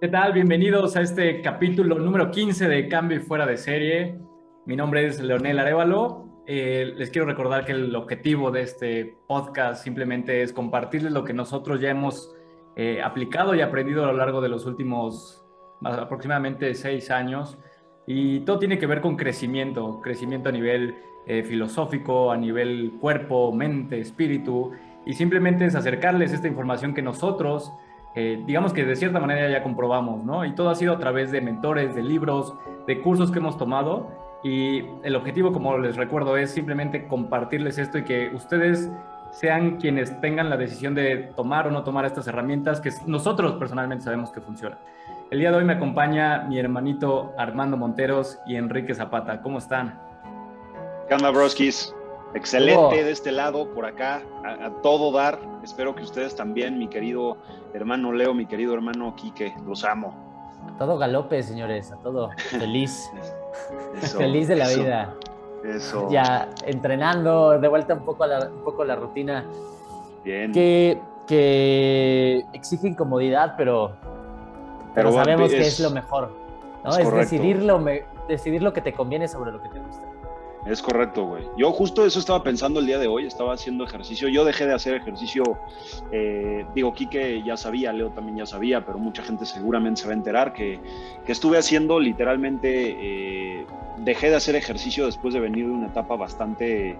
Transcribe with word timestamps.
¿Qué 0.00 0.08
tal? 0.08 0.32
Bienvenidos 0.32 0.96
a 0.96 1.02
este 1.02 1.42
capítulo 1.42 1.98
número 1.98 2.30
15 2.30 2.68
de 2.68 2.88
Cambio 2.88 3.18
y 3.18 3.20
Fuera 3.20 3.44
de 3.44 3.58
Serie. 3.58 4.18
Mi 4.64 4.74
nombre 4.74 5.04
es 5.04 5.20
Leonel 5.20 5.58
Arevalo. 5.58 6.42
Eh, 6.46 6.94
les 6.96 7.10
quiero 7.10 7.26
recordar 7.26 7.66
que 7.66 7.72
el 7.72 7.94
objetivo 7.94 8.50
de 8.50 8.62
este 8.62 9.14
podcast 9.28 9.84
simplemente 9.84 10.40
es 10.40 10.54
compartirles 10.54 11.12
lo 11.12 11.22
que 11.22 11.34
nosotros 11.34 11.82
ya 11.82 11.90
hemos 11.90 12.34
eh, 12.76 13.02
aplicado 13.02 13.54
y 13.54 13.60
aprendido 13.60 14.02
a 14.02 14.06
lo 14.06 14.14
largo 14.14 14.40
de 14.40 14.48
los 14.48 14.64
últimos 14.64 15.44
aproximadamente 15.82 16.74
seis 16.74 17.10
años. 17.10 17.58
Y 18.06 18.40
todo 18.40 18.58
tiene 18.58 18.78
que 18.78 18.86
ver 18.86 19.02
con 19.02 19.18
crecimiento, 19.18 20.00
crecimiento 20.00 20.48
a 20.48 20.52
nivel 20.52 20.94
eh, 21.26 21.42
filosófico, 21.42 22.32
a 22.32 22.38
nivel 22.38 22.92
cuerpo, 23.02 23.52
mente, 23.52 24.00
espíritu. 24.00 24.72
Y 25.04 25.12
simplemente 25.12 25.66
es 25.66 25.74
acercarles 25.74 26.32
esta 26.32 26.48
información 26.48 26.94
que 26.94 27.02
nosotros 27.02 27.70
eh, 28.14 28.42
digamos 28.44 28.72
que 28.72 28.84
de 28.84 28.96
cierta 28.96 29.20
manera 29.20 29.48
ya 29.48 29.62
comprobamos, 29.62 30.24
¿no? 30.24 30.44
Y 30.44 30.54
todo 30.54 30.70
ha 30.70 30.74
sido 30.74 30.92
a 30.92 30.98
través 30.98 31.30
de 31.30 31.40
mentores, 31.40 31.94
de 31.94 32.02
libros, 32.02 32.54
de 32.86 33.00
cursos 33.00 33.30
que 33.30 33.38
hemos 33.38 33.56
tomado. 33.56 34.08
Y 34.42 34.84
el 35.04 35.14
objetivo, 35.16 35.52
como 35.52 35.76
les 35.78 35.96
recuerdo, 35.96 36.36
es 36.36 36.50
simplemente 36.50 37.06
compartirles 37.06 37.78
esto 37.78 37.98
y 37.98 38.04
que 38.04 38.30
ustedes 38.34 38.90
sean 39.32 39.76
quienes 39.76 40.20
tengan 40.20 40.50
la 40.50 40.56
decisión 40.56 40.94
de 40.94 41.30
tomar 41.36 41.68
o 41.68 41.70
no 41.70 41.84
tomar 41.84 42.04
estas 42.04 42.26
herramientas 42.26 42.80
que 42.80 42.90
nosotros 43.06 43.52
personalmente 43.52 44.04
sabemos 44.04 44.30
que 44.30 44.40
funcionan. 44.40 44.78
El 45.30 45.38
día 45.38 45.52
de 45.52 45.58
hoy 45.58 45.64
me 45.64 45.74
acompaña 45.74 46.42
mi 46.48 46.58
hermanito 46.58 47.32
Armando 47.38 47.76
Monteros 47.76 48.40
y 48.46 48.56
Enrique 48.56 48.94
Zapata. 48.94 49.40
¿Cómo 49.42 49.58
están? 49.58 50.00
¿Qué 51.06 51.14
onda, 51.14 51.30
broskis? 51.30 51.94
Excelente 52.34 53.04
de 53.04 53.10
este 53.10 53.32
lado, 53.32 53.72
por 53.74 53.84
acá, 53.86 54.22
a, 54.44 54.70
todo 54.82 55.12
dar. 55.12 55.38
Espero 55.62 55.94
que 55.94 56.02
ustedes 56.02 56.34
también, 56.36 56.78
mi 56.78 56.88
querido 56.88 57.36
hermano 57.74 58.12
Leo, 58.12 58.34
mi 58.34 58.46
querido 58.46 58.74
hermano 58.74 59.14
Quique, 59.16 59.54
los 59.66 59.84
amo. 59.84 60.14
A 60.68 60.78
todo 60.78 60.98
galope, 60.98 61.42
señores, 61.42 61.90
a 61.90 61.96
todo. 61.96 62.30
Feliz. 62.36 63.10
Feliz 64.16 64.48
de 64.48 64.56
la 64.56 64.68
vida. 64.68 65.14
Eso. 65.64 66.08
Ya 66.10 66.48
entrenando, 66.64 67.58
de 67.58 67.68
vuelta 67.68 67.94
un 67.94 68.04
poco 68.04 68.24
a 68.24 68.26
la, 68.28 68.48
un 68.48 68.64
poco 68.64 68.84
la 68.84 68.96
rutina. 68.96 69.44
Bien. 70.24 70.52
Que, 70.52 71.00
que 71.26 72.44
exige 72.52 72.88
incomodidad, 72.88 73.54
pero, 73.56 73.92
pero, 74.94 75.12
sabemos 75.12 75.50
que 75.50 75.60
es 75.60 75.80
lo 75.80 75.90
mejor. 75.90 76.32
¿no? 76.84 76.96
Es, 76.96 77.12
decidir, 77.12 77.62
lo 77.62 77.82
decidir 78.28 78.62
lo 78.62 78.72
que 78.72 78.80
te 78.80 78.92
conviene 78.92 79.28
sobre 79.28 79.52
lo 79.52 79.60
que 79.62 79.68
te 79.68 79.80
gusta. 79.80 80.09
Es 80.70 80.82
correcto, 80.82 81.24
güey. 81.24 81.42
Yo 81.56 81.72
justo 81.72 82.06
eso 82.06 82.20
estaba 82.20 82.44
pensando 82.44 82.78
el 82.78 82.86
día 82.86 83.00
de 83.00 83.08
hoy, 83.08 83.26
estaba 83.26 83.54
haciendo 83.54 83.82
ejercicio. 83.82 84.28
Yo 84.28 84.44
dejé 84.44 84.66
de 84.66 84.74
hacer 84.74 84.94
ejercicio, 84.94 85.42
eh, 86.12 86.64
digo, 86.76 86.92
Quique 86.94 87.42
ya 87.44 87.56
sabía, 87.56 87.92
Leo 87.92 88.10
también 88.10 88.38
ya 88.38 88.46
sabía, 88.46 88.86
pero 88.86 89.00
mucha 89.00 89.24
gente 89.24 89.44
seguramente 89.46 90.02
se 90.02 90.06
va 90.06 90.12
a 90.12 90.16
enterar 90.16 90.52
que, 90.52 90.78
que 91.26 91.32
estuve 91.32 91.58
haciendo 91.58 91.98
literalmente, 91.98 92.96
eh, 93.00 93.66
dejé 93.98 94.30
de 94.30 94.36
hacer 94.36 94.54
ejercicio 94.54 95.06
después 95.06 95.34
de 95.34 95.40
venir 95.40 95.66
de 95.66 95.72
una 95.72 95.88
etapa 95.88 96.14
bastante 96.14 96.96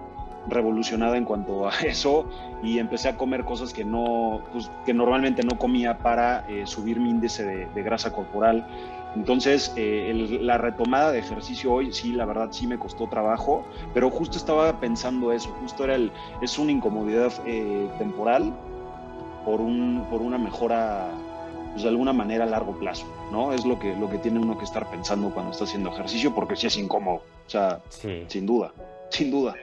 revolucionada 0.49 1.15
en 1.15 1.23
cuanto 1.23 1.69
a 1.69 1.71
eso 1.85 2.25
y 2.61 2.77
empecé 2.77 3.07
a 3.07 3.15
comer 3.15 3.45
cosas 3.45 3.71
que 3.71 3.85
no, 3.85 4.41
pues, 4.51 4.69
que 4.85 4.93
normalmente 4.93 5.43
no 5.43 5.57
comía 5.57 5.97
para 5.97 6.45
eh, 6.49 6.67
subir 6.67 6.99
mi 6.99 7.09
índice 7.09 7.45
de, 7.45 7.67
de 7.67 7.83
grasa 7.83 8.11
corporal 8.11 8.67
entonces, 9.15 9.73
eh, 9.75 10.39
la 10.41 10.57
retomada 10.57 11.11
de 11.11 11.19
ejercicio 11.19 11.73
hoy, 11.73 11.91
sí, 11.91 12.13
la 12.13 12.25
verdad 12.25 12.49
sí 12.51 12.65
me 12.65 12.79
costó 12.79 13.07
trabajo, 13.07 13.65
pero 13.93 14.09
justo 14.09 14.37
estaba 14.37 14.79
pensando 14.79 15.33
eso, 15.33 15.49
justo 15.61 15.83
era 15.83 15.95
el, 15.95 16.11
es 16.41 16.57
una 16.57 16.71
incomodidad 16.71 17.33
eh, 17.45 17.89
temporal 17.97 18.53
por, 19.43 19.59
un, 19.59 20.05
por 20.09 20.21
una 20.21 20.37
mejora, 20.37 21.09
pues 21.71 21.83
de 21.83 21.89
alguna 21.89 22.13
manera 22.13 22.45
a 22.45 22.47
largo 22.47 22.73
plazo, 22.79 23.05
¿no? 23.31 23.51
Es 23.51 23.65
lo 23.65 23.77
que, 23.79 23.95
lo 23.97 24.09
que 24.09 24.17
tiene 24.17 24.39
uno 24.39 24.57
que 24.57 24.63
estar 24.63 24.89
pensando 24.89 25.29
cuando 25.31 25.51
está 25.51 25.65
haciendo 25.65 25.89
ejercicio, 25.89 26.33
porque 26.33 26.55
sí 26.55 26.67
es 26.67 26.77
incómodo, 26.77 27.17
o 27.45 27.49
sea, 27.49 27.81
sin 27.89 28.45
duda, 28.45 28.71
sin 29.09 29.29
duda. 29.29 29.55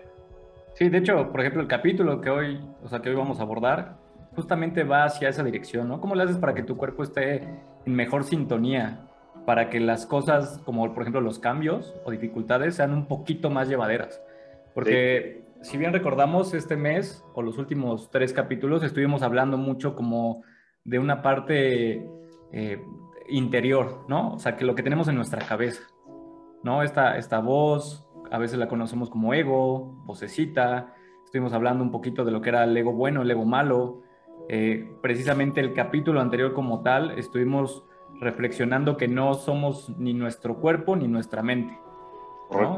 Sí, 0.74 0.90
de 0.90 0.98
hecho, 0.98 1.32
por 1.32 1.40
ejemplo, 1.40 1.62
el 1.62 1.68
capítulo 1.68 2.20
que 2.20 2.28
hoy, 2.28 2.60
o 2.84 2.88
sea, 2.88 3.00
que 3.00 3.08
hoy 3.08 3.16
vamos 3.16 3.40
a 3.40 3.42
abordar, 3.42 3.96
justamente 4.36 4.84
va 4.84 5.04
hacia 5.04 5.30
esa 5.30 5.42
dirección, 5.42 5.88
¿no? 5.88 6.00
¿Cómo 6.00 6.14
le 6.14 6.22
haces 6.24 6.36
para 6.36 6.54
que 6.54 6.62
tu 6.62 6.76
cuerpo 6.76 7.02
esté 7.02 7.48
en 7.86 7.94
mejor 7.94 8.24
sintonía 8.24 9.07
para 9.48 9.70
que 9.70 9.80
las 9.80 10.04
cosas, 10.04 10.60
como 10.66 10.92
por 10.92 11.04
ejemplo 11.04 11.22
los 11.22 11.38
cambios 11.38 11.94
o 12.04 12.10
dificultades, 12.10 12.74
sean 12.74 12.92
un 12.92 13.06
poquito 13.06 13.48
más 13.48 13.66
llevaderas. 13.66 14.22
Porque 14.74 15.42
si 15.62 15.78
bien 15.78 15.94
recordamos 15.94 16.52
este 16.52 16.76
mes 16.76 17.24
o 17.32 17.40
los 17.40 17.56
últimos 17.56 18.10
tres 18.10 18.34
capítulos, 18.34 18.82
estuvimos 18.82 19.22
hablando 19.22 19.56
mucho 19.56 19.96
como 19.96 20.42
de 20.84 20.98
una 20.98 21.22
parte 21.22 22.06
eh, 22.52 22.84
interior, 23.30 24.04
¿no? 24.06 24.34
O 24.34 24.38
sea, 24.38 24.54
que 24.54 24.66
lo 24.66 24.74
que 24.74 24.82
tenemos 24.82 25.08
en 25.08 25.14
nuestra 25.14 25.40
cabeza, 25.40 25.80
¿no? 26.62 26.82
Esta, 26.82 27.16
esta 27.16 27.38
voz, 27.38 28.06
a 28.30 28.36
veces 28.36 28.58
la 28.58 28.68
conocemos 28.68 29.08
como 29.08 29.32
ego, 29.32 30.02
vocecita, 30.04 30.94
estuvimos 31.24 31.54
hablando 31.54 31.82
un 31.82 31.90
poquito 31.90 32.22
de 32.26 32.32
lo 32.32 32.42
que 32.42 32.50
era 32.50 32.64
el 32.64 32.76
ego 32.76 32.92
bueno, 32.92 33.22
el 33.22 33.30
ego 33.30 33.46
malo. 33.46 34.02
Eh, 34.50 34.92
precisamente 35.00 35.62
el 35.62 35.72
capítulo 35.72 36.20
anterior 36.20 36.52
como 36.52 36.82
tal, 36.82 37.12
estuvimos 37.12 37.87
reflexionando 38.20 38.96
que 38.96 39.08
no 39.08 39.34
somos 39.34 39.90
ni 39.98 40.12
nuestro 40.12 40.56
cuerpo 40.56 40.96
ni 40.96 41.08
nuestra 41.08 41.42
mente. 41.42 41.78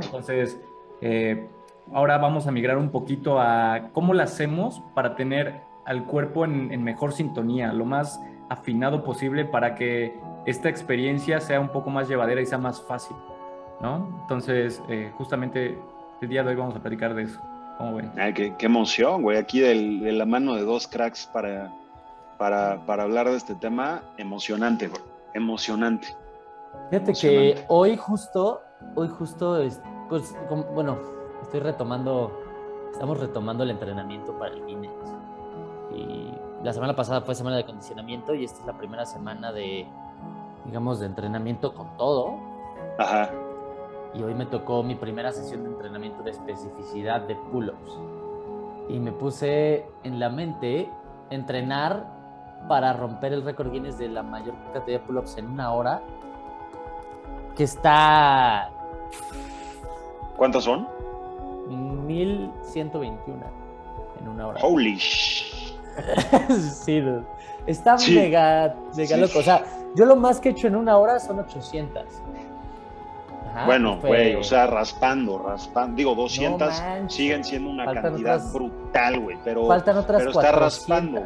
Entonces, 0.03 0.61
eh, 1.01 1.49
ahora 1.93 2.19
vamos 2.19 2.47
a 2.47 2.53
migrar 2.53 2.77
un 2.77 2.91
poquito 2.91 3.41
a 3.41 3.91
cómo 3.93 4.15
lo 4.15 4.23
hacemos 4.23 4.83
para 4.95 5.15
tener 5.17 5.61
al 5.85 6.05
cuerpo 6.05 6.45
en, 6.45 6.83
mejor 6.83 7.13
sintonía, 7.13 7.73
lo 7.73 7.85
más 7.85 8.21
afinado 8.49 9.05
posible 9.05 9.45
para 9.45 9.75
que 9.75 10.15
esta 10.47 10.69
experiencia 10.69 11.41
sea 11.41 11.61
un 11.61 11.69
poco 11.69 11.91
más 11.91 12.09
llevadera 12.09 12.41
y 12.41 12.47
sea 12.47 12.59
más 12.59 12.83
fácil. 12.83 13.17
¿no? 13.81 14.21
Entonces, 14.23 14.83
eh, 14.89 15.11
justamente 15.17 15.79
el 16.21 16.29
día 16.29 16.43
de 16.43 16.51
hoy 16.51 16.57
vamos 16.57 16.77
a 16.77 16.81
platicar 16.81 17.15
de 17.15 17.23
eso. 17.23 17.41
¿Cómo 17.79 17.97
ven? 17.97 18.13
qué, 18.35 18.55
emoción, 18.61 19.23
güey. 19.23 19.39
Aquí 19.39 19.61
de 19.61 20.13
la 20.13 20.27
mano 20.27 20.55
de 20.55 20.65
dos 20.65 20.87
cracks 20.87 21.27
para, 21.33 21.73
para, 22.37 22.85
para 22.85 23.05
hablar 23.05 23.31
de 23.31 23.37
este 23.37 23.55
tema. 23.55 24.03
Emocionante, 24.19 24.89
güey 24.89 25.10
emocionante. 25.35 26.09
Fíjate 26.91 27.13
que 27.13 27.65
hoy 27.69 27.97
justo, 27.97 28.63
hoy 28.95 29.09
justo, 29.09 29.59
pues, 30.09 30.37
bueno, 30.75 30.99
estoy 31.43 31.61
retomando, 31.61 32.33
estamos 32.93 33.19
retomando 33.21 33.65
el 33.65 33.71
entrenamiento 33.71 34.37
para 34.39 34.55
el 34.55 34.65
Guinness. 34.67 34.91
Y 35.95 36.33
la 36.63 36.73
semana 36.73 36.95
pasada 36.95 37.21
fue 37.23 37.35
semana 37.35 37.57
de 37.57 37.65
condicionamiento 37.65 38.35
y 38.35 38.45
esta 38.45 38.61
es 38.61 38.67
la 38.67 38.77
primera 38.77 39.07
semana 39.07 39.53
de, 39.53 39.87
digamos, 40.65 41.01
de 41.01 41.07
entrenamiento 41.07 41.75
con 41.75 41.97
todo. 41.97 42.39
Ajá. 42.99 43.31
Y 44.15 44.23
hoy 44.23 44.35
me 44.35 44.47
tocó 44.47 44.83
mi 44.83 44.95
primera 44.95 45.33
sesión 45.33 45.63
de 45.63 45.71
entrenamiento 45.71 46.23
de 46.23 46.33
especificidad 46.33 47.23
de 47.23 47.37
pull-ups. 47.37 47.99
Y 48.89 48.99
me 48.99 49.13
puse 49.13 49.87
en 50.03 50.19
la 50.19 50.29
mente 50.29 50.91
entrenar 51.31 52.20
para 52.69 52.93
romper 52.93 53.33
el 53.33 53.45
récord 53.45 53.71
Guinness 53.71 53.99
de 53.99 54.09
la 54.09 54.23
mayor 54.23 54.55
cantidad 54.73 54.99
de 54.99 55.05
pull-ups 55.05 55.39
en 55.39 55.51
una 55.51 55.73
hora, 55.73 56.03
que 57.57 57.65
está... 57.65 58.71
¿Cuántos 60.37 60.65
son? 60.65 60.89
1121 61.69 63.61
en 64.21 64.29
una 64.29 64.49
hora. 64.49 64.61
Holy 64.63 64.99
Sí, 66.85 67.03
Está 67.67 67.97
mega, 68.09 68.75
mega 68.97 69.17
loco. 69.17 69.41
O 69.41 69.43
sea, 69.43 69.65
yo 69.95 70.07
lo 70.07 70.17
más 70.17 70.41
que 70.41 70.49
he 70.49 70.53
hecho 70.53 70.67
en 70.67 70.77
una 70.77 70.97
hora 70.97 71.19
son 71.19 71.41
800. 71.41 72.05
bueno, 73.67 73.99
güey, 74.01 74.35
o 74.35 74.43
sea, 74.43 74.67
raspando, 74.67 75.39
raspando. 75.39 75.97
Digo, 75.97 76.15
200 76.15 76.83
siguen 77.09 77.45
siendo 77.45 77.71
una 77.71 77.93
cantidad 77.93 78.41
brutal, 78.53 79.21
güey, 79.21 79.39
pero, 79.45 79.67
faltan 79.67 79.99
otras 79.99 80.23
pero 80.23 80.31
está 80.31 80.53
raspando. 80.53 81.23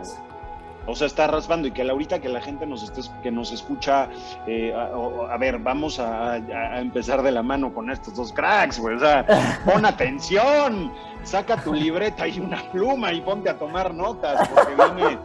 O 0.87 0.95
sea, 0.95 1.07
está 1.07 1.27
raspando 1.27 1.69
y 1.69 1.71
que 1.71 1.83
ahorita 1.83 2.21
que 2.21 2.29
la 2.29 2.41
gente 2.41 2.67
nos 2.67 2.83
esté, 2.83 3.01
que 3.23 3.31
nos 3.31 3.53
escucha, 3.53 4.09
eh, 4.47 4.75
a, 4.75 5.37
ver, 5.39 5.59
vamos 5.59 5.99
a, 5.99 6.37
empezar 6.79 7.23
de 7.23 7.33
la 7.33 7.43
mano 7.43 7.73
con 7.73 7.91
estos 7.91 8.15
dos 8.15 8.33
cracks, 8.33 8.79
güey. 8.79 8.97
O 8.97 9.01
sea, 9.01 9.63
pon 9.65 9.87
atención, 9.87 10.93
saca 11.23 11.57
tu 11.57 11.73
libreta 11.73 12.29
y 12.29 12.39
una 12.39 12.63
pluma 12.71 13.13
y 13.13 13.23
ponte 13.23 13.49
a 13.49 13.59
tomar 13.59 13.95
notas, 13.95 14.49
porque 14.49 14.75
viene, 14.75 15.19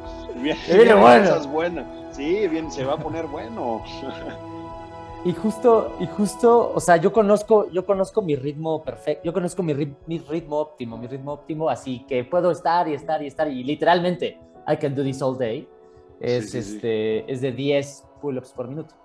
viene, 0.68 0.94
bueno. 0.94 1.48
buenas. 1.48 1.86
Sí, 2.12 2.48
bien, 2.48 2.72
se 2.72 2.86
va 2.86 2.94
a 2.94 2.98
poner 2.98 3.28
bueno. 3.28 3.84
Y 5.26 5.34
justo, 5.34 5.98
y 6.00 6.08
justo, 6.08 6.72
o 6.74 6.80
sea, 6.80 6.96
yo 6.96 7.12
conozco, 7.12 7.70
yo 7.72 7.86
conozco 7.86 8.22
mi 8.22 8.38
ritmo 8.38 8.82
perfecto, 8.82 9.24
yo 9.26 9.34
conozco 9.34 9.62
mi, 9.62 9.74
mi 10.08 10.20
ritmo 10.20 10.58
óptimo, 10.58 10.98
mi 10.98 11.08
ritmo 11.08 11.34
óptimo, 11.34 11.70
así 11.70 12.06
que 12.08 12.24
puedo 12.24 12.52
estar 12.52 12.88
y 12.88 12.94
estar 12.94 13.22
y 13.22 13.28
estar, 13.28 13.50
y 13.50 13.62
literalmente 13.66 14.38
I 14.70 14.78
can 14.78 14.96
do 14.96 15.04
this 15.04 15.22
all 15.22 15.38
day, 15.38 15.68
es, 16.20 16.54
este, 16.54 17.32
es 17.32 17.42
de 17.42 17.52
10 17.52 18.08
pull-ups 18.22 18.52
por 18.54 18.68
minuto. 18.68 18.96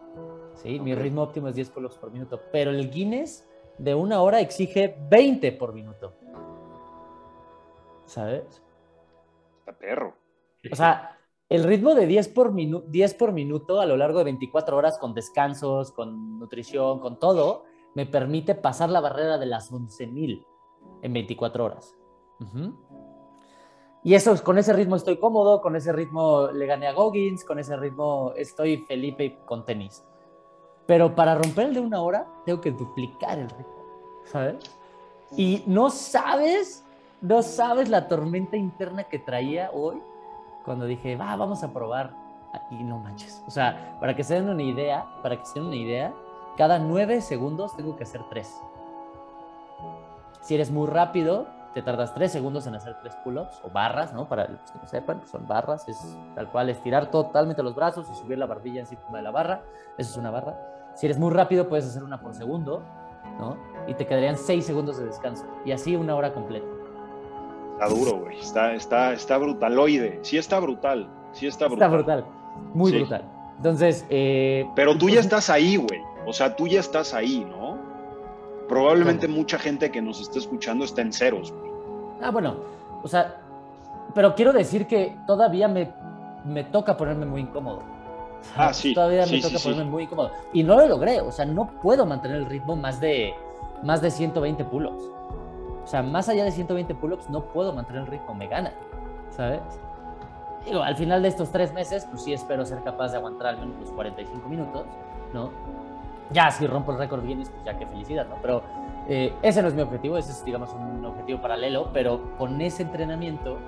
¿sí? 0.57 0.79
Mi 0.81 0.95
ritmo 0.95 1.23
óptimo 1.23 1.49
es 1.49 1.55
10 1.55 1.71
pull-ups 1.71 1.97
por 1.97 2.13
minuto, 2.13 2.41
pero 2.53 2.71
el 2.71 2.91
Guinness 2.91 3.49
de 3.79 3.95
una 3.95 4.21
hora 4.21 4.41
exige 4.41 4.97
20 5.11 5.53
por 5.53 5.73
minuto. 5.73 6.15
¿Sabes? 8.05 8.63
Está 9.61 9.73
perro. 9.79 10.15
O 10.71 10.77
sea, 10.77 11.19
el 11.49 11.65
ritmo 11.65 11.95
de 11.95 12.07
10 12.07 12.29
por, 12.29 12.55
10 12.55 13.15
por 13.15 13.33
minuto 13.33 13.81
a 13.81 13.87
lo 13.87 13.97
largo 13.97 14.19
de 14.19 14.25
24 14.25 14.77
horas 14.77 14.99
con 14.99 15.15
descansos, 15.15 15.93
con 15.93 16.39
nutrición, 16.39 17.01
con 17.01 17.19
todo, 17.19 17.65
me 17.95 18.07
permite 18.07 18.55
pasar 18.55 18.91
la 18.91 19.01
barrera 19.01 19.39
de 19.39 19.47
las 19.47 19.73
11.000 19.73 20.45
en 21.03 21.13
24 21.13 21.65
horas. 21.65 21.95
Y 24.05 24.15
eso, 24.15 24.37
con 24.45 24.59
ese 24.59 24.75
ritmo 24.75 24.97
estoy 24.97 25.17
cómodo, 25.17 25.63
con 25.63 25.77
ese 25.77 25.91
ritmo 25.91 26.49
le 26.49 26.67
gané 26.67 26.87
a 26.87 26.93
Goggins, 26.93 27.43
con 27.43 27.59
ese 27.59 27.75
ritmo 27.75 28.35
estoy 28.37 28.77
Felipe 28.77 29.39
con 29.47 29.65
tenis. 29.65 30.05
Pero 30.85 31.15
para 31.15 31.35
romper 31.35 31.69
el 31.69 31.75
de 31.75 31.81
una 31.81 32.03
hora, 32.03 32.27
tengo 32.45 32.61
que 32.61 32.71
duplicar 32.71 33.39
el 33.39 33.49
ritmo, 33.49 33.75
¿sabes? 34.27 34.57
Y 35.35 35.65
no 35.67 35.89
sabes, 35.89 36.85
no 37.23 37.43
sabes 37.43 37.89
la 37.89 38.07
tormenta 38.07 38.59
interna 38.59 39.05
que 39.05 39.19
traía 39.19 39.71
hoy 39.73 40.03
cuando 40.67 40.85
dije, 40.85 41.17
va, 41.17 41.35
vamos 41.37 41.65
a 41.65 41.73
probar. 41.73 42.15
Y 42.71 42.85
no 42.85 42.99
manches. 42.99 43.43
O 43.49 43.51
sea, 43.51 43.97
para 44.01 44.15
que 44.15 44.23
se 44.23 44.35
den 44.35 44.51
una 44.51 44.63
idea, 44.63 45.07
para 45.23 45.39
que 45.41 45.47
se 45.47 45.55
den 45.55 45.69
una 45.69 45.77
idea, 45.77 46.15
cada 46.59 46.79
nueve 46.79 47.23
segundos 47.23 47.75
tengo 47.75 47.97
que 47.97 48.05
hacer 48.05 48.21
tres. 48.29 48.55
Si 50.43 50.55
eres 50.55 50.71
muy 50.71 50.87
rápido, 50.87 51.47
te 51.75 51.83
tardas 51.83 52.15
tres 52.15 52.31
segundos 52.31 52.67
en 52.69 52.77
hacer 52.77 52.97
tres 53.01 53.17
pull-ups 53.25 53.61
o 53.65 53.71
barras, 53.71 54.13
¿no? 54.15 54.29
Para 54.29 54.47
los 54.47 54.71
que 54.71 54.79
no 54.79 54.87
sepan, 54.87 55.21
son 55.27 55.47
barras, 55.47 55.89
es 55.89 56.17
tal 56.37 56.49
cual 56.51 56.71
estirar 56.71 57.11
totalmente 57.11 57.63
los 57.63 57.75
brazos 57.75 58.09
y 58.11 58.15
subir 58.15 58.39
la 58.39 58.47
barbilla 58.47 58.81
encima 58.81 59.03
de 59.13 59.23
la 59.23 59.33
barra, 59.33 59.63
eso 59.99 60.13
es 60.13 60.17
una 60.17 60.31
barra. 60.31 60.57
Si 60.95 61.07
eres 61.07 61.19
muy 61.19 61.33
rápido, 61.33 61.69
puedes 61.69 61.87
hacer 61.87 62.05
una 62.05 62.21
por 62.21 62.33
segundo, 62.33 62.83
¿no? 63.41 63.57
Y 63.89 63.95
te 63.95 64.07
quedarían 64.07 64.37
seis 64.37 64.65
segundos 64.65 64.99
de 64.99 65.07
descanso 65.07 65.45
y 65.65 65.73
así 65.73 65.97
una 65.97 66.15
hora 66.15 66.33
completa. 66.33 66.67
Está 67.73 67.89
duro, 67.89 68.19
güey, 68.21 68.39
está, 68.39 68.73
está, 68.73 69.13
está 69.13 69.37
brutaloide, 69.37 70.21
sí 70.23 70.39
está 70.39 70.61
brutal, 70.61 71.11
sí 71.33 71.49
está 71.49 71.67
brutal. 71.67 71.89
Está 71.89 71.97
brutal, 71.97 72.25
muy 72.73 72.93
brutal. 72.93 73.25
Entonces, 73.57 74.07
eh, 74.11 74.65
Pero 74.77 74.97
tú 74.97 75.09
ya 75.09 75.19
estás 75.19 75.51
ahí, 75.51 75.77
güey, 75.77 76.01
o 76.25 76.33
sea, 76.33 76.55
tú 76.55 76.69
ya 76.69 76.79
estás 76.79 77.15
ahí, 77.15 77.45
¿no? 77.45 77.94
Probablemente 78.69 79.29
mucha 79.29 79.59
gente 79.59 79.91
que 79.91 80.01
nos 80.01 80.21
está 80.21 80.39
escuchando 80.39 80.85
está 80.85 81.03
en 81.03 81.13
ceros. 81.13 81.53
Ah, 82.23 82.31
bueno, 82.31 82.57
o 83.03 83.09
sea, 83.09 83.41
pero 84.15 84.35
quiero 84.35 84.53
decir 84.53 84.87
que 84.87 85.17
todavía 85.27 85.69
me, 85.69 85.93
me 86.45 86.65
toca 86.65 86.97
ponerme 86.97 87.27
muy 87.27 87.43
incómodo. 87.43 87.83
Ah, 88.57 88.73
sí. 88.73 88.95
Todavía 88.95 89.27
me 89.27 89.41
toca 89.41 89.59
ponerme 89.59 89.85
muy 89.85 90.03
incómodo. 90.05 90.31
Y 90.53 90.63
no 90.63 90.77
lo 90.77 90.87
logré, 90.87 91.21
o 91.21 91.33
sea, 91.33 91.45
no 91.45 91.71
puedo 91.83 92.07
mantener 92.07 92.39
el 92.39 92.47
ritmo 92.47 92.77
más 92.77 93.01
de, 93.01 93.35
más 93.83 94.01
de 94.01 94.11
120 94.11 94.65
pull-ups. 94.65 95.05
O 95.83 95.87
sea, 95.87 96.03
más 96.03 96.29
allá 96.29 96.45
de 96.45 96.51
120 96.51 96.95
pull-ups 96.95 97.29
no 97.29 97.45
puedo 97.45 97.73
mantener 97.73 98.03
el 98.03 98.09
ritmo, 98.09 98.35
me 98.35 98.47
gana, 98.47 98.73
¿sabes? 99.31 99.61
Digo, 100.65 100.83
al 100.83 100.97
final 100.97 101.23
de 101.23 101.29
estos 101.29 101.51
tres 101.51 101.75
meses, 101.75 102.07
pues 102.11 102.23
sí 102.23 102.33
espero 102.33 102.65
ser 102.65 102.83
capaz 102.83 103.11
de 103.11 103.19
aguantar 103.19 103.49
al 103.49 103.59
menos 103.59 103.79
los 103.81 103.91
45 103.91 104.49
minutos, 104.49 104.87
¿no? 105.35 105.51
Ya 106.31 106.51
si 106.51 106.67
rompo 106.67 106.93
el 106.93 106.99
récord 106.99 107.25
Guinness, 107.25 107.51
pues 107.51 107.65
ya 107.65 107.77
qué 107.77 107.87
felicidad, 107.87 108.27
¿no? 108.27 108.37
Pero 108.41 108.63
eh, 109.09 109.35
ese 109.43 109.63
no 109.63 109.69
es 109.69 109.75
mi 109.75 109.83
objetivo, 109.83 110.17
ese 110.17 110.33
es, 110.33 110.45
digamos, 110.45 110.73
un 110.73 111.05
objetivo 111.05 111.41
paralelo, 111.41 111.91
pero 111.93 112.37
con 112.39 112.61
ese 112.61 112.83
entrenamiento, 112.83 113.59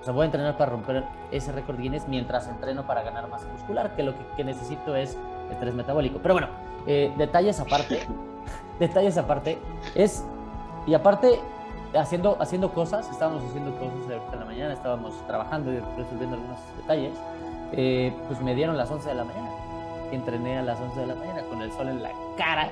o 0.00 0.04
sea, 0.04 0.12
voy 0.12 0.22
a 0.22 0.26
entrenar 0.26 0.56
para 0.56 0.72
romper 0.72 1.04
ese 1.30 1.52
récord 1.52 1.78
Guinness 1.78 2.08
mientras 2.08 2.48
entreno 2.48 2.86
para 2.86 3.02
ganar 3.02 3.28
masa 3.28 3.46
muscular, 3.48 3.94
que 3.94 4.02
lo 4.02 4.14
que, 4.36 4.44
necesito 4.44 4.94
es 4.94 5.16
estrés 5.50 5.74
metabólico. 5.74 6.18
Pero 6.20 6.34
bueno, 6.34 6.48
eh, 6.86 7.12
detalles 7.16 7.60
aparte, 7.60 8.00
detalles 8.78 9.16
aparte, 9.16 9.58
es, 9.94 10.24
y 10.86 10.94
aparte, 10.94 11.38
haciendo, 11.94 12.36
haciendo 12.40 12.72
cosas, 12.72 13.08
estábamos 13.10 13.44
haciendo 13.44 13.72
cosas 13.76 14.20
en 14.32 14.38
la 14.38 14.44
mañana, 14.44 14.74
estábamos 14.74 15.14
trabajando 15.26 15.72
y 15.72 15.78
resolviendo 15.96 16.36
algunos 16.36 16.58
detalles, 16.76 17.12
eh, 17.72 18.14
pues 18.28 18.40
me 18.42 18.54
dieron 18.54 18.76
las 18.76 18.90
11 18.90 19.08
de 19.08 19.14
la 19.14 19.24
mañana 19.24 19.61
entrené 20.16 20.58
a 20.58 20.62
las 20.62 20.80
11 20.80 21.00
de 21.00 21.06
la 21.06 21.14
mañana 21.14 21.42
con 21.42 21.62
el 21.62 21.72
sol 21.72 21.88
en 21.88 22.02
la 22.02 22.10
cara. 22.36 22.70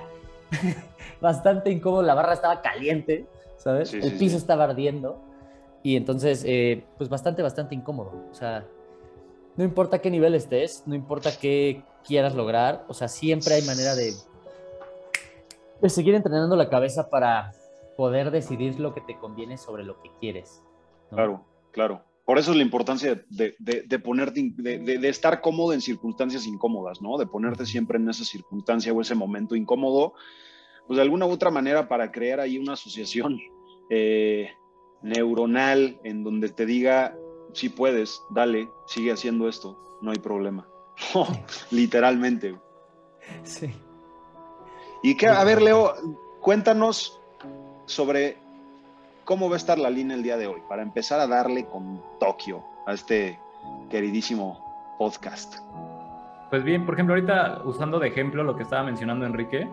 Bastante 1.20 1.70
incómodo, 1.70 2.02
la 2.02 2.14
barra 2.14 2.34
estaba 2.34 2.62
caliente, 2.62 3.26
¿sabes? 3.56 3.92
el 3.92 4.16
piso 4.18 4.36
estaba 4.36 4.64
ardiendo. 4.64 5.18
Y 5.82 5.96
entonces, 5.96 6.44
eh, 6.46 6.84
pues 6.98 7.08
bastante, 7.08 7.42
bastante 7.42 7.74
incómodo. 7.74 8.12
O 8.30 8.34
sea, 8.34 8.66
no 9.56 9.64
importa 9.64 10.00
qué 10.00 10.10
nivel 10.10 10.34
estés, 10.34 10.82
no 10.86 10.94
importa 10.94 11.30
qué 11.38 11.82
quieras 12.06 12.34
lograr, 12.34 12.84
o 12.88 12.94
sea, 12.94 13.08
siempre 13.08 13.54
hay 13.54 13.62
manera 13.62 13.94
de, 13.94 14.12
de 15.80 15.88
seguir 15.88 16.14
entrenando 16.14 16.56
la 16.56 16.68
cabeza 16.68 17.08
para 17.08 17.52
poder 17.96 18.30
decidir 18.30 18.78
lo 18.78 18.94
que 18.94 19.00
te 19.00 19.16
conviene 19.18 19.56
sobre 19.56 19.84
lo 19.84 20.00
que 20.02 20.10
quieres. 20.20 20.62
Claro, 21.10 21.44
claro. 21.72 22.02
Por 22.24 22.38
eso 22.38 22.52
es 22.52 22.56
la 22.56 22.62
importancia 22.62 23.24
de, 23.28 23.56
de, 23.58 23.98
ponerte, 23.98 24.52
de, 24.56 25.08
estar 25.08 25.40
cómodo 25.40 25.72
en 25.72 25.80
circunstancias 25.80 26.46
incómodas, 26.46 27.02
¿no? 27.02 27.18
De 27.18 27.26
ponerte 27.26 27.66
siempre 27.66 27.98
en 27.98 28.08
esa 28.08 28.24
circunstancia 28.24 28.92
o 28.92 29.00
ese 29.00 29.14
momento 29.14 29.56
incómodo, 29.56 30.14
pues 30.86 30.96
de 30.96 31.02
alguna 31.02 31.26
u 31.26 31.30
otra 31.30 31.50
manera 31.50 31.88
para 31.88 32.12
crear 32.12 32.40
ahí 32.40 32.58
una 32.58 32.74
asociación 32.74 33.40
eh, 33.90 34.50
neuronal 35.02 35.98
en 36.04 36.22
donde 36.22 36.50
te 36.50 36.66
diga, 36.66 37.16
si 37.52 37.68
puedes, 37.68 38.22
dale, 38.30 38.68
sigue 38.86 39.12
haciendo 39.12 39.48
esto, 39.48 39.98
no 40.00 40.10
hay 40.10 40.18
problema. 40.18 40.68
Literalmente. 41.70 42.58
Sí. 43.42 43.70
Y 45.02 45.16
que, 45.16 45.26
a 45.26 45.42
ver, 45.44 45.62
Leo, 45.62 45.94
cuéntanos 46.40 47.20
sobre 47.86 48.38
¿Cómo 49.30 49.48
va 49.48 49.54
a 49.54 49.58
estar 49.58 49.78
la 49.78 49.90
línea 49.90 50.16
el 50.16 50.24
día 50.24 50.36
de 50.36 50.48
hoy? 50.48 50.60
Para 50.68 50.82
empezar 50.82 51.20
a 51.20 51.28
darle 51.28 51.66
con 51.66 52.02
Tokio 52.18 52.64
a 52.84 52.94
este 52.94 53.38
queridísimo 53.88 54.96
podcast. 54.98 55.58
Pues 56.50 56.64
bien, 56.64 56.84
por 56.84 56.94
ejemplo, 56.94 57.14
ahorita 57.14 57.62
usando 57.64 58.00
de 58.00 58.08
ejemplo 58.08 58.42
lo 58.42 58.56
que 58.56 58.64
estaba 58.64 58.82
mencionando 58.82 59.24
Enrique, 59.24 59.70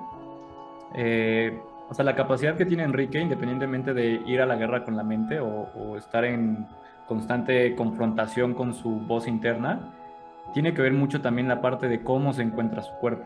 eh, 0.94 1.60
o 1.90 1.94
sea, 1.96 2.06
la 2.06 2.14
capacidad 2.14 2.56
que 2.56 2.68
tiene 2.68 2.84
Enrique, 2.84 3.20
independientemente 3.20 3.96
de 3.96 4.22
ir 4.28 4.42
a 4.42 4.46
la 4.46 4.58
guerra 4.58 4.86
con 4.86 4.96
la 4.96 5.02
mente 5.02 5.40
o, 5.40 5.98
estar 5.98 6.24
en 6.24 6.68
constante 7.08 7.74
confrontación 7.74 8.54
con 8.54 8.76
su 8.76 8.92
voz 8.92 9.28
interna, 9.28 9.92
tiene 10.54 10.76
que 10.76 10.84
ver 10.84 10.94
mucho 10.94 11.20
también 11.20 11.48
la 11.48 11.62
parte 11.62 11.88
de 11.88 12.04
cómo 12.04 12.32
se 12.32 12.44
encuentra 12.44 12.84
su 12.84 12.94
cuerpo. 12.98 13.26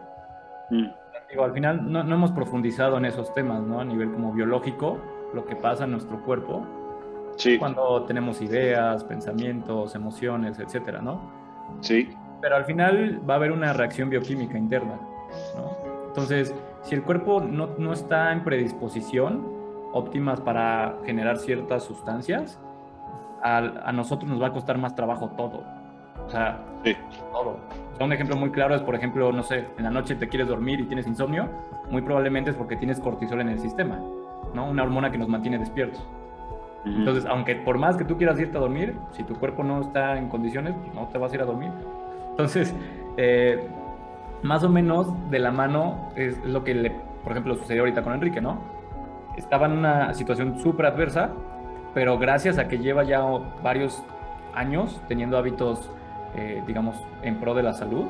Mm. 0.70 0.86
Digo, 1.30 1.44
al 1.44 1.52
final 1.52 1.92
no, 1.92 2.06
no, 2.06 2.16
hemos 2.16 2.32
profundizado 2.32 2.98
en 2.98 3.04
esos 3.04 3.34
temas, 3.34 3.62
¿no? 3.64 3.82
A 3.82 3.86
nivel 3.86 4.14
como 4.14 4.32
biológico, 4.32 5.02
lo 5.34 5.46
que 5.46 5.56
pasa 5.56 5.86
en 5.86 5.92
nuestro 5.92 6.22
cuerpo 6.24 6.66
sí. 7.38 7.58
cuando 7.58 8.04
tenemos 8.04 8.42
ideas, 8.42 9.04
pensamientos, 9.04 9.96
emociones, 9.96 10.60
etcétera, 10.60 11.02
¿no? 11.02 11.22
Sí. 11.82 12.10
Pero 12.42 12.56
al 12.56 12.66
final 12.66 13.22
va 13.28 13.36
a 13.36 13.38
haber 13.38 13.52
una 13.52 13.74
reacción 13.74 14.10
bioquímica 14.10 14.58
interna, 14.58 15.00
¿no? 15.56 15.78
Entonces, 16.08 16.54
si 16.84 16.96
el 16.96 17.04
cuerpo 17.04 17.40
no, 17.40 17.70
no 17.78 17.94
está 17.94 18.32
en 18.34 18.44
predisposición 18.44 19.48
óptimas 19.94 20.42
para 20.42 20.98
generar 21.06 21.38
ciertas 21.38 21.84
sustancias, 21.84 22.60
a, 23.44 23.58
a, 23.58 23.92
nosotros 23.92 24.30
nos 24.30 24.42
va 24.42 24.48
a 24.48 24.52
costar 24.52 24.78
más 24.78 24.96
trabajo 24.96 25.30
todo. 25.38 25.64
O 26.26 26.30
sea, 26.30 26.64
sí. 26.84 26.96
todo. 27.32 27.60
O 27.94 27.96
sea, 27.96 28.06
un 28.06 28.14
ejemplo 28.14 28.36
muy 28.36 28.52
claro 28.52 28.76
es, 28.76 28.82
por 28.82 28.96
ejemplo, 28.96 29.32
no 29.32 29.44
sé, 29.44 29.68
en 29.78 29.84
la 29.84 29.90
noche 29.90 30.16
te 30.16 30.28
quieres 30.28 30.48
dormir 30.48 30.80
y 30.80 30.84
tienes 30.84 31.08
insomnio, 31.08 31.50
muy 31.90 32.02
probablemente 32.02 32.52
es 32.52 32.56
porque 32.56 32.76
tienes 32.76 33.00
cortisol 33.00 33.42
en 33.42 33.50
el 33.50 33.60
sistema. 33.60 34.00
¿No? 34.54 34.70
Una 34.70 34.84
hormona 34.84 35.12
que 35.12 35.18
nos 35.18 35.28
mantiene 35.28 35.58
despiertos. 35.58 36.06
Entonces, 36.84 37.26
aunque 37.28 37.56
por 37.56 37.78
más 37.78 37.96
que 37.96 38.06
tú 38.06 38.18
quieras 38.18 38.40
irte 38.40 38.58
a 38.58 38.60
dormir, 38.60 38.96
si 39.12 39.24
tu 39.24 39.36
cuerpo 39.36 39.64
no 39.64 39.82
está 39.82 40.18
en 40.18 40.30
condiciones, 40.30 40.74
pues, 40.82 40.94
no 40.96 41.08
te 41.08 41.18
vas 41.20 41.32
a 41.32 41.36
ir 41.36 41.42
a 41.42 41.46
dormir. 41.46 41.72
Entonces, 42.32 42.74
eh, 43.18 43.68
más 44.42 44.64
o 44.64 44.70
menos 44.70 45.08
de 45.30 45.40
la 45.40 45.52
mano 45.52 46.10
es 46.16 46.44
lo 46.44 46.64
que, 46.64 46.74
le, 46.74 46.92
por 47.24 47.34
ejemplo, 47.34 47.56
sucedió 47.56 47.84
ahorita 47.84 48.02
con 48.02 48.14
Enrique, 48.14 48.42
¿no? 48.42 48.60
Estaba 49.38 49.68
en 49.68 49.74
una 49.74 50.14
situación 50.16 50.60
súper 50.60 50.88
adversa, 50.88 51.30
pero 51.94 52.18
gracias 52.18 52.58
a 52.58 52.68
que 52.68 52.80
lleva 52.80 53.04
ya 53.04 53.22
varios 53.62 54.04
años 54.56 55.02
teniendo 55.08 55.38
hábitos, 55.38 55.90
eh, 56.36 56.64
digamos, 56.66 56.96
en 57.22 57.36
pro 57.36 57.54
de 57.54 57.64
la 57.64 57.74
salud, 57.74 58.06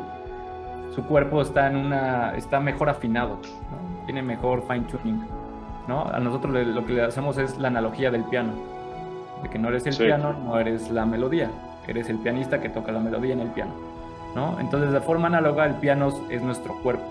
su 0.95 1.03
cuerpo 1.03 1.41
está, 1.41 1.67
en 1.67 1.75
una, 1.75 2.35
está 2.35 2.59
mejor 2.59 2.89
afinado, 2.89 3.39
tiene 4.05 4.21
mejor 4.21 4.63
fine 4.67 4.85
tuning. 4.85 5.40
A 5.87 6.19
nosotros 6.19 6.53
lo 6.67 6.85
que 6.85 6.93
le 6.93 7.01
hacemos 7.01 7.37
es 7.37 7.57
la 7.57 7.67
analogía 7.67 8.11
del 8.11 8.23
piano, 8.23 8.53
de 9.43 9.49
que 9.49 9.59
no 9.59 9.69
eres 9.69 9.85
el 9.87 9.97
piano, 9.97 10.33
no 10.33 10.57
eres 10.59 10.89
la 10.89 11.05
melodía, 11.05 11.49
eres 11.87 12.09
el 12.09 12.17
pianista 12.19 12.61
que 12.61 12.69
toca 12.69 12.91
la 12.91 12.99
melodía 12.99 13.33
en 13.33 13.41
el 13.41 13.49
piano, 13.49 13.73
¿no? 14.35 14.59
Entonces, 14.59 14.91
de 14.91 15.01
forma 15.01 15.27
análoga, 15.27 15.65
el 15.65 15.75
piano 15.75 16.13
es 16.29 16.41
nuestro 16.41 16.75
cuerpo. 16.81 17.03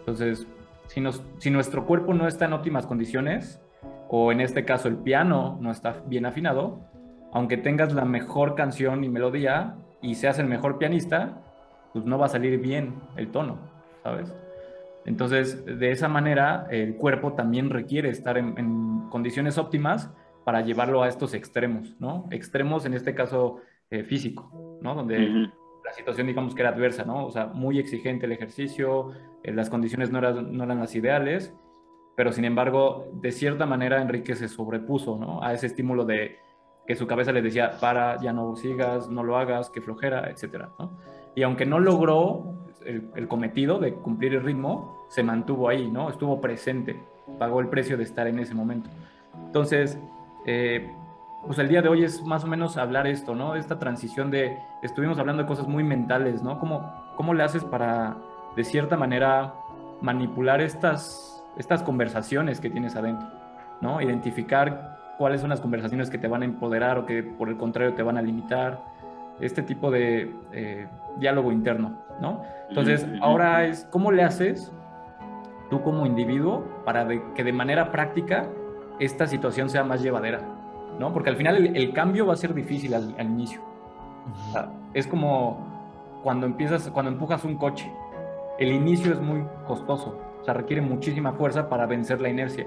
Entonces, 0.00 0.46
si, 0.88 1.02
si 1.38 1.50
nuestro 1.50 1.86
cuerpo 1.86 2.12
no 2.12 2.26
está 2.28 2.44
en 2.44 2.52
óptimas 2.52 2.86
condiciones, 2.86 3.60
o 4.08 4.32
en 4.32 4.40
este 4.40 4.64
caso 4.64 4.88
el 4.88 4.96
piano 4.96 5.58
no 5.60 5.70
está 5.70 5.96
bien 6.06 6.26
afinado, 6.26 6.80
aunque 7.32 7.56
tengas 7.56 7.92
la 7.92 8.04
mejor 8.04 8.54
canción 8.54 9.04
y 9.04 9.08
melodía 9.08 9.76
y 10.02 10.14
seas 10.14 10.38
el 10.38 10.46
mejor 10.46 10.78
pianista, 10.78 11.42
pues 11.92 12.04
no 12.04 12.18
va 12.18 12.26
a 12.26 12.30
salir 12.30 12.58
bien 12.58 12.94
el 13.16 13.28
tono, 13.30 13.58
¿sabes? 14.02 14.34
Entonces, 15.08 15.64
de 15.64 15.90
esa 15.90 16.06
manera, 16.06 16.66
el 16.70 16.96
cuerpo 16.96 17.32
también 17.32 17.70
requiere 17.70 18.10
estar 18.10 18.36
en, 18.36 19.08
condiciones 19.08 19.56
óptimas 19.56 20.12
para 20.44 20.60
llevarlo 20.60 21.02
a 21.02 21.08
estos 21.08 21.32
extremos, 21.32 21.96
¿no? 21.98 22.26
Extremos 22.30 22.84
en 22.84 22.92
este 22.92 23.14
caso 23.14 23.56
eh, 23.88 24.04
físico. 24.04 24.78
¿no? 24.82 24.94
Donde 24.94 25.18
la 25.18 25.92
situación, 25.96 26.26
digamos 26.26 26.54
que 26.54 26.60
era 26.60 26.70
adversa, 26.72 27.06
¿no? 27.06 27.24
O 27.24 27.30
sea, 27.30 27.46
muy 27.46 27.78
exigente 27.78 28.26
el 28.26 28.32
ejercicio, 28.32 29.12
eh, 29.44 29.52
las 29.52 29.70
condiciones 29.70 30.10
no 30.10 30.18
eran, 30.18 30.54
no 30.54 30.64
eran 30.64 30.78
las 30.78 30.94
ideales, 30.94 31.54
pero 32.14 32.30
sin 32.30 32.44
embargo, 32.44 33.06
de 33.14 33.32
cierta 33.32 33.64
manera, 33.64 34.02
Enrique 34.02 34.36
se 34.36 34.48
sobrepuso, 34.48 35.16
¿no? 35.16 35.42
A 35.42 35.54
ese 35.54 35.68
estímulo 35.68 36.04
de 36.04 36.36
que 36.88 36.96
su 36.96 37.06
cabeza 37.06 37.32
le 37.32 37.42
decía, 37.42 37.72
para, 37.78 38.18
ya 38.18 38.32
no 38.32 38.56
sigas, 38.56 39.10
no 39.10 39.22
lo 39.22 39.36
hagas, 39.36 39.68
que 39.68 39.82
flojera, 39.82 40.30
etcétera, 40.30 40.70
¿no? 40.78 40.92
Y 41.34 41.42
aunque 41.42 41.66
no 41.66 41.78
logró 41.78 42.54
el, 42.82 43.28
cometido 43.28 43.78
de 43.78 43.92
cumplir 43.92 44.34
el 44.34 44.42
ritmo, 44.42 45.04
se 45.10 45.22
mantuvo 45.22 45.68
ahí, 45.68 45.90
¿no? 45.90 46.08
Estuvo 46.08 46.40
presente, 46.40 46.98
pagó 47.38 47.60
el 47.60 47.68
precio 47.68 47.98
de 47.98 48.04
estar 48.04 48.26
en 48.26 48.38
ese 48.38 48.54
momento. 48.54 48.88
Entonces, 49.44 49.98
eh, 50.46 50.90
pues 51.46 51.58
el 51.58 51.68
día 51.68 51.82
de 51.82 51.90
hoy 51.90 52.04
es 52.04 52.22
más 52.22 52.44
o 52.44 52.46
menos 52.46 52.78
hablar 52.78 53.06
esto, 53.06 53.34
¿no? 53.34 53.54
Esta 53.54 53.78
transición 53.78 54.30
de, 54.30 54.56
estuvimos 54.82 55.18
hablando 55.18 55.42
de 55.42 55.46
cosas 55.46 55.68
muy 55.68 55.84
mentales, 55.84 56.42
¿no? 56.42 56.58
¿Cómo, 56.58 56.90
cómo 57.16 57.34
le 57.34 57.42
haces 57.42 57.64
para, 57.64 58.16
de 58.56 58.64
cierta 58.64 58.96
manera, 58.96 59.52
manipular 60.00 60.62
estas, 60.62 61.44
estas 61.58 61.82
conversaciones 61.82 62.60
que 62.60 62.70
tienes 62.70 62.96
adentro, 62.96 63.28
¿no? 63.82 64.00
Identificar 64.00 64.97
cuáles 65.18 65.40
son 65.40 65.50
las 65.50 65.60
conversaciones 65.60 66.08
que 66.08 66.18
te 66.18 66.28
van 66.28 66.42
a 66.42 66.44
empoderar 66.44 66.98
o 66.98 67.06
que 67.06 67.22
por 67.22 67.48
el 67.48 67.56
contrario 67.56 67.94
te 67.94 68.02
van 68.02 68.16
a 68.16 68.22
limitar, 68.22 68.80
este 69.40 69.62
tipo 69.62 69.90
de 69.90 70.34
eh, 70.52 70.88
diálogo 71.18 71.52
interno, 71.52 71.98
¿no? 72.20 72.42
Entonces, 72.68 73.06
ahora 73.20 73.66
es, 73.66 73.86
¿cómo 73.90 74.10
le 74.10 74.24
haces 74.24 74.72
tú 75.70 75.82
como 75.82 76.06
individuo 76.06 76.64
para 76.84 77.06
que 77.34 77.44
de 77.44 77.52
manera 77.52 77.92
práctica 77.92 78.48
esta 78.98 79.26
situación 79.26 79.70
sea 79.70 79.84
más 79.84 80.02
llevadera? 80.02 80.40
¿no? 80.98 81.12
Porque 81.12 81.30
al 81.30 81.36
final 81.36 81.76
el, 81.76 81.92
cambio 81.92 82.26
va 82.26 82.34
a 82.34 82.36
ser 82.36 82.54
difícil 82.54 82.94
al, 82.94 83.14
inicio. 83.20 83.60
es 84.92 85.06
como 85.06 86.20
cuando 86.22 86.46
empiezas, 86.46 86.90
cuando 86.90 87.12
empujas 87.12 87.44
un 87.44 87.56
coche. 87.56 87.90
El 88.58 88.72
inicio 88.72 89.12
es 89.12 89.20
muy 89.20 89.44
costoso, 89.68 90.18
o 90.40 90.44
sea, 90.44 90.52
requiere 90.52 90.82
muchísima 90.82 91.32
fuerza 91.32 91.68
para 91.68 91.86
vencer 91.86 92.20
la 92.20 92.28
inercia. 92.28 92.66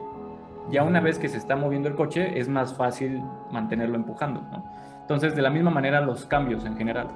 Ya 0.69 0.83
una 0.83 0.99
vez 0.99 1.17
que 1.17 1.27
se 1.27 1.37
está 1.37 1.55
moviendo 1.55 1.89
el 1.89 1.95
coche, 1.95 2.39
es 2.39 2.47
más 2.47 2.73
fácil 2.73 3.23
mantenerlo 3.51 3.95
empujando, 3.95 4.41
¿no? 4.51 4.63
Entonces, 5.01 5.35
de 5.35 5.41
la 5.41 5.49
misma 5.49 5.71
manera, 5.71 5.99
los 6.01 6.25
cambios 6.25 6.65
en 6.65 6.77
general. 6.77 7.07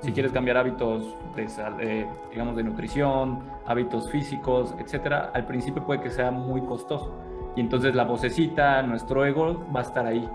Si 0.00 0.12
quieres 0.12 0.32
cambiar 0.32 0.56
hábitos, 0.56 1.16
de, 1.36 2.08
digamos, 2.30 2.56
de 2.56 2.62
nutrición, 2.64 3.40
hábitos 3.66 4.10
físicos, 4.10 4.74
etcétera, 4.78 5.30
al 5.32 5.46
principio 5.46 5.84
puede 5.84 6.00
que 6.00 6.10
sea 6.10 6.30
muy 6.30 6.62
costoso. 6.62 7.14
Y 7.56 7.60
entonces 7.60 7.94
la 7.94 8.04
vocecita, 8.04 8.82
nuestro 8.82 9.24
ego, 9.24 9.64
va 9.74 9.80
a 9.80 9.82
estar 9.82 10.06
ahí, 10.06 10.28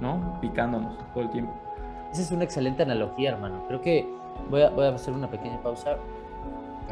¿no? 0.00 0.38
Picándonos 0.40 0.98
todo 1.14 1.24
el 1.24 1.30
tiempo. 1.30 1.52
Esa 2.12 2.22
es 2.22 2.30
una 2.30 2.44
excelente 2.44 2.82
analogía, 2.82 3.30
hermano. 3.30 3.64
Creo 3.66 3.80
que 3.80 4.06
voy 4.50 4.62
a, 4.62 4.70
voy 4.70 4.84
a 4.84 4.90
hacer 4.90 5.14
una 5.14 5.28
pequeña 5.28 5.60
pausa 5.62 5.96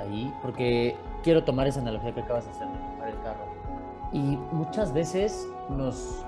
ahí, 0.01 0.33
porque 0.43 0.97
quiero 1.23 1.45
tomar 1.45 1.67
esa 1.67 1.81
analogía 1.81 2.13
que 2.13 2.21
acabas 2.21 2.45
de 2.47 2.51
hacer 2.53 2.69
de 2.69 3.11
el 3.11 3.21
carro. 3.23 3.48
Y 4.13 4.39
muchas 4.53 4.93
veces 4.93 5.49
nos. 5.69 6.25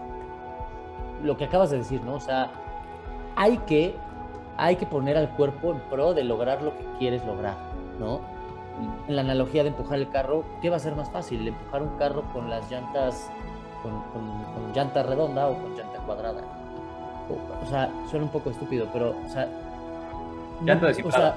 Lo 1.23 1.37
que 1.37 1.45
acabas 1.45 1.71
de 1.71 1.79
decir, 1.79 2.03
¿no? 2.03 2.15
O 2.15 2.21
sea, 2.21 2.51
hay 3.37 3.59
que, 3.59 3.95
hay 4.57 4.77
que 4.77 4.87
poner 4.87 5.17
al 5.17 5.31
cuerpo 5.31 5.73
en 5.73 5.81
pro 5.91 6.15
de 6.15 6.25
lograr 6.25 6.63
lo 6.63 6.77
que 6.77 6.85
quieres 6.99 7.25
lograr, 7.27 7.57
¿no? 7.99 8.21
En 9.09 9.17
la 9.17 9.23
analogía 9.23 9.63
de 9.63 9.69
empujar 9.69 9.99
el 9.99 10.09
carro, 10.09 10.45
¿qué 10.63 10.71
va 10.71 10.77
a 10.77 10.81
ser 10.81 10.97
más 10.97 11.11
fácil? 11.11 11.47
¿Empujar 11.47 11.83
un 11.83 11.99
carro 11.99 12.23
con 12.33 12.49
las 12.49 12.71
llantas, 12.71 13.31
con, 13.83 13.93
con 14.13 14.73
llanta 14.75 15.03
redonda 15.03 15.49
o 15.49 15.55
con 15.55 15.77
llanta 15.77 15.99
cuadrada? 16.07 16.61
o 17.63 17.67
sea, 17.67 17.91
suena 18.11 18.25
un 18.25 18.33
poco 18.33 18.51
estúpido, 18.51 18.89
pero, 18.93 19.11
o 19.11 19.29
sea... 19.29 19.49
Llanta 20.63 20.87
desinflada. 20.87 21.37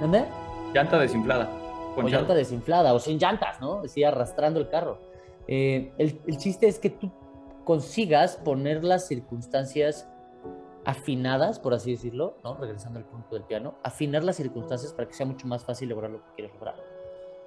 ¿Dónde? 0.00 0.24
Llanta 0.72 0.98
desinflada. 0.98 1.48
o 1.96 2.02
llanta 2.02 2.34
desinflada, 2.34 2.94
o 2.94 2.98
sin 2.98 3.18
llantas, 3.18 3.60
¿no? 3.60 3.80
Así 3.84 4.02
arrastrando 4.02 4.60
el 4.60 4.68
carro. 4.68 4.98
Eh, 5.50 5.92
el, 5.98 6.20
el, 6.26 6.38
chiste 6.38 6.66
es 6.68 6.78
que 6.78 6.88
tú 6.88 7.12
consigas 7.64 8.36
poner 8.36 8.84
las 8.84 9.06
circunstancias 9.08 10.08
afinadas, 10.84 11.58
por 11.58 11.74
así 11.74 11.90
decirlo, 11.90 12.38
¿no? 12.42 12.54
Regresando 12.54 12.98
al 12.98 13.04
punto 13.04 13.34
del 13.34 13.44
piano, 13.44 13.74
afinar 13.82 14.24
las 14.24 14.36
circunstancias 14.36 14.92
para 14.92 15.08
que 15.08 15.14
sea 15.14 15.26
mucho 15.26 15.46
más 15.46 15.64
fácil 15.64 15.88
lograr 15.88 16.10
lo 16.10 16.22
que 16.22 16.30
quieres 16.36 16.54
lograr. 16.54 16.76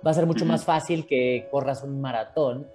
Va 0.06 0.12
a 0.12 0.14
ser 0.14 0.28
mucho 0.28 0.46
más 0.46 0.66
fácil 0.66 1.08
que 1.08 1.48
corras 1.50 1.82
un 1.84 2.00
maratón 2.02 2.68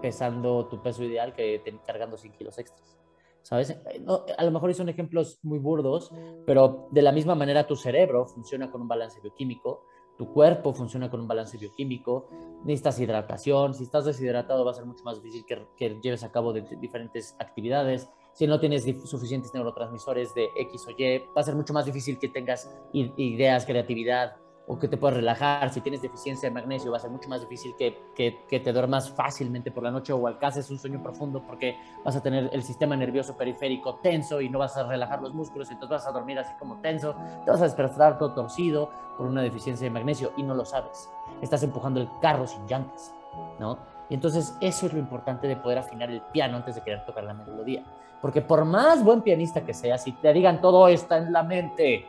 pesando 0.00 0.66
tu 0.66 0.80
peso 0.82 1.02
ideal 1.02 1.32
que 1.32 1.60
cargando 1.84 2.16
100 2.16 2.34
kilos 2.34 2.58
extras. 2.58 3.00
¿sabes? 3.42 3.70
Eh, 3.70 4.04
a 4.36 4.44
lo 4.44 4.50
mejor 4.50 4.72
son 4.74 4.88
ejemplos 4.88 5.38
muy 5.42 5.58
burdos, 5.58 6.12
pero 6.46 6.88
de 6.90 7.02
la 7.02 7.12
misma 7.12 7.34
manera 7.34 7.66
tu 7.66 7.76
cerebro 7.76 8.26
funciona 8.26 8.70
con 8.70 8.82
un 8.82 8.88
balance 8.88 9.20
bioquímico, 9.20 9.84
tu 10.20 10.34
cuerpo 10.34 10.74
funciona 10.74 11.08
con 11.08 11.22
un 11.22 11.26
balance 11.26 11.56
bioquímico, 11.56 12.28
necesitas 12.64 13.00
hidratación, 13.00 13.72
si 13.72 13.84
estás 13.84 14.04
deshidratado 14.04 14.66
va 14.66 14.72
a 14.72 14.74
ser 14.74 14.84
mucho 14.84 15.02
más 15.02 15.16
difícil 15.22 15.46
que, 15.46 15.98
lleves 16.02 16.22
a 16.24 16.30
cabo 16.30 16.52
diferentes 16.52 17.34
actividades, 17.38 18.06
si 18.34 18.46
no 18.46 18.60
tienes 18.60 18.84
suficientes 19.06 19.54
neurotransmisores 19.54 20.34
de 20.34 20.50
X 20.58 20.86
o 20.88 20.90
Y, 20.90 21.20
va 21.34 21.40
a 21.40 21.42
ser 21.42 21.54
mucho 21.54 21.72
más 21.72 21.86
difícil 21.86 22.18
que 22.18 22.28
tengas 22.28 22.70
ideas, 22.92 23.64
creatividad, 23.64 24.36
o 24.70 24.78
que 24.78 24.86
te 24.86 24.96
puedas 24.96 25.16
relajar. 25.16 25.68
Si 25.72 25.80
tienes 25.80 26.00
deficiencia 26.00 26.48
de 26.48 26.54
magnesio, 26.54 26.92
va 26.92 26.98
a 26.98 27.00
ser 27.00 27.10
mucho 27.10 27.28
más 27.28 27.40
difícil 27.40 27.74
que, 27.76 28.12
que, 28.14 28.60
te 28.60 28.72
duermas 28.72 29.10
fácilmente 29.10 29.72
por 29.72 29.82
la 29.82 29.90
noche 29.90 30.12
o 30.12 30.26
alcances 30.28 30.70
un 30.70 30.78
sueño 30.78 31.02
profundo 31.02 31.42
porque 31.44 31.76
vas 32.04 32.14
a 32.14 32.22
tener 32.22 32.48
el 32.52 32.62
sistema 32.62 32.94
nervioso 32.94 33.36
periférico 33.36 33.96
tenso 33.96 34.40
y 34.40 34.48
no 34.48 34.60
vas 34.60 34.76
a 34.76 34.84
relajar 34.84 35.20
los 35.20 35.34
músculos, 35.34 35.72
entonces 35.72 35.98
vas 35.98 36.06
a 36.06 36.12
dormir 36.12 36.38
así 36.38 36.52
como 36.60 36.80
tenso, 36.80 37.16
te 37.44 37.50
vas 37.50 37.60
a 37.60 37.64
despertar 37.64 38.16
todo 38.16 38.32
torcido 38.32 38.90
por 39.18 39.26
una 39.26 39.42
deficiencia 39.42 39.84
de 39.84 39.90
magnesio 39.90 40.32
y 40.36 40.44
no 40.44 40.54
lo 40.54 40.64
sabes. 40.64 41.10
Estás 41.42 41.64
empujando 41.64 42.00
el 42.00 42.08
carro 42.20 42.46
sin 42.46 42.64
llantas, 42.68 43.12
¿no? 43.58 43.76
Y 44.08 44.14
entonces 44.14 44.56
eso 44.60 44.86
es 44.86 44.92
lo 44.92 45.00
importante 45.00 45.48
de 45.48 45.56
poder 45.56 45.78
afinar 45.78 46.10
el 46.12 46.22
piano 46.32 46.58
antes 46.58 46.76
de 46.76 46.82
querer 46.82 47.04
tocar 47.04 47.24
la 47.24 47.34
melodía. 47.34 47.84
Porque 48.22 48.40
por 48.40 48.64
más 48.64 49.02
buen 49.02 49.22
pianista 49.22 49.64
que 49.64 49.74
seas, 49.74 50.04
si 50.04 50.12
te 50.12 50.32
digan 50.32 50.60
todo 50.60 50.86
está 50.86 51.16
en 51.16 51.32
la 51.32 51.42
mente, 51.42 52.06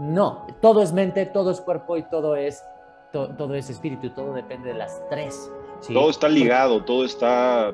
no, 0.00 0.46
todo 0.62 0.80
es 0.80 0.94
mente, 0.94 1.26
todo 1.26 1.50
es 1.50 1.60
cuerpo 1.60 1.98
y 1.98 2.02
todo 2.04 2.34
es, 2.34 2.64
todo 3.12 3.54
es 3.54 3.68
espíritu, 3.68 4.06
y 4.06 4.10
todo 4.10 4.32
depende 4.32 4.72
de 4.72 4.78
las 4.78 4.98
tres. 5.10 5.52
Todo 5.92 6.08
está 6.08 6.26
ligado, 6.26 6.82
todo 6.82 7.04
está 7.04 7.70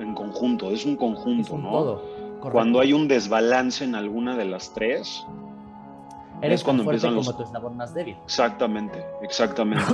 en 0.00 0.12
conjunto, 0.12 0.72
es 0.72 0.84
un 0.84 0.96
conjunto, 0.96 1.56
¿no? 1.56 1.70
Todo. 1.70 2.02
Cuando 2.40 2.80
hay 2.80 2.92
un 2.92 3.06
desbalance 3.06 3.84
en 3.84 3.94
alguna 3.94 4.36
de 4.36 4.44
las 4.46 4.72
tres, 4.74 5.24
Eres 6.42 6.60
es 6.60 6.64
cuando 6.64 6.82
empiezan 6.82 7.14
los... 7.14 7.26
como 7.26 7.38
tu 7.38 7.44
eslabón 7.44 7.76
más 7.76 7.94
débil. 7.94 8.16
Exactamente, 8.24 9.04
exactamente. 9.22 9.84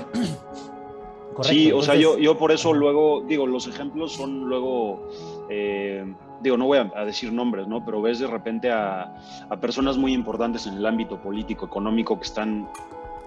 sí, 1.42 1.70
o 1.70 1.82
sea, 1.82 1.96
yo, 1.96 2.16
yo 2.16 2.38
por 2.38 2.50
eso 2.50 2.72
luego, 2.72 3.22
digo, 3.26 3.46
los 3.46 3.66
ejemplos 3.66 4.12
son 4.12 4.44
luego 4.48 5.08
eh, 5.50 6.14
digo, 6.44 6.56
no 6.56 6.66
voy 6.66 6.78
a, 6.78 7.04
decir 7.04 7.32
nombres, 7.32 7.66
¿no? 7.66 7.84
Pero 7.84 8.00
ves 8.00 8.18
de 8.20 8.26
repente 8.26 8.70
a, 8.70 9.12
personas 9.60 9.96
muy 9.96 10.12
importantes 10.12 10.66
en 10.66 10.74
el 10.74 10.86
ámbito 10.86 11.20
político, 11.20 11.66
económico, 11.66 12.16
que 12.18 12.24
están 12.24 12.68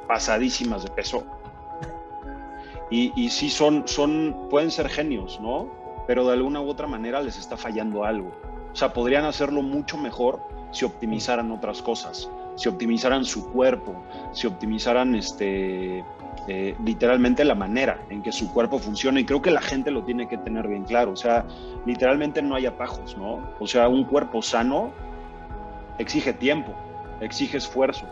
pasadísimas 0.07 0.83
de 0.83 0.91
peso. 0.91 1.23
Y, 2.89 3.11
y 3.21 3.29
sí 3.29 3.49
son, 3.49 3.87
son, 3.87 4.47
pueden 4.49 4.71
ser 4.71 4.87
genios, 4.87 5.39
¿no? 5.41 5.67
Pero 6.05 6.25
de 6.25 6.33
alguna 6.33 6.61
u 6.61 6.69
otra 6.69 6.87
manera 6.87 7.19
les 7.21 7.37
está 7.37 7.57
fallando 7.57 8.05
algo. 8.05 8.31
O 8.71 8.75
sea, 8.75 8.93
podrían 8.93 9.25
hacerlo 9.25 9.61
mucho 9.61 9.97
mejor 9.97 10.39
si 10.71 10.85
optimizaran 10.85 11.51
otras 11.51 11.81
cosas, 11.81 12.29
si 12.55 12.69
optimizaran 12.69 13.25
su 13.25 13.51
cuerpo, 13.51 14.03
si 14.31 14.47
optimizaran 14.47 15.15
este, 15.15 16.05
eh, 16.47 16.75
literalmente 16.83 17.43
la 17.43 17.55
manera 17.55 17.99
en 18.09 18.21
que 18.21 18.31
su 18.31 18.51
cuerpo 18.53 18.79
funciona 18.79 19.19
y 19.19 19.25
creo 19.25 19.41
que 19.41 19.51
la 19.51 19.61
gente 19.61 19.91
lo 19.91 20.03
tiene 20.03 20.27
que 20.27 20.37
tener 20.37 20.67
bien 20.67 20.85
claro, 20.85 21.11
o 21.11 21.15
sea, 21.15 21.45
literalmente 21.85 22.41
no 22.41 22.55
hay 22.55 22.65
atajos, 22.65 23.17
¿no? 23.17 23.41
O 23.59 23.67
sea, 23.67 23.89
un 23.89 24.05
cuerpo 24.05 24.41
sano 24.41 24.91
exige 25.97 26.33
tiempo, 26.33 26.73
exige 27.19 27.57
esfuerzo, 27.57 28.05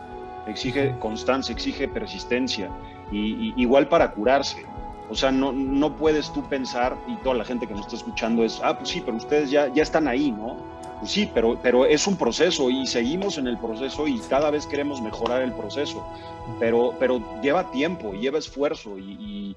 exige 0.46 0.96
constancia, 0.98 1.52
exige 1.52 1.88
persistencia, 1.88 2.70
y, 3.10 3.54
igual 3.60 3.88
para 3.88 4.10
curarse. 4.12 4.64
O 5.08 5.14
sea, 5.14 5.30
no, 5.30 5.52
no 5.52 5.96
puedes 5.96 6.32
tú 6.32 6.42
pensar, 6.48 6.96
y 7.06 7.14
toda 7.16 7.36
la 7.36 7.44
gente 7.44 7.66
que 7.66 7.74
nos 7.74 7.82
está 7.82 7.96
escuchando 7.96 8.44
es, 8.44 8.60
ah, 8.64 8.76
pues 8.76 8.90
sí, 8.90 9.02
pero 9.04 9.16
ustedes 9.16 9.50
ya, 9.50 9.72
ya 9.72 9.82
están 9.82 10.08
ahí, 10.08 10.32
¿no? 10.32 10.56
Pues 10.98 11.10
sí, 11.10 11.30
pero, 11.32 11.58
pero 11.62 11.84
es 11.84 12.06
un 12.06 12.16
proceso 12.16 12.70
y 12.70 12.86
seguimos 12.86 13.36
en 13.36 13.46
el 13.46 13.58
proceso 13.58 14.06
y 14.08 14.18
cada 14.30 14.50
vez 14.50 14.66
queremos 14.66 15.02
mejorar 15.02 15.42
el 15.42 15.52
proceso, 15.52 16.06
pero, 16.58 16.94
pero 16.98 17.20
lleva 17.42 17.70
tiempo, 17.70 18.12
lleva 18.12 18.38
esfuerzo 18.38 18.98
y, 18.98 19.56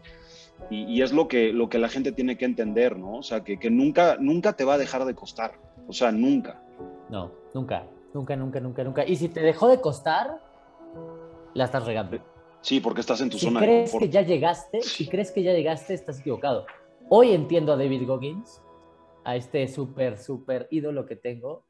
y, 0.70 1.02
es 1.02 1.14
lo 1.14 1.30
que, 1.30 1.54
lo 1.54 1.70
que 1.70 1.80
la 1.80 1.88
gente 1.88 2.12
tiene 2.12 2.38
que 2.38 2.44
entender, 2.44 2.98
¿no? 2.98 3.18
O 3.18 3.24
sea, 3.24 3.44
que, 3.44 3.58
que, 3.58 3.70
nunca, 3.70 4.18
nunca 4.20 4.54
te 4.54 4.66
va 4.66 4.74
a 4.74 4.78
dejar 4.78 5.06
de 5.06 5.16
costar, 5.16 5.54
o 5.88 5.94
sea, 5.94 6.12
nunca. 6.12 6.62
No, 7.10 7.32
nunca, 7.54 7.86
nunca, 8.14 8.36
nunca, 8.36 8.60
nunca, 8.60 8.84
nunca. 8.84 9.08
Y 9.08 9.16
si 9.16 9.30
te 9.30 9.40
dejó 9.40 9.70
de 9.70 9.80
costar, 9.80 10.42
la 11.54 11.66
estás 11.66 11.86
regando. 11.86 12.18
Sí, 12.62 12.82
porque 12.82 13.00
estás 13.00 13.22
en 13.22 13.30
tu 13.30 13.38
si 13.38 13.46
zona 13.46 13.62
crees 13.62 13.96
que 13.96 14.10
ya 14.10 14.22
llegaste, 14.22 14.82
si 14.82 15.08
crees 15.08 15.32
que 15.32 15.42
ya 15.42 15.54
llegaste, 15.54 15.94
estás 15.94 16.20
equivocado. 16.20 16.66
Hoy 17.08 17.32
entiendo 17.32 17.72
a 17.72 17.78
David 17.78 18.06
Goggins 18.06 18.62
a 19.30 19.36
este 19.36 19.68
súper, 19.68 20.18
súper 20.18 20.68
ídolo 20.72 21.06
que 21.06 21.16
tengo, 21.16 21.66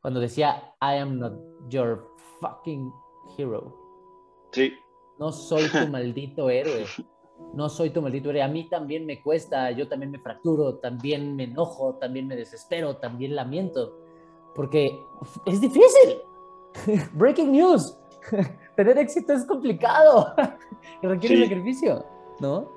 cuando 0.00 0.20
decía, 0.20 0.74
I 0.80 0.96
am 0.98 1.18
not 1.18 1.34
your 1.68 2.08
fucking 2.40 2.90
hero. 3.36 3.76
Sí. 4.52 4.72
No 5.18 5.30
soy 5.32 5.68
tu 5.68 5.86
maldito 5.90 6.48
héroe. 6.50 6.86
No 7.54 7.68
soy 7.68 7.90
tu 7.90 8.00
maldito 8.02 8.30
héroe. 8.30 8.42
A 8.42 8.48
mí 8.48 8.68
también 8.68 9.04
me 9.06 9.22
cuesta, 9.22 9.70
yo 9.72 9.88
también 9.88 10.10
me 10.10 10.18
fracturo, 10.18 10.76
también 10.78 11.36
me 11.36 11.44
enojo, 11.44 11.96
también 11.98 12.26
me 12.26 12.36
desespero, 12.36 12.96
también 12.96 13.36
lamento. 13.36 13.98
Porque 14.54 14.98
es 15.46 15.60
difícil. 15.60 16.18
Breaking 17.14 17.52
news. 17.52 17.98
Tener 18.76 18.96
éxito 18.98 19.32
es 19.34 19.44
complicado. 19.44 20.34
Requiere 21.02 21.36
Sí. 21.36 21.42
sacrificio, 21.42 22.04
¿no? 22.40 22.70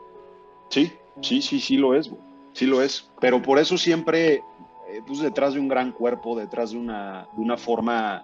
Sí, 0.69 0.91
sí, 1.21 1.41
sí, 1.41 1.59
sí 1.59 1.77
lo 1.77 1.93
es, 1.95 2.09
güey. 2.09 2.21
Sí 2.55 2.65
lo 2.65 2.81
es. 2.81 3.09
Pero 3.19 3.41
por 3.41 3.59
eso 3.59 3.77
siempre, 3.77 4.35
eh, 4.35 5.01
pues 5.05 5.19
detrás 5.19 5.53
de 5.53 5.59
un 5.59 5.67
gran 5.67 5.91
cuerpo, 5.91 6.35
detrás 6.35 6.71
de 6.71 6.77
una, 6.77 7.27
de 7.33 7.41
una 7.41 7.57
forma 7.57 8.23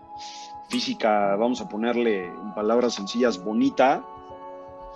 física, 0.70 1.36
vamos 1.36 1.62
a 1.62 1.68
ponerle 1.70 2.26
en 2.26 2.54
palabras 2.56 2.94
sencillas, 2.94 3.44
bonita, 3.44 4.04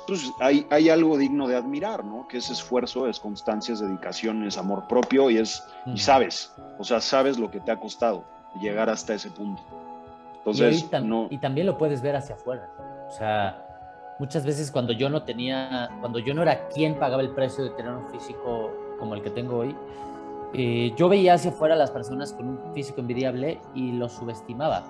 pues 0.07 0.31
hay, 0.39 0.65
hay 0.69 0.89
algo 0.89 1.17
digno 1.17 1.47
de 1.47 1.55
admirar, 1.57 2.05
¿no? 2.05 2.27
Que 2.27 2.37
es 2.37 2.49
esfuerzo, 2.49 3.07
es 3.07 3.19
constancia, 3.19 3.73
es 3.73 3.79
dedicación, 3.79 4.43
es 4.45 4.57
amor 4.57 4.87
propio 4.87 5.29
y 5.29 5.37
es, 5.37 5.63
y 5.87 5.97
sabes, 5.97 6.53
o 6.79 6.83
sea, 6.83 7.01
sabes 7.01 7.37
lo 7.39 7.49
que 7.51 7.59
te 7.59 7.71
ha 7.71 7.79
costado 7.79 8.23
llegar 8.61 8.89
hasta 8.89 9.13
ese 9.15 9.29
punto. 9.31 9.61
Y, 9.63 10.37
Entonces, 10.37 10.83
hoy 10.83 10.89
tam- 10.89 11.03
no, 11.05 11.27
y 11.29 11.39
también 11.39 11.67
lo 11.67 11.77
puedes 11.77 12.01
ver 12.01 12.15
hacia 12.15 12.35
afuera. 12.35 12.69
O 13.09 13.11
sea, 13.11 13.61
muchas 14.19 14.45
veces 14.45 14.71
cuando 14.71 14.93
yo 14.93 15.09
no 15.09 15.23
tenía, 15.23 15.89
cuando 15.99 16.19
yo 16.19 16.33
no 16.33 16.43
era 16.43 16.67
quien 16.69 16.97
pagaba 16.99 17.21
el 17.23 17.31
precio 17.31 17.63
de 17.63 17.71
tener 17.71 17.91
un 17.91 18.07
físico 18.09 18.71
como 18.99 19.15
el 19.15 19.21
que 19.21 19.29
tengo 19.29 19.57
hoy, 19.57 19.75
eh, 20.53 20.93
yo 20.95 21.09
veía 21.09 21.33
hacia 21.33 21.51
afuera 21.51 21.75
a 21.75 21.77
las 21.77 21.91
personas 21.91 22.31
con 22.33 22.47
un 22.47 22.59
físico 22.73 23.01
envidiable 23.01 23.59
y 23.73 23.91
los 23.91 24.13
subestimaba. 24.13 24.83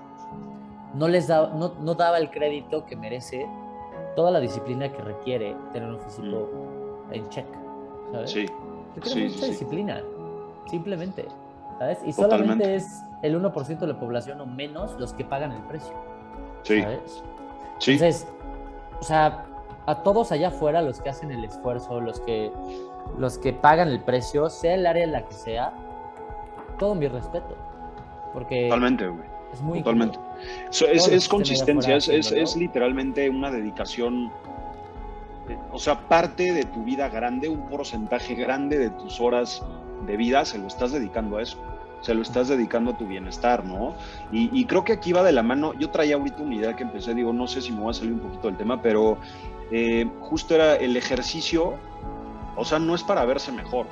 No 0.94 1.08
les 1.08 1.26
daba, 1.26 1.48
no, 1.54 1.72
no 1.80 1.94
daba 1.94 2.18
el 2.18 2.30
crédito 2.30 2.86
que 2.86 2.96
merece 2.96 3.46
toda 4.14 4.30
la 4.30 4.40
disciplina 4.40 4.90
que 4.90 5.02
requiere 5.02 5.54
tener 5.72 5.88
un 5.90 5.98
físico 6.00 6.48
en 7.10 7.28
check, 7.28 7.46
¿sabes? 8.12 8.30
Mm. 8.30 8.34
sí, 8.34 8.46
Requiere 8.94 9.20
Sí, 9.28 9.34
mucha 9.34 9.44
sí. 9.44 9.50
disciplina, 9.50 10.02
simplemente, 10.70 11.26
¿sabes? 11.78 11.98
Y 12.06 12.12
Totalmente. 12.12 12.46
solamente 12.46 12.74
es 12.76 13.02
el 13.22 13.40
1% 13.42 13.78
de 13.78 13.86
la 13.88 14.00
población 14.00 14.40
o 14.40 14.46
menos 14.46 14.98
los 14.98 15.12
que 15.12 15.24
pagan 15.24 15.52
el 15.52 15.62
precio, 15.64 15.92
sí, 16.62 16.80
¿sabes? 16.80 17.22
sí, 17.78 17.92
Entonces, 17.92 18.26
o 19.00 19.02
sea, 19.02 19.44
a 19.84 20.02
todos 20.02 20.32
allá 20.32 20.48
afuera, 20.48 20.80
los 20.80 21.00
que 21.00 21.10
hacen 21.10 21.30
el 21.30 21.44
esfuerzo, 21.44 22.00
los 22.00 22.20
que, 22.20 22.50
los 23.18 23.38
que 23.38 23.52
pagan 23.52 23.88
el 23.88 24.00
precio, 24.00 24.48
sea 24.50 24.74
el 24.74 24.86
área 24.86 25.04
en 25.04 25.12
la 25.12 25.22
que 25.26 25.32
sea, 25.34 25.72
todo 26.78 26.94
mi 26.94 27.08
respeto, 27.08 27.56
porque 28.32 28.64
totalmente, 28.68 29.06
güey. 29.08 29.24
es 29.52 29.60
muy 29.62 29.78
Totalmente. 29.78 30.18
So, 30.70 30.86
es, 30.86 31.28
consistencia, 31.28 31.96
es, 31.96 32.08
es- 32.08 32.56
literalmente 32.56 33.28
una 33.30 33.50
dedicación, 33.50 34.30
eh, 35.48 35.56
o 35.72 35.78
sea, 35.78 35.98
parte 36.08 36.52
de 36.52 36.64
tu 36.64 36.84
vida 36.84 37.08
grande, 37.08 37.48
un 37.48 37.68
porcentaje 37.68 38.34
grande 38.34 38.78
de 38.78 38.90
tus 38.90 39.20
horas 39.20 39.62
de 40.06 40.16
vida 40.16 40.44
se 40.44 40.58
lo 40.58 40.66
estás 40.66 40.92
dedicando 40.92 41.38
a 41.38 41.42
eso, 41.42 41.56
se 42.02 42.14
lo 42.14 42.20
estás 42.22 42.48
dedicando 42.48 42.90
a 42.90 42.98
tu 42.98 43.06
bienestar, 43.06 43.64
¿no? 43.64 43.94
Y, 44.30 44.50
y 44.58 44.66
creo 44.66 44.84
que 44.84 44.92
aquí 44.92 45.12
va 45.12 45.22
de 45.22 45.32
la 45.32 45.42
mano, 45.42 45.72
yo 45.74 45.88
traía 45.90 46.16
ahorita 46.16 46.42
una 46.42 46.54
idea 46.56 46.76
que 46.76 46.82
empecé, 46.82 47.14
digo, 47.14 47.32
no 47.32 47.46
sé 47.46 47.62
si 47.62 47.72
me 47.72 47.80
voy 47.80 47.90
a 47.90 47.94
salir 47.94 48.12
un 48.12 48.20
poquito 48.20 48.48
del 48.48 48.56
tema, 48.58 48.82
pero 48.82 49.16
eh, 49.70 50.06
justo 50.20 50.54
era 50.54 50.76
el 50.76 50.96
ejercicio, 50.96 51.74
o 52.56 52.64
sea, 52.64 52.78
no 52.78 52.94
es 52.94 53.02
para 53.02 53.24
verse 53.24 53.52
mejor. 53.52 53.86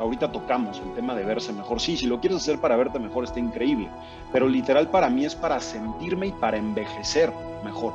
Ahorita 0.00 0.32
tocamos 0.32 0.78
el 0.80 0.94
tema 0.94 1.14
de 1.14 1.24
verse 1.24 1.52
mejor. 1.52 1.80
Sí, 1.80 1.96
si 1.96 2.06
lo 2.06 2.18
quieres 2.20 2.38
hacer 2.38 2.58
para 2.58 2.76
verte 2.76 2.98
mejor 2.98 3.24
está 3.24 3.38
increíble, 3.38 3.88
pero 4.32 4.48
literal 4.48 4.88
para 4.88 5.08
mí 5.08 5.24
es 5.24 5.34
para 5.34 5.60
sentirme 5.60 6.28
y 6.28 6.32
para 6.32 6.56
envejecer 6.56 7.32
mejor. 7.64 7.92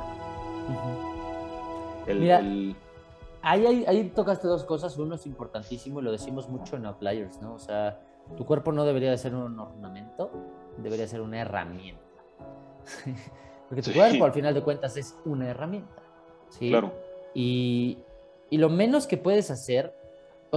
El- 2.05 2.19
Mira, 2.19 2.39
el- 2.39 2.75
Ahí, 3.43 3.65
ahí, 3.65 3.85
ahí 3.87 4.03
tocaste 4.09 4.47
dos 4.47 4.65
cosas. 4.65 4.97
Uno 4.97 5.15
es 5.15 5.25
importantísimo 5.25 5.99
y 5.99 6.03
lo 6.03 6.11
decimos 6.11 6.49
mucho 6.49 6.75
en 6.75 6.85
Outliers, 6.85 7.39
¿no? 7.41 7.53
O 7.53 7.59
sea, 7.59 7.97
tu 8.35 8.45
cuerpo 8.45 8.71
no 8.73 8.83
debería 8.83 9.09
de 9.11 9.17
ser 9.17 9.33
un 9.35 9.57
ornamento, 9.57 10.31
debería 10.77 11.07
ser 11.07 11.21
una 11.21 11.39
herramienta. 11.39 12.01
Porque 13.69 13.81
tu 13.83 13.91
Sí. 13.91 13.95
cuerpo, 13.97 14.25
al 14.25 14.33
final 14.33 14.53
de 14.53 14.61
cuentas, 14.63 14.97
es 14.97 15.15
una 15.25 15.47
herramienta. 15.49 16.01
¿sí? 16.49 16.69
Claro, 16.69 16.91
Y, 17.33 17.99
y 18.49 18.57
lo 18.57 18.69
menos 18.69 19.07
que 19.07 19.17
puedes 19.17 19.49
hacer, 19.51 19.93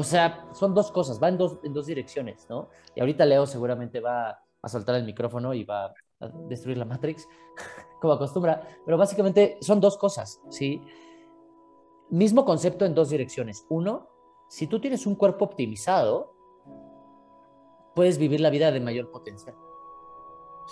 o 0.00 0.04
sea, 0.04 0.48
son 0.52 0.74
dos 0.74 0.90
cosas, 0.90 1.22
va 1.22 1.28
en 1.28 1.38
dos, 1.38 1.58
en 1.62 1.72
dos 1.72 1.86
direcciones, 1.86 2.46
¿no? 2.48 2.68
Y 2.94 3.00
ahorita 3.00 3.26
Leo 3.26 3.46
seguramente 3.46 4.00
va 4.00 4.42
a 4.62 4.68
soltar 4.68 4.94
el 4.96 5.04
micrófono 5.04 5.54
y 5.54 5.64
va 5.64 5.86
a 6.20 6.28
destruir 6.48 6.78
la 6.78 6.84
Matrix, 6.84 7.28
como 8.00 8.14
acostumbra, 8.14 8.66
pero 8.84 8.96
básicamente 8.96 9.58
son 9.60 9.80
dos 9.80 9.96
cosas, 9.96 10.40
¿sí? 10.48 10.82
Mismo 12.10 12.44
concepto 12.44 12.84
en 12.84 12.94
dos 12.94 13.10
direcciones. 13.10 13.66
Uno, 13.68 14.08
si 14.48 14.66
tú 14.66 14.80
tienes 14.80 15.06
un 15.06 15.14
cuerpo 15.14 15.44
optimizado, 15.44 16.34
puedes 17.94 18.18
vivir 18.18 18.40
la 18.40 18.50
vida 18.50 18.72
de 18.72 18.80
mayor 18.80 19.10
potencial, 19.10 19.54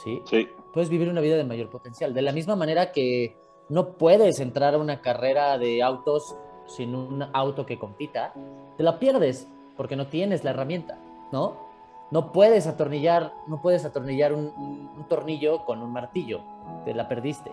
¿sí? 0.02 0.22
sí, 0.24 0.48
puedes 0.72 0.88
vivir 0.88 1.08
una 1.08 1.20
vida 1.20 1.36
de 1.36 1.44
mayor 1.44 1.70
potencial. 1.70 2.14
De 2.14 2.22
la 2.22 2.32
misma 2.32 2.56
manera 2.56 2.92
que 2.92 3.36
no 3.68 3.98
puedes 3.98 4.40
entrar 4.40 4.74
a 4.74 4.78
una 4.78 5.02
carrera 5.02 5.58
de 5.58 5.82
autos 5.82 6.36
sin 6.68 6.94
un 6.94 7.24
auto 7.32 7.66
que 7.66 7.78
compita, 7.78 8.32
te 8.76 8.82
la 8.84 8.98
pierdes 8.98 9.48
porque 9.76 9.96
no 9.96 10.06
tienes 10.06 10.44
la 10.44 10.50
herramienta, 10.50 10.96
¿no? 11.32 11.66
No 12.10 12.32
puedes 12.32 12.66
atornillar, 12.66 13.32
no 13.48 13.60
puedes 13.60 13.84
atornillar 13.84 14.32
un, 14.32 14.52
un- 14.56 14.90
un 14.96 15.04
tornillo 15.08 15.64
con 15.64 15.82
un 15.82 15.92
martillo, 15.92 16.40
te 16.84 16.94
la 16.94 17.08
perdiste. 17.08 17.50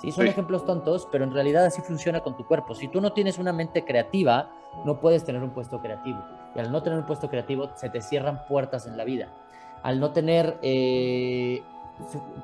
Sí, 0.00 0.12
son 0.12 0.24
Sí. 0.26 0.30
ejemplos 0.30 0.64
tontos, 0.64 1.08
pero 1.10 1.24
en 1.24 1.32
realidad 1.32 1.64
así 1.64 1.82
funciona 1.82 2.20
con 2.20 2.36
tu 2.36 2.46
cuerpo. 2.46 2.74
Si 2.74 2.86
tú 2.86 3.00
no 3.00 3.12
tienes 3.12 3.38
una 3.38 3.52
mente 3.52 3.84
creativa, 3.84 4.50
no 4.84 5.00
puedes 5.00 5.24
tener 5.24 5.42
un 5.42 5.50
puesto 5.50 5.80
creativo. 5.80 6.18
Y 6.54 6.60
al 6.60 6.70
no 6.70 6.82
tener 6.84 7.00
un 7.00 7.06
puesto 7.06 7.28
creativo, 7.28 7.70
se 7.74 7.90
te 7.90 8.00
cierran 8.00 8.44
puertas 8.46 8.86
en 8.86 8.96
la 8.96 9.02
vida. 9.04 9.28
Al 9.82 9.98
no 9.98 10.12
tener, 10.12 10.56
eh, 10.62 11.62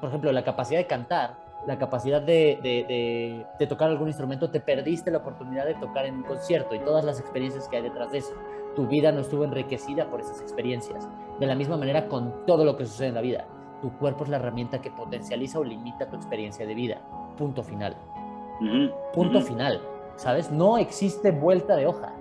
por 0.01 0.09
ejemplo, 0.09 0.33
la 0.33 0.43
capacidad 0.43 0.81
de 0.81 0.87
cantar, 0.89 1.37
la 1.67 1.79
capacidad 1.79 2.21
de, 2.21 2.59
de- 2.63 2.85
de- 2.87 3.47
de 3.59 3.67
tocar 3.67 3.89
algún 3.91 4.09
instrumento, 4.09 4.51
te 4.51 4.61
perdiste 4.61 5.11
la 5.11 5.19
oportunidad 5.19 5.65
de 5.65 5.75
tocar 5.75 6.05
en 6.07 6.17
un 6.17 6.23
concierto 6.25 6.75
y 6.75 6.79
todas 6.81 7.05
las 7.05 7.19
experiencias 7.21 7.69
que 7.69 7.77
hay 7.79 7.83
detrás 7.83 8.13
de 8.13 8.19
eso. 8.19 8.35
Tu 8.77 8.87
vida 8.87 9.13
no 9.13 9.21
estuvo 9.21 9.45
enriquecida 9.45 10.11
por 10.11 10.21
esas 10.21 10.41
experiencias. 10.41 11.09
De 11.41 11.47
la 11.47 11.55
misma 11.55 11.77
manera 11.77 12.09
con 12.09 12.45
todo 12.47 12.65
lo 12.65 12.77
que 12.77 12.85
sucede 12.87 13.09
en 13.09 13.15
la 13.15 13.21
vida. 13.21 13.47
Tu 13.81 13.91
cuerpo 13.99 14.25
es 14.25 14.31
la 14.31 14.37
herramienta 14.37 14.81
que 14.81 14.91
potencializa 14.91 15.59
o 15.59 15.65
limita 15.65 16.09
tu 16.09 16.17
experiencia 16.17 16.67
de 16.67 16.75
vida. 16.75 17.01
Punto 17.37 17.63
final. 17.63 17.97
Punto 19.13 19.41
final. 19.41 19.81
¿Sabes? 20.17 20.51
No 20.51 20.79
existe 20.79 21.31
vuelta 21.33 21.77
de 21.77 21.87
hoja. 21.87 22.13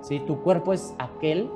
¿sí? 0.00 0.20
Tu 0.20 0.42
cuerpo 0.42 0.72
es 0.72 0.94
aquel 0.98 1.50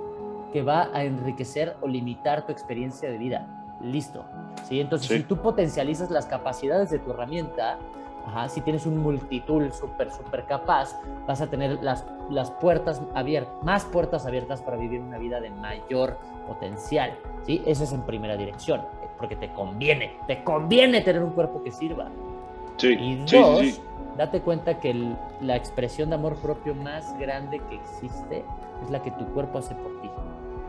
que 0.53 0.63
va 0.63 0.89
a 0.93 1.05
enriquecer 1.05 1.77
o 1.81 1.89
limitar 1.89 2.47
tu 2.47 2.53
experiencia 2.53 3.11
de 3.11 3.19
vida. 3.19 3.56
Listo. 3.81 4.25
¿sí? 4.65 4.81
Entonces, 4.81 5.09
Sí. 5.09 5.17
si 5.19 5.23
tú 5.25 5.37
potencializas 5.37 6.11
las 6.11 6.27
capacidades 6.27 6.91
de 6.91 6.99
tu 6.99 7.11
herramienta, 7.11 7.79
ajá, 8.27 8.49
si 8.49 8.61
tienes 8.61 8.87
un 8.87 8.99
multitool 8.99 9.73
súper, 9.73 10.11
súper 10.11 10.45
capaz, 10.47 10.99
vas 11.27 11.41
a 11.41 11.47
tener 11.49 11.83
las, 11.83 12.05
las 12.31 12.51
puertas 12.51 13.01
abiertas, 13.15 13.53
más 13.63 13.85
puertas 13.85 14.27
abiertas 14.27 14.63
para 14.63 14.77
vivir 14.77 15.01
una 15.01 15.19
vida 15.19 15.41
de 15.41 15.51
mayor 15.51 16.19
potencial. 16.47 17.13
¿sí? 17.45 17.63
Eso 17.67 17.85
es 17.85 17.93
en 17.93 18.03
primera 18.03 18.37
dirección, 18.37 18.83
porque 19.19 19.37
te 19.37 19.53
conviene, 19.53 20.17
te 20.27 20.43
conviene 20.43 21.01
tener 21.03 21.23
un 21.23 21.31
cuerpo 21.31 21.63
que 21.63 21.71
sirva. 21.71 22.09
Sí, 22.79 22.89
Y 22.95 23.23
sí, 23.29 23.37
dos, 23.39 23.61
sí, 23.61 23.73
sí. 23.73 23.83
date 24.17 24.41
cuenta 24.41 24.81
que 24.81 24.91
el- 24.91 25.17
la 25.41 25.57
expresión 25.57 26.09
de 26.09 26.17
amor 26.17 26.37
propio 26.37 26.75
más 26.75 27.17
grande 27.19 27.61
que 27.71 27.77
existe 27.77 28.45
es 28.83 28.91
la 28.91 29.01
que 29.03 29.11
tu 29.13 29.25
cuerpo 29.33 29.59
hace 29.59 29.75
por 29.75 30.01
ti. 30.01 30.11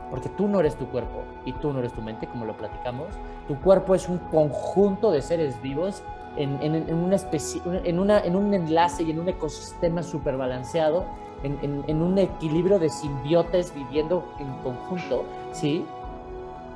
Porque 0.09 0.29
tú 0.29 0.47
no 0.47 0.59
eres 0.59 0.75
tu 0.75 0.87
cuerpo 0.87 1.23
y 1.45 1.51
tú 1.53 1.73
no 1.73 1.79
eres 1.79 1.91
tu 1.93 2.01
mente, 2.01 2.27
como 2.27 2.45
lo 2.45 2.55
platicamos. 2.55 3.07
Tu 3.47 3.55
cuerpo 3.59 3.93
es 3.95 4.07
un 4.07 4.17
conjunto 4.19 5.11
de 5.11 5.21
seres 5.21 5.61
vivos 5.61 6.01
en, 6.37 6.57
en- 6.61 6.75
en 6.75 6.95
una 6.95 7.15
especie, 7.15 7.61
en, 7.83 7.99
una, 7.99 8.19
en 8.19 8.35
un 8.35 8.53
enlace 8.53 9.03
y 9.03 9.11
en 9.11 9.19
un 9.19 9.27
ecosistema 9.29 10.03
súper 10.03 10.37
balanceado, 10.37 11.03
en, 11.43 12.01
un 12.01 12.17
equilibrio 12.17 12.79
de 12.79 12.89
simbiotes 12.89 13.73
viviendo 13.75 14.23
en 14.39 14.51
conjunto, 14.63 15.23
¿sí? 15.51 15.85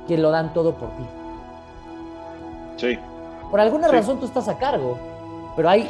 Que 0.06 0.16
lo 0.18 0.30
dan 0.30 0.52
todo 0.52 0.74
por 0.74 0.88
ti. 0.90 1.04
sí. 2.76 2.98
Por 3.50 3.60
alguna 3.60 3.88
Sí. 3.88 3.94
razón 3.96 4.18
tú 4.18 4.24
estás 4.26 4.48
a 4.48 4.56
cargo, 4.58 4.96
pero 5.56 5.68
hay 5.68 5.86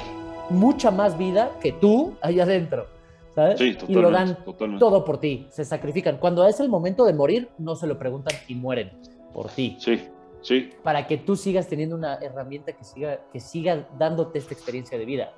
mucha 0.51 0.91
más 0.91 1.17
vida 1.17 1.51
que 1.61 1.71
tú 1.73 2.15
ahí 2.21 2.41
adentro, 2.41 2.87
¿sabes? 3.35 3.59
Sí, 3.59 3.77
y 3.89 3.95
lo 3.95 4.11
dan 4.11 4.45
totalmente. 4.45 4.79
todo 4.81 5.05
por 5.05 5.19
ti, 5.19 5.47
se 5.51 5.65
sacrifican. 5.65 6.19
Cuando 6.19 6.47
es 6.47 6.61
el 6.61 6.69
momento 6.69 7.05
de 7.05 7.15
morir, 7.15 7.49
no 7.59 7.75
se 7.77 7.87
lo 7.87 7.99
preguntan 7.99 8.37
y 8.49 8.55
mueren 8.55 8.91
por 9.33 9.49
ti, 9.51 9.77
Sí, 9.81 10.01
sí, 10.43 10.71
para 10.83 11.07
que 11.07 11.17
tú 11.19 11.37
sigas 11.37 11.69
teniendo 11.69 11.97
una 11.97 12.17
herramienta 12.17 12.73
que 12.73 12.85
siga, 12.85 13.21
que 13.33 13.41
siga 13.41 13.89
dándote 13.99 14.39
esta 14.39 14.53
experiencia 14.55 14.99
de 14.99 15.05
vida. 15.05 15.35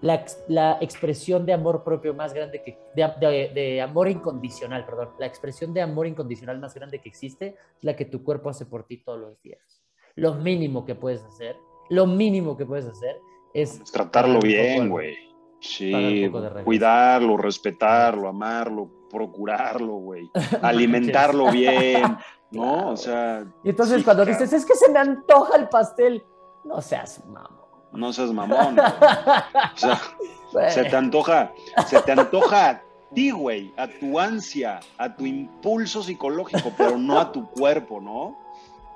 La, 0.00 0.24
la 0.46 0.78
expresión 0.80 1.44
de 1.44 1.52
amor 1.52 1.82
propio 1.82 2.14
más 2.14 2.32
grande 2.32 2.62
que, 2.62 2.78
de, 2.94 3.10
de- 3.20 3.50
de 3.52 3.80
amor 3.82 4.08
incondicional, 4.08 4.86
perdón, 4.86 5.08
la 5.18 5.26
expresión 5.26 5.74
de 5.74 5.80
amor 5.82 6.06
incondicional 6.06 6.60
más 6.60 6.72
grande 6.74 7.00
que 7.00 7.08
existe 7.08 7.56
es 7.76 7.82
la 7.82 7.96
que 7.96 8.04
tu 8.04 8.22
cuerpo 8.22 8.48
hace 8.48 8.64
por 8.64 8.84
ti 8.84 8.98
todos 8.98 9.18
los 9.18 9.42
días. 9.42 9.82
Lo 10.14 10.34
mínimo 10.34 10.84
que 10.84 10.94
puedes 10.94 11.24
hacer, 11.24 11.56
lo 11.90 12.06
mínimo 12.06 12.56
que 12.56 12.64
puedes 12.64 12.86
hacer 12.86 13.16
es... 13.54 13.82
Tratarlo 13.90 14.38
bien, 14.38 14.88
güey. 14.88 15.16
Sí, 15.60 16.30
cuidarlo, 16.64 17.36
respetarlo, 17.36 18.28
amarlo, 18.28 18.88
procurarlo, 19.10 19.94
güey. 19.94 20.30
Alimentarlo 20.62 21.50
bien, 21.50 22.16
¿no? 22.50 22.90
O 22.90 22.96
sea. 22.96 23.44
Y 23.64 23.70
entonces 23.70 24.04
cuando 24.04 24.24
dices, 24.24 24.52
es 24.52 24.64
que 24.64 24.74
se 24.74 24.90
me 24.90 24.98
antoja 24.98 25.56
el 25.56 25.68
pastel, 25.68 26.24
no 26.64 26.80
seas 26.80 27.24
mamón. 27.26 27.58
No 27.92 28.12
seas 28.12 28.32
mamón. 28.32 28.78
o 29.74 29.76
sea, 29.76 30.70
se 30.70 30.84
te 30.84 30.96
antoja, 30.96 31.52
se 31.86 32.00
te 32.02 32.12
antoja 32.12 32.70
a 32.70 32.82
ti, 33.14 33.30
güey, 33.30 33.72
a 33.76 33.88
tu 33.88 34.18
ansia, 34.18 34.80
a 34.96 35.14
tu 35.14 35.26
impulso 35.26 36.02
psicológico, 36.02 36.72
pero 36.76 36.98
no 36.98 37.18
a 37.18 37.32
tu 37.32 37.50
cuerpo, 37.50 38.00
¿no? 38.00 38.36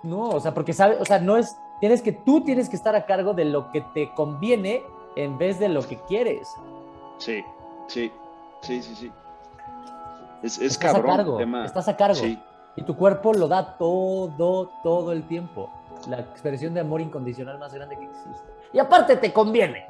No, 0.02 0.30
o 0.30 0.40
sea, 0.40 0.52
porque 0.52 0.72
sabes, 0.72 1.00
o 1.00 1.04
sea, 1.04 1.18
no 1.18 1.36
es, 1.36 1.56
tienes 1.80 2.02
que, 2.02 2.12
tú 2.12 2.42
tienes 2.42 2.68
que 2.68 2.76
estar 2.76 2.94
a 2.94 3.06
cargo 3.06 3.34
de 3.34 3.44
lo 3.44 3.70
que 3.70 3.80
te 3.94 4.12
conviene 4.14 4.84
en 5.16 5.38
vez 5.38 5.58
de 5.58 5.68
lo 5.68 5.82
que 5.82 5.98
quieres. 6.08 6.48
Sí, 7.18 7.44
sí, 7.88 8.10
sí, 8.62 8.82
sí, 8.82 8.94
sí. 8.94 9.12
Es, 10.42 10.58
es 10.58 10.72
estás 10.72 10.94
cabrón. 10.94 11.10
A 11.10 11.16
cargo, 11.16 11.64
Estás 11.64 11.88
a 11.88 11.96
cargo. 11.96 12.20
Y 12.74 12.82
tu 12.82 12.96
cuerpo 12.96 13.32
lo 13.34 13.48
da 13.48 13.76
todo, 13.76 14.70
todo 14.82 15.12
el 15.12 15.24
tiempo. 15.24 15.70
La 16.08 16.20
expresión 16.20 16.74
de 16.74 16.80
amor 16.80 17.00
incondicional 17.00 17.58
más 17.58 17.72
grande 17.74 17.96
que 17.96 18.04
existe. 18.04 18.52
Y 18.72 18.78
aparte 18.78 19.16
te 19.16 19.32
conviene. 19.32 19.86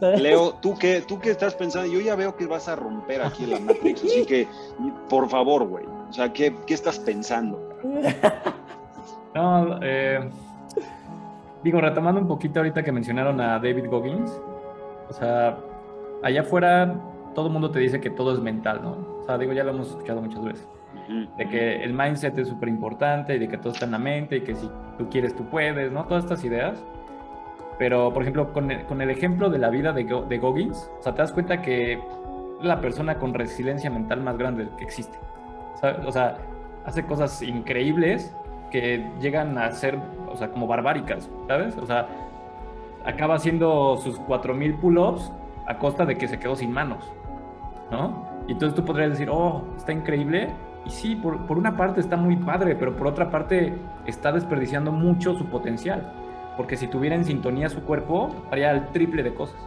Leo, 0.00 0.54
¿tú 0.54 0.76
qué, 0.76 1.02
¿tú 1.02 1.18
qué 1.18 1.30
estás 1.30 1.54
pensando? 1.54 1.90
Yo 1.90 2.00
ya 2.00 2.14
veo 2.14 2.36
que 2.36 2.46
vas 2.46 2.68
a 2.68 2.76
romper 2.76 3.22
aquí 3.22 3.46
la 3.46 3.58
Matrix, 3.58 4.04
así 4.04 4.26
que, 4.26 4.48
por 5.08 5.28
favor, 5.28 5.66
güey. 5.66 5.86
O 5.86 6.12
sea, 6.12 6.32
¿qué, 6.32 6.54
qué 6.66 6.74
estás 6.74 6.98
pensando? 6.98 7.60
No, 9.34 9.80
eh, 9.82 10.30
digo, 11.64 11.80
retomando 11.80 12.20
un 12.20 12.28
poquito 12.28 12.60
ahorita 12.60 12.82
que 12.84 12.92
mencionaron 12.92 13.40
a 13.40 13.58
David 13.58 13.86
Goggins, 13.88 14.40
o 15.08 15.12
sea, 15.12 15.58
allá 16.22 16.42
afuera 16.42 16.94
todo 17.34 17.46
el 17.48 17.52
mundo 17.52 17.70
te 17.70 17.80
dice 17.80 18.00
que 18.00 18.10
todo 18.10 18.32
es 18.32 18.40
mental, 18.40 18.80
¿no? 18.82 18.92
O 19.20 19.24
sea, 19.24 19.38
digo, 19.38 19.52
ya 19.52 19.64
lo 19.64 19.70
hemos 19.70 19.88
escuchado 19.88 20.20
muchas 20.20 20.44
veces. 20.44 20.68
De 21.36 21.48
que 21.48 21.82
el 21.82 21.92
mindset 21.92 22.38
es 22.38 22.48
súper 22.48 22.68
importante 22.68 23.34
y 23.34 23.38
de 23.38 23.48
que 23.48 23.58
todo 23.58 23.72
está 23.72 23.84
en 23.84 23.90
la 23.90 23.98
mente 23.98 24.36
y 24.36 24.40
que 24.42 24.54
si 24.54 24.70
tú 24.96 25.08
quieres, 25.10 25.34
tú 25.34 25.44
puedes, 25.50 25.90
¿no? 25.90 26.04
Todas 26.04 26.24
estas 26.24 26.44
ideas. 26.44 26.82
Pero, 27.78 28.12
por 28.12 28.22
ejemplo, 28.22 28.52
con 28.52 28.70
el, 28.70 28.84
con 28.86 29.02
el 29.02 29.10
ejemplo 29.10 29.50
de 29.50 29.58
la 29.58 29.68
vida 29.68 29.92
de, 29.92 30.04
de 30.04 30.38
Goggins, 30.38 30.90
o 31.00 31.02
sea, 31.02 31.14
te 31.14 31.22
das 31.22 31.32
cuenta 31.32 31.60
que 31.60 32.00
la 32.62 32.80
persona 32.80 33.18
con 33.18 33.34
resiliencia 33.34 33.90
mental 33.90 34.20
más 34.22 34.38
grande 34.38 34.68
que 34.78 34.84
existe. 34.84 35.18
O 36.06 36.12
sea, 36.12 36.38
hace 36.84 37.04
cosas 37.04 37.42
increíbles 37.42 38.34
que 38.74 39.06
llegan 39.20 39.56
a 39.56 39.70
ser, 39.70 39.96
o 40.28 40.36
sea, 40.36 40.50
como 40.50 40.66
barbáricas, 40.66 41.30
¿sabes? 41.46 41.76
O 41.76 41.86
sea, 41.86 42.08
acaba 43.04 43.36
haciendo 43.36 43.96
sus 43.98 44.18
4000 44.18 44.74
pull-ups 44.78 45.30
a 45.68 45.78
costa 45.78 46.04
de 46.04 46.18
que 46.18 46.26
se 46.26 46.40
quedó 46.40 46.56
sin 46.56 46.72
manos, 46.72 47.04
¿no? 47.92 48.28
Y 48.48 48.52
entonces 48.52 48.74
tú 48.74 48.84
podrías 48.84 49.10
decir, 49.10 49.28
oh, 49.30 49.62
está 49.76 49.92
increíble. 49.92 50.48
Y 50.84 50.90
sí, 50.90 51.14
por, 51.14 51.46
por 51.46 51.56
una 51.56 51.76
parte 51.76 52.00
está 52.00 52.16
muy 52.16 52.34
padre, 52.34 52.74
pero 52.74 52.96
por 52.96 53.06
otra 53.06 53.30
parte 53.30 53.74
está 54.06 54.32
desperdiciando 54.32 54.90
mucho 54.90 55.36
su 55.36 55.44
potencial. 55.46 56.12
Porque 56.56 56.76
si 56.76 56.88
tuviera 56.88 57.14
en 57.14 57.24
sintonía 57.24 57.68
su 57.68 57.80
cuerpo, 57.84 58.34
haría 58.50 58.72
el 58.72 58.88
triple 58.88 59.22
de 59.22 59.34
cosas, 59.34 59.60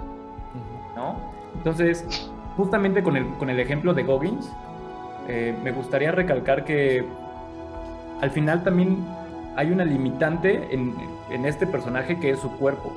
¿no? 0.97 1.15
Entonces, 1.55 2.29
justamente 2.57 3.01
con 3.01 3.15
el, 3.15 3.25
con 3.35 3.49
el 3.49 3.61
ejemplo 3.61 3.93
de 3.93 4.03
Goggins, 4.03 4.53
eh, 5.29 5.55
me 5.63 5.71
gustaría 5.71 6.11
recalcar 6.11 6.65
que 6.65 7.05
al 8.21 8.31
final 8.31 8.63
también 8.63 8.97
hay 9.55 9.71
una 9.71 9.85
limitante 9.85 10.73
en, 10.73 10.93
en 11.29 11.45
este 11.45 11.67
personaje 11.67 12.19
que 12.19 12.31
es 12.31 12.39
su 12.39 12.51
cuerpo. 12.57 12.93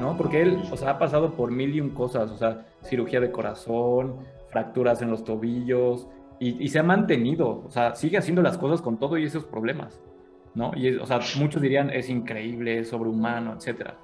¿no? 0.00 0.16
Porque 0.16 0.42
él, 0.42 0.62
o 0.70 0.76
sea, 0.76 0.90
ha 0.90 0.98
pasado 0.98 1.32
por 1.34 1.50
mil 1.50 1.74
y 1.74 1.80
un 1.80 1.90
cosas, 1.90 2.30
o 2.30 2.36
sea, 2.36 2.66
cirugía 2.82 3.20
de 3.20 3.30
corazón, 3.30 4.16
fracturas 4.48 5.02
en 5.02 5.10
los 5.10 5.24
tobillos, 5.24 6.08
y, 6.40 6.68
se 6.68 6.78
ha 6.78 6.82
mantenido, 6.82 7.62
o 7.64 7.70
sea, 7.70 7.94
sigue 7.94 8.18
haciendo 8.18 8.42
las 8.42 8.58
cosas 8.58 8.82
con 8.82 8.98
todo 8.98 9.16
y 9.16 9.24
esos 9.24 9.44
problemas, 9.44 10.02
¿no? 10.54 10.72
Y, 10.74 10.94
o 10.96 11.06
sea, 11.06 11.20
muchos 11.38 11.62
dirían, 11.62 11.88
es 11.88 12.10
increíble, 12.10 12.80
es 12.80 12.88
sobrehumano, 12.88 13.54
etcétera. 13.54 13.94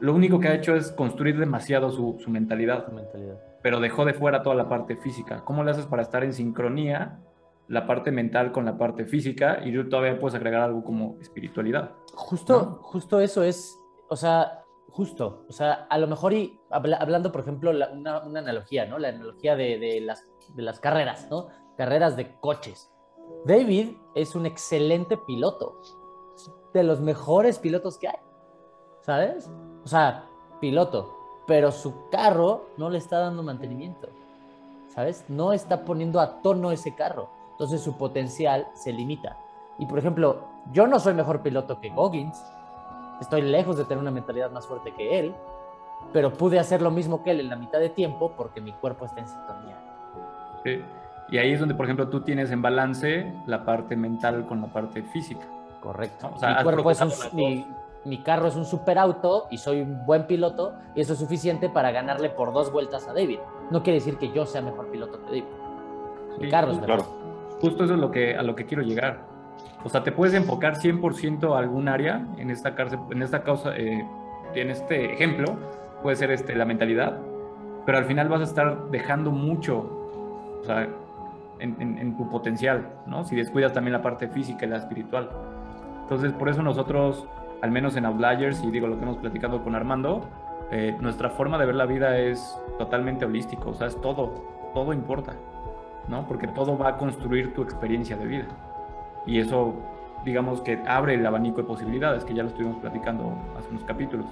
Lo 0.00 0.14
único 0.14 0.40
que 0.40 0.48
ha 0.48 0.54
hecho 0.54 0.74
es 0.74 0.90
construir 0.90 1.38
demasiado 1.38 1.90
su, 1.90 2.16
su 2.18 2.28
mentalidad, 2.30 2.86
su 2.86 2.92
mentalidad, 2.92 3.38
pero 3.62 3.78
dejó 3.78 4.04
de 4.04 4.14
fuera 4.14 4.42
toda 4.42 4.56
la 4.56 4.68
parte 4.68 4.96
física. 4.96 5.42
¿Cómo 5.44 5.62
le 5.62 5.70
haces 5.70 5.86
para 5.86 6.02
estar 6.02 6.24
en 6.24 6.32
sincronía 6.32 7.20
la 7.70 7.86
parte 7.86 8.10
mental 8.10 8.52
con 8.52 8.64
la 8.64 8.76
parte 8.76 9.06
física 9.06 9.60
y 9.64 9.72
tú 9.72 9.88
todavía 9.88 10.18
puedes 10.18 10.34
agregar 10.34 10.62
algo 10.62 10.84
como 10.84 11.16
espiritualidad? 11.20 11.92
Justo, 12.14 12.80
justo 12.82 13.20
eso 13.20 13.42
es, 13.42 13.78
o 14.08 14.16
sea, 14.16 14.60
Justo, 14.92 15.44
o 15.48 15.52
sea, 15.52 15.86
a 15.88 15.98
lo 15.98 16.08
mejor 16.08 16.32
y 16.32 16.60
hablando, 16.70 17.30
por 17.30 17.42
ejemplo, 17.42 17.70
una, 17.70 18.16
analogía, 18.18 18.86
¿no? 18.86 18.98
La 18.98 19.10
analogía 19.10 19.54
de, 19.54 20.00
las, 20.00 20.26
de 20.54 20.62
las 20.62 20.80
carreras, 20.80 21.28
¿no? 21.30 21.46
Carreras 21.76 22.16
de 22.16 22.36
coches. 22.40 22.90
David 23.44 23.90
es 24.16 24.34
un 24.34 24.46
excelente 24.46 25.16
piloto, 25.16 25.80
de 26.74 26.82
los 26.82 27.00
mejores 27.00 27.58
pilotos 27.60 27.98
que 27.98 28.08
hay, 28.08 28.18
¿sabes? 29.02 29.48
O 29.84 29.86
sea, 29.86 30.28
piloto, 30.60 31.16
pero 31.46 31.70
su 31.70 32.08
carro 32.10 32.70
no 32.76 32.90
le 32.90 32.98
está 32.98 33.20
dando 33.20 33.44
mantenimiento, 33.44 34.08
¿sabes? 34.88 35.24
No 35.28 35.52
está 35.52 35.84
poniendo 35.84 36.18
a 36.18 36.42
tono 36.42 36.72
ese 36.72 36.96
carro, 36.96 37.30
entonces 37.60 37.82
su 37.82 37.98
potencial 37.98 38.68
se 38.72 38.90
limita. 38.90 39.36
Y 39.78 39.84
por 39.84 39.98
ejemplo, 39.98 40.44
yo 40.72 40.86
no 40.86 40.98
soy 40.98 41.12
mejor 41.12 41.42
piloto 41.42 41.78
que 41.78 41.90
Goggins, 41.90 42.42
Estoy 43.20 43.42
lejos 43.42 43.76
de 43.76 43.84
tener 43.84 43.98
una 43.98 44.10
mentalidad 44.10 44.50
más 44.50 44.66
fuerte 44.66 44.94
que 44.94 45.18
él, 45.18 45.34
pero 46.10 46.32
pude 46.32 46.58
hacer 46.58 46.80
lo 46.80 46.90
mismo 46.90 47.22
que 47.22 47.32
él 47.32 47.40
en 47.40 47.50
la 47.50 47.56
mitad 47.56 47.78
de 47.78 47.90
tiempo 47.90 48.32
porque 48.34 48.62
mi 48.62 48.72
cuerpo 48.72 49.04
está 49.04 49.20
en 49.20 49.28
sintonía. 49.28 49.76
Sí. 50.64 50.82
Y 51.28 51.36
ahí 51.36 51.52
es 51.52 51.60
donde, 51.60 51.74
por 51.74 51.84
ejemplo, 51.84 52.08
tú 52.08 52.22
tienes 52.22 52.50
en 52.50 52.62
balance 52.62 53.30
la 53.46 53.62
parte 53.66 53.94
mental 53.94 54.46
con 54.46 54.62
la 54.62 54.68
parte 54.68 55.02
física. 55.02 55.46
Correcto. 55.82 56.30
mi, 56.30 56.62
cuerpo 56.62 56.90
es 56.90 57.00
un, 57.02 57.74
mi, 58.06 58.22
carro 58.22 58.48
es 58.48 58.56
un 58.56 58.64
superauto 58.64 59.48
y 59.50 59.58
soy 59.58 59.82
un 59.82 60.06
buen 60.06 60.26
piloto 60.26 60.72
y 60.94 61.02
eso 61.02 61.12
es 61.12 61.18
suficiente 61.18 61.68
para 61.68 61.90
ganarle 61.90 62.30
por 62.30 62.54
dos 62.54 62.72
vueltas 62.72 63.06
a 63.06 63.12
David. 63.12 63.40
No 63.70 63.82
quiere 63.82 63.98
decir 63.98 64.16
que 64.16 64.32
yo 64.32 64.46
sea 64.46 64.62
mejor 64.62 64.90
piloto 64.90 65.18
que 65.18 65.26
David. 65.26 65.44
Mi 66.38 66.48
carro 66.48 66.72
es 66.72 66.80
mejor. 66.80 67.04
Claro. 67.04 67.20
Justo 67.60 67.84
eso 67.84 67.94
es 67.94 68.00
lo 68.00 68.10
que, 68.10 68.36
a 68.36 68.42
lo 68.42 68.54
que 68.54 68.66
quiero 68.66 68.82
llegar. 68.82 69.20
O 69.84 69.88
sea, 69.88 70.02
te 70.02 70.12
puedes 70.12 70.34
enfocar 70.34 70.74
100% 70.74 71.54
a 71.54 71.58
algún 71.58 71.88
área, 71.88 72.26
en 72.38 72.50
esta, 72.50 72.74
cárcel, 72.74 72.98
en 73.10 73.22
esta 73.22 73.42
causa, 73.42 73.76
eh, 73.76 74.04
en 74.54 74.70
este 74.70 75.12
ejemplo, 75.12 75.56
puede 76.02 76.16
ser 76.16 76.30
este, 76.30 76.54
la 76.54 76.64
mentalidad, 76.64 77.18
pero 77.86 77.98
al 77.98 78.04
final 78.04 78.28
vas 78.28 78.40
a 78.40 78.44
estar 78.44 78.90
dejando 78.90 79.30
mucho, 79.30 79.78
o 80.60 80.64
sea, 80.64 80.88
en, 81.58 82.16
tu 82.16 82.28
potencial, 82.30 82.88
¿no? 83.06 83.24
Si 83.24 83.36
descuidas 83.36 83.72
también 83.72 83.92
la 83.92 84.02
parte 84.02 84.28
física 84.28 84.64
y 84.64 84.68
la 84.68 84.78
espiritual. 84.78 85.28
Entonces, 86.02 86.32
por 86.32 86.48
eso 86.48 86.62
nosotros, 86.62 87.26
al 87.60 87.70
menos 87.70 87.96
en 87.96 88.06
Outliers, 88.06 88.62
y 88.64 88.70
digo 88.70 88.86
lo 88.86 88.96
que 88.96 89.04
hemos 89.04 89.18
platicado 89.18 89.62
con 89.62 89.74
Armando, 89.74 90.26
eh, 90.70 90.96
nuestra 91.00 91.30
forma 91.30 91.58
de 91.58 91.66
ver 91.66 91.74
la 91.74 91.86
vida 91.86 92.18
es 92.18 92.58
totalmente 92.78 93.24
holístico, 93.24 93.70
o 93.70 93.74
sea, 93.74 93.88
es 93.88 94.00
todo, 94.00 94.32
todo 94.72 94.92
importa, 94.92 95.34
¿no? 96.10 96.26
Porque 96.26 96.48
todo 96.48 96.76
va 96.76 96.88
a 96.88 96.96
construir 96.98 97.54
tu 97.54 97.62
experiencia 97.62 98.16
de 98.16 98.26
vida 98.26 98.46
y 99.26 99.38
eso 99.38 99.74
digamos 100.24 100.60
que 100.60 100.82
abre 100.86 101.14
el 101.14 101.24
abanico 101.24 101.58
de 101.58 101.64
posibilidades, 101.64 102.24
que 102.24 102.34
ya 102.34 102.42
lo 102.42 102.50
estuvimos 102.50 102.78
platicando 102.78 103.32
hace 103.58 103.70
unos 103.70 103.84
capítulos. 103.84 104.26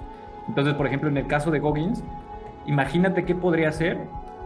Entonces, 0.47 0.73
por 0.75 0.85
ejemplo, 0.85 1.09
en 1.09 1.17
el 1.17 1.27
caso 1.27 1.51
de 1.51 1.59
Goggins, 1.59 2.03
imagínate 2.65 3.25
qué 3.25 3.35
podría 3.35 3.69
hacer, 3.69 3.97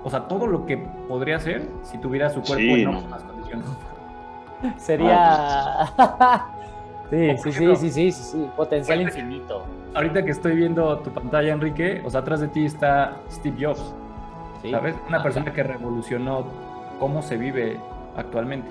o 0.03 0.09
sea, 0.09 0.27
todo 0.27 0.47
lo 0.47 0.65
que 0.65 0.77
podría 0.77 1.37
hacer 1.37 1.67
si 1.81 1.97
tuviera 1.97 2.29
su 2.29 2.41
cuerpo 2.41 2.75
en 2.75 2.87
óptimas 2.87 3.23
condiciones. 3.23 3.65
Sería... 4.77 5.85
sí, 7.09 7.37
sí, 7.37 7.51
sí, 7.51 7.75
sí, 7.75 7.91
sí, 7.91 8.11
sí, 8.11 8.49
potencial 8.55 9.01
infinito. 9.01 9.65
Ahorita 9.93 10.23
que 10.23 10.31
estoy 10.31 10.55
viendo 10.55 10.97
tu 10.99 11.11
pantalla, 11.11 11.53
Enrique, 11.53 12.01
o 12.05 12.09
sea, 12.09 12.21
atrás 12.21 12.39
de 12.39 12.47
ti 12.47 12.65
está 12.65 13.17
Steve 13.29 13.65
Jobs, 13.65 13.93
¿sabes? 14.71 14.95
Una 15.07 15.21
persona 15.21 15.51
que 15.53 15.61
revolucionó 15.61 16.45
cómo 17.03 17.21
se 17.21 17.35
vive 17.35 17.77
actualmente. 18.15 18.69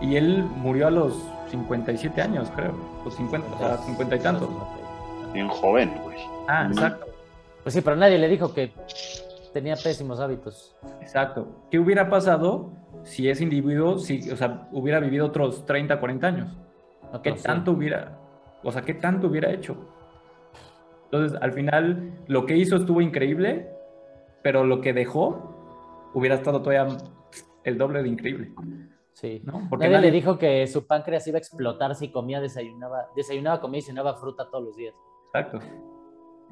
Y 0.00 0.16
él 0.16 0.42
murió 0.56 0.86
a 0.86 0.90
los 0.90 1.22
57 1.50 2.22
años, 2.22 2.50
creo. 2.56 2.72
Los 3.04 3.14
50, 3.14 3.46
o 3.46 3.58
sea, 3.58 3.76
50 3.76 4.16
y 4.16 4.18
tantos. 4.20 4.48
Bien 5.34 5.48
joven, 5.48 5.92
güey. 6.02 6.16
Ah, 6.48 6.66
exacto. 6.70 7.04
Pues 7.62 7.74
sí, 7.74 7.82
pero 7.82 7.94
nadie 7.94 8.16
le 8.16 8.26
dijo 8.28 8.54
que 8.54 8.72
tenía 9.52 9.76
pésimos 9.76 10.18
hábitos. 10.18 10.74
Exacto. 11.02 11.46
¿Qué 11.70 11.78
hubiera 11.78 12.08
pasado 12.08 12.70
si 13.02 13.28
ese 13.28 13.42
individuo, 13.42 13.98
si, 13.98 14.30
o 14.30 14.36
sea, 14.38 14.66
hubiera 14.72 14.98
vivido 14.98 15.26
otros 15.26 15.66
30, 15.66 16.00
40 16.00 16.26
años? 16.26 16.48
¿Qué 17.22 17.32
tanto 17.32 17.72
hubiera, 17.72 18.16
o 18.64 18.72
sea, 18.72 18.80
qué 18.80 18.94
tanto 18.94 19.26
hubiera 19.26 19.52
hecho? 19.52 19.76
Entonces, 21.04 21.38
al 21.42 21.52
final, 21.52 22.12
lo 22.28 22.46
que 22.46 22.56
hizo 22.56 22.76
estuvo 22.76 23.02
increíble, 23.02 23.68
pero 24.40 24.64
lo 24.64 24.80
que 24.80 24.94
dejó 24.94 26.10
hubiera 26.14 26.36
estado 26.36 26.62
todavía 26.62 26.96
el 27.64 27.78
doble 27.78 28.02
de 28.02 28.08
increíble. 28.08 28.52
Sí. 29.12 29.42
¿no? 29.44 29.66
Porque 29.68 29.88
nadie, 29.88 30.06
le 30.06 30.10
dijo 30.10 30.38
que 30.38 30.66
su 30.66 30.86
páncreas 30.86 31.26
iba 31.26 31.36
a 31.36 31.38
explotar 31.38 31.94
si 31.94 32.10
comía, 32.10 32.40
desayunaba, 32.40 33.08
desayunaba, 33.14 33.60
comía 33.60 33.78
y 33.78 33.82
cenaba 33.82 34.14
fruta 34.14 34.48
todos 34.50 34.64
los 34.64 34.76
días. 34.76 34.94
Exacto. 35.34 35.60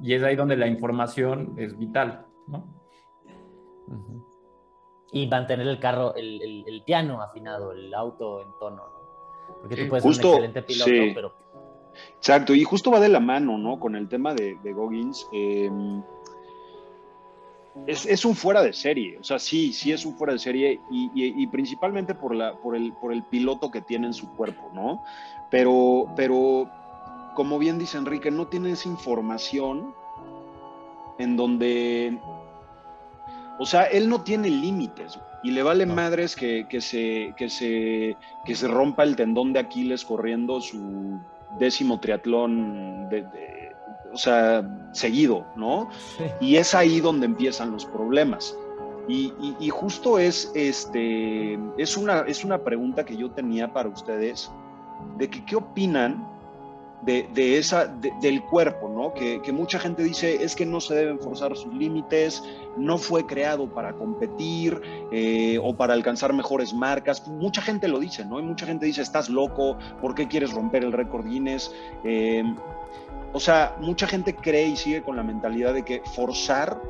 y 0.00 0.14
es 0.14 0.22
ahí 0.22 0.36
donde 0.36 0.56
la 0.56 0.66
información 0.66 1.54
es 1.58 1.76
vital, 1.78 2.24
¿no? 2.46 2.80
Y 5.12 5.26
mantener 5.26 5.66
el 5.66 5.80
carro, 5.80 6.14
el, 6.14 6.82
piano 6.86 7.20
afinado, 7.20 7.72
el 7.72 7.92
auto 7.92 8.40
en 8.40 8.48
tono, 8.58 8.76
¿no? 8.76 9.56
Porque 9.60 9.76
tú 9.76 9.88
puedes 9.88 10.04
ser 10.04 10.26
un 10.26 10.30
excelente 10.30 10.62
piloto, 10.62 10.90
pero... 11.14 11.34
Exacto, 12.16 12.54
y 12.54 12.62
justo 12.62 12.90
va 12.90 13.00
de 13.00 13.08
la 13.08 13.20
mano, 13.20 13.58
¿no? 13.58 13.80
Con 13.80 13.96
el 13.96 14.08
tema 14.08 14.32
de, 14.32 14.56
de 14.62 14.72
Goggins. 14.72 15.28
Em, 15.32 16.02
es, 17.86 18.24
un 18.24 18.34
fuera 18.34 18.62
de 18.62 18.72
serie, 18.72 19.18
o 19.18 19.24
sea, 19.24 19.38
sí, 19.38 19.72
sí 19.72 19.92
es 19.92 20.04
un 20.04 20.14
fuera 20.14 20.32
de 20.32 20.38
serie 20.38 20.80
y, 20.90 21.46
principalmente 21.48 22.14
por, 22.14 22.34
la, 22.34 22.54
por, 22.54 22.76
el, 22.76 22.92
por 22.94 23.12
el 23.12 23.22
piloto 23.24 23.70
que 23.70 23.80
tiene 23.80 24.08
en 24.08 24.14
su 24.14 24.34
cuerpo, 24.36 24.70
¿no? 24.72 25.02
Pero, 25.50 26.06
pero, 26.14 26.70
como 27.34 27.58
bien 27.58 27.78
dice 27.78 27.98
Enrique, 27.98 28.30
no 28.30 28.46
tiene 28.46 28.72
esa 28.72 28.88
información 28.88 29.94
en 31.18 31.36
donde, 31.36 32.18
o 33.58 33.66
sea, 33.66 33.84
él 33.84 34.08
no 34.08 34.22
tiene 34.22 34.50
límites 34.50 35.18
y 35.42 35.50
le 35.50 35.62
vale 35.62 35.86
madres 35.86 36.36
que, 36.36 36.66
se, 36.80 37.34
que, 37.36 37.48
se, 37.48 38.16
que 38.44 38.54
se 38.54 38.68
rompa 38.68 39.02
el 39.02 39.16
tendón 39.16 39.52
de 39.52 39.60
Aquiles 39.60 40.04
corriendo 40.04 40.60
su 40.60 41.18
décimo 41.58 41.98
triatlón 41.98 43.08
de 43.08 43.59
o 44.12 44.16
sea, 44.16 44.90
seguido, 44.92 45.46
¿no? 45.56 45.88
Y 46.40 46.56
es 46.56 46.74
ahí 46.74 47.00
donde 47.00 47.26
empiezan 47.26 47.70
los 47.70 47.84
problemas. 47.84 48.56
Y, 49.08 49.68
justo 49.70 50.20
es, 50.20 50.52
este, 50.54 51.58
es, 51.78 51.96
una, 51.96 52.20
es 52.20 52.44
una 52.44 52.58
pregunta 52.58 53.04
que 53.04 53.16
yo 53.16 53.28
tenía 53.32 53.72
para 53.72 53.88
ustedes, 53.88 54.52
de 55.16 55.28
que 55.28 55.44
qué 55.44 55.56
opinan 55.56 56.29
de, 57.02 57.58
esa, 57.58 57.86
del 57.86 58.42
cuerpo, 58.42 58.88
¿no? 58.88 59.14
Que, 59.14 59.40
mucha 59.52 59.78
gente 59.78 60.02
dice 60.02 60.42
es 60.42 60.54
que 60.54 60.66
no 60.66 60.80
se 60.80 60.94
deben 60.94 61.18
forzar 61.18 61.56
sus 61.56 61.72
límites, 61.74 62.42
no 62.76 62.98
fue 62.98 63.26
creado 63.26 63.68
para 63.68 63.92
competir 63.94 64.80
eh, 65.10 65.58
o 65.62 65.74
para 65.74 65.94
alcanzar 65.94 66.32
mejores 66.32 66.72
marcas. 66.72 67.26
Mucha 67.26 67.62
gente 67.62 67.88
lo 67.88 67.98
dice, 67.98 68.24
¿no? 68.24 68.38
Y 68.38 68.42
mucha 68.42 68.66
gente 68.66 68.86
dice, 68.86 69.02
estás 69.02 69.28
loco, 69.28 69.78
¿por 70.00 70.14
qué 70.14 70.28
quieres 70.28 70.52
romper 70.52 70.84
el 70.84 70.92
récord 70.92 71.26
Guinness? 71.26 71.72
Eh, 72.04 72.44
o 73.32 73.40
sea, 73.40 73.76
mucha 73.80 74.06
gente 74.06 74.34
cree 74.34 74.68
y 74.68 74.76
sigue 74.76 75.02
con 75.02 75.16
la 75.16 75.22
mentalidad 75.22 75.74
de 75.74 75.84
que 75.84 76.02
forzar 76.14 76.80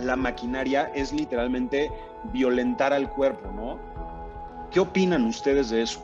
la 0.00 0.16
maquinaria 0.16 0.90
es 0.94 1.12
literalmente 1.12 1.90
violentar 2.32 2.92
al 2.92 3.10
cuerpo, 3.10 3.50
¿no? 3.52 3.78
¿Qué 4.70 4.80
opinan 4.80 5.24
ustedes 5.24 5.70
de 5.70 5.82
eso? 5.82 6.00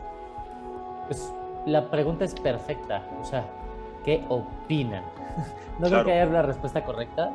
Pues 1.07 1.33
la 1.66 1.90
pregunta 1.90 2.24
es 2.24 2.35
perfecta, 2.35 3.03
o 3.20 3.24
sea, 3.24 3.46
¿qué 4.05 4.24
opinan? 4.29 5.05
no 5.79 5.88
creo 5.88 6.05
que 6.05 6.12
haya 6.12 6.27
una 6.27 6.42
respuesta 6.42 6.85
correcta. 6.85 7.33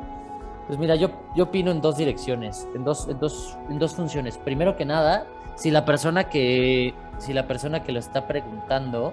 Pues 0.66 0.78
mira, 0.78 0.94
yo, 0.94 1.10
yo 1.34 1.44
opino 1.44 1.70
en 1.72 1.80
dos 1.80 1.96
direcciones, 1.96 2.68
en 2.74 2.84
dos, 2.84 3.08
en 3.08 3.18
dos, 3.18 3.58
en 3.68 3.78
dos 3.78 3.94
funciones. 3.94 4.38
Primero 4.38 4.76
que 4.76 4.84
nada, 4.84 5.26
si 5.56 5.70
la 5.70 5.84
persona 5.84 6.24
que, 6.24 6.94
si 7.18 7.32
la 7.32 7.46
persona 7.46 7.82
que 7.82 7.90
lo 7.90 7.98
está 7.98 8.28
preguntando 8.28 9.12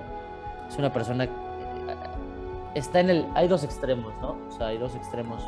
es 0.69 0.77
una 0.77 0.93
persona 0.93 1.27
está 2.75 2.99
en 2.99 3.10
el, 3.10 3.27
hay 3.34 3.47
dos 3.47 3.63
extremos, 3.63 4.13
¿no? 4.21 4.36
O 4.47 4.51
sea, 4.51 4.67
hay 4.67 4.77
dos 4.77 4.95
extremos. 4.95 5.43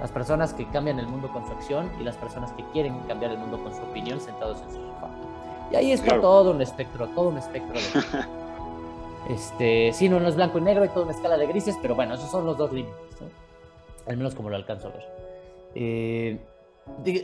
Las 0.00 0.10
personas 0.10 0.54
que 0.54 0.66
cambian 0.66 0.98
el 0.98 1.06
mundo 1.06 1.28
con 1.30 1.46
su 1.46 1.52
acción 1.52 1.90
y 2.00 2.04
las 2.04 2.16
personas 2.16 2.52
que 2.52 2.64
quieren 2.72 2.98
cambiar 3.00 3.32
el 3.32 3.38
mundo 3.38 3.62
con 3.62 3.74
su 3.74 3.82
opinión 3.82 4.20
sentados 4.20 4.62
en 4.62 4.70
su 4.70 4.76
sofá. 4.76 5.10
Y 5.70 5.76
ahí 5.76 5.92
está 5.92 6.20
todo 6.20 6.52
un 6.52 6.62
espectro, 6.62 7.06
todo 7.08 7.28
un 7.28 7.38
espectro 7.38 7.74
de... 7.74 8.39
este, 9.30 9.92
sí, 9.92 10.08
no, 10.08 10.18
no 10.18 10.28
es 10.28 10.36
blanco 10.36 10.58
y 10.58 10.62
negro, 10.62 10.82
hay 10.82 10.88
toda 10.88 11.04
una 11.04 11.14
escala 11.14 11.36
de 11.36 11.46
grises, 11.46 11.78
pero 11.80 11.94
bueno, 11.94 12.14
esos 12.14 12.30
son 12.30 12.46
los 12.46 12.58
dos 12.58 12.72
límites, 12.72 13.20
¿no? 13.20 13.28
Al 14.06 14.16
menos 14.16 14.34
como 14.34 14.50
lo 14.50 14.56
alcanzo 14.56 14.88
a 14.88 14.90
ver. 14.90 15.04
Eh, 15.74 16.40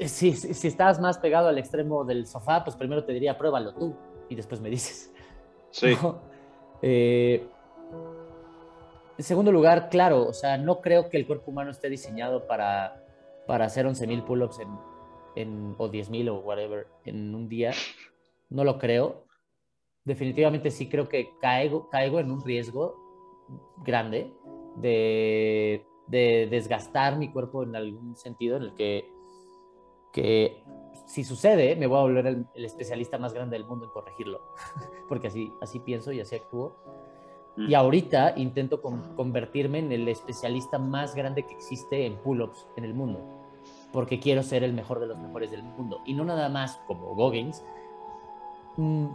si, 0.07 0.33
si, 0.33 0.69
estás 0.69 1.01
más 1.01 1.19
pegado 1.19 1.49
al 1.49 1.59
extremo 1.59 2.05
del 2.05 2.27
sofá, 2.27 2.63
pues 2.63 2.77
primero 2.77 3.05
te 3.05 3.13
diría, 3.13 3.37
pruébalo 3.37 3.75
tú 3.75 3.97
y 4.29 4.35
después 4.35 4.61
me 4.61 4.71
dices. 4.71 5.13
Sí. 5.71 5.97
Eh, 6.83 7.47
en 9.19 9.25
segundo 9.25 9.51
lugar, 9.51 9.89
claro, 9.89 10.27
o 10.29 10.33
sea, 10.33 10.59
no 10.59 10.81
creo 10.81 11.09
que 11.09 11.17
el 11.17 11.27
cuerpo 11.27 11.51
humano 11.51 11.71
esté 11.71 11.89
diseñado 11.89 12.47
para, 12.47 13.03
para 13.47 13.65
hacer 13.65 13.87
11.000 13.87 14.25
pull-ups 14.25 14.61
en, 14.61 14.69
en, 15.35 15.75
o 15.79 15.91
10.000 15.91 16.31
o 16.31 16.39
whatever 16.41 16.87
en 17.05 17.35
un 17.35 17.49
día. 17.49 17.73
No 18.49 18.63
lo 18.63 18.79
creo. 18.79 19.26
Definitivamente 20.07 20.71
sí 20.71 20.89
creo 20.89 21.09
que 21.09 21.37
caigo, 21.41 21.91
caigo 21.91 22.21
en 22.21 22.31
un 22.31 22.43
riesgo 22.43 22.97
grande 23.85 24.33
de, 24.77 25.85
de 26.07 26.47
desgastar 26.49 27.19
mi 27.19 27.31
cuerpo 27.33 27.65
en 27.65 27.75
algún 27.75 28.17
sentido 28.17 28.57
en 28.57 28.63
el 28.63 28.75
que, 28.75 29.13
que 30.13 30.63
si 31.07 31.25
sucede, 31.25 31.75
me 31.75 31.89
voy 31.89 31.99
a 31.99 32.03
volver 32.03 32.27
el, 32.29 32.47
el, 32.55 32.65
especialista 32.65 33.19
más 33.19 33.35
grande 33.35 33.59
del 33.59 33.67
mundo 33.67 33.87
en 33.87 33.91
corregirlo, 33.91 34.41
porque 35.09 35.27
así, 35.27 35.53
así 35.61 35.81
pienso 35.81 36.13
y 36.13 36.21
así 36.21 36.37
actúo. 36.37 36.77
Y 37.57 37.75
ahorita 37.75 38.35
intento 38.37 38.81
convertirme 38.83 39.79
en 39.79 39.91
el 39.91 40.07
especialista 40.09 40.79
más 40.79 41.15
grande 41.15 41.45
que 41.45 41.55
existe 41.55 42.05
en 42.05 42.17
pull-ups 42.19 42.67
en 42.77 42.85
el 42.85 42.95
mundo, 42.95 43.21
porque 43.93 44.21
quiero 44.21 44.43
ser 44.43 44.63
el 44.63 44.73
mejor 44.73 45.01
de 45.01 45.07
los 45.07 45.19
mejores 45.19 45.51
del 45.51 45.63
mundo. 45.63 46.01
Y 46.05 46.15
no 46.15 46.25
nada 46.25 46.51
más 46.51 46.77
como 46.87 47.15
Goggins, 47.15 47.65
mm, 48.77 49.07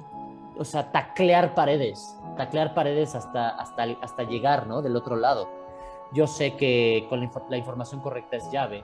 o 0.57 0.65
sea, 0.65 0.91
taclear 0.91 1.55
paredes, 1.55 2.17
taclear 2.37 2.73
paredes 2.73 3.15
hasta, 3.15 3.49
hasta, 3.49 3.83
hasta 4.01 4.23
llegar, 4.23 4.67
¿no? 4.67 4.81
Del 4.81 4.95
otro 4.95 5.15
lado. 5.15 5.49
Yo 6.13 6.27
sé 6.27 6.55
que 6.55 7.05
con 7.09 7.21
la, 7.21 7.31
la 7.49 7.57
información 7.57 8.01
correcta 8.01 8.37
es 8.37 8.51
llave 8.51 8.83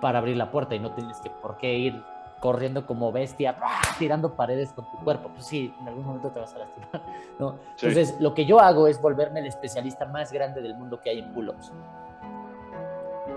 para 0.00 0.18
abrir 0.18 0.36
la 0.36 0.50
puerta 0.50 0.74
y 0.74 0.78
no 0.78 0.92
tienes 0.92 1.18
que 1.20 1.30
por 1.30 1.56
qué 1.58 1.74
ir 1.74 2.02
corriendo 2.40 2.86
como 2.86 3.12
bestia, 3.12 3.56
tirando 3.98 4.34
paredes 4.34 4.72
con 4.72 4.90
tu 4.90 4.96
cuerpo. 4.98 5.28
Pues 5.30 5.46
sí, 5.46 5.74
en 5.80 5.88
algún 5.88 6.04
momento 6.04 6.30
te 6.30 6.40
vas 6.40 6.54
a 6.54 6.58
lastimar, 6.58 7.02
¿no? 7.38 7.56
Entonces, 7.70 8.20
lo 8.20 8.34
que 8.34 8.44
yo 8.44 8.60
hago 8.60 8.86
es 8.86 9.00
volverme 9.00 9.40
el 9.40 9.46
especialista 9.46 10.06
más 10.06 10.32
grande 10.32 10.62
del 10.62 10.74
mundo 10.74 11.00
que 11.00 11.10
hay 11.10 11.18
en 11.18 11.32
pull-ups. 11.32 11.72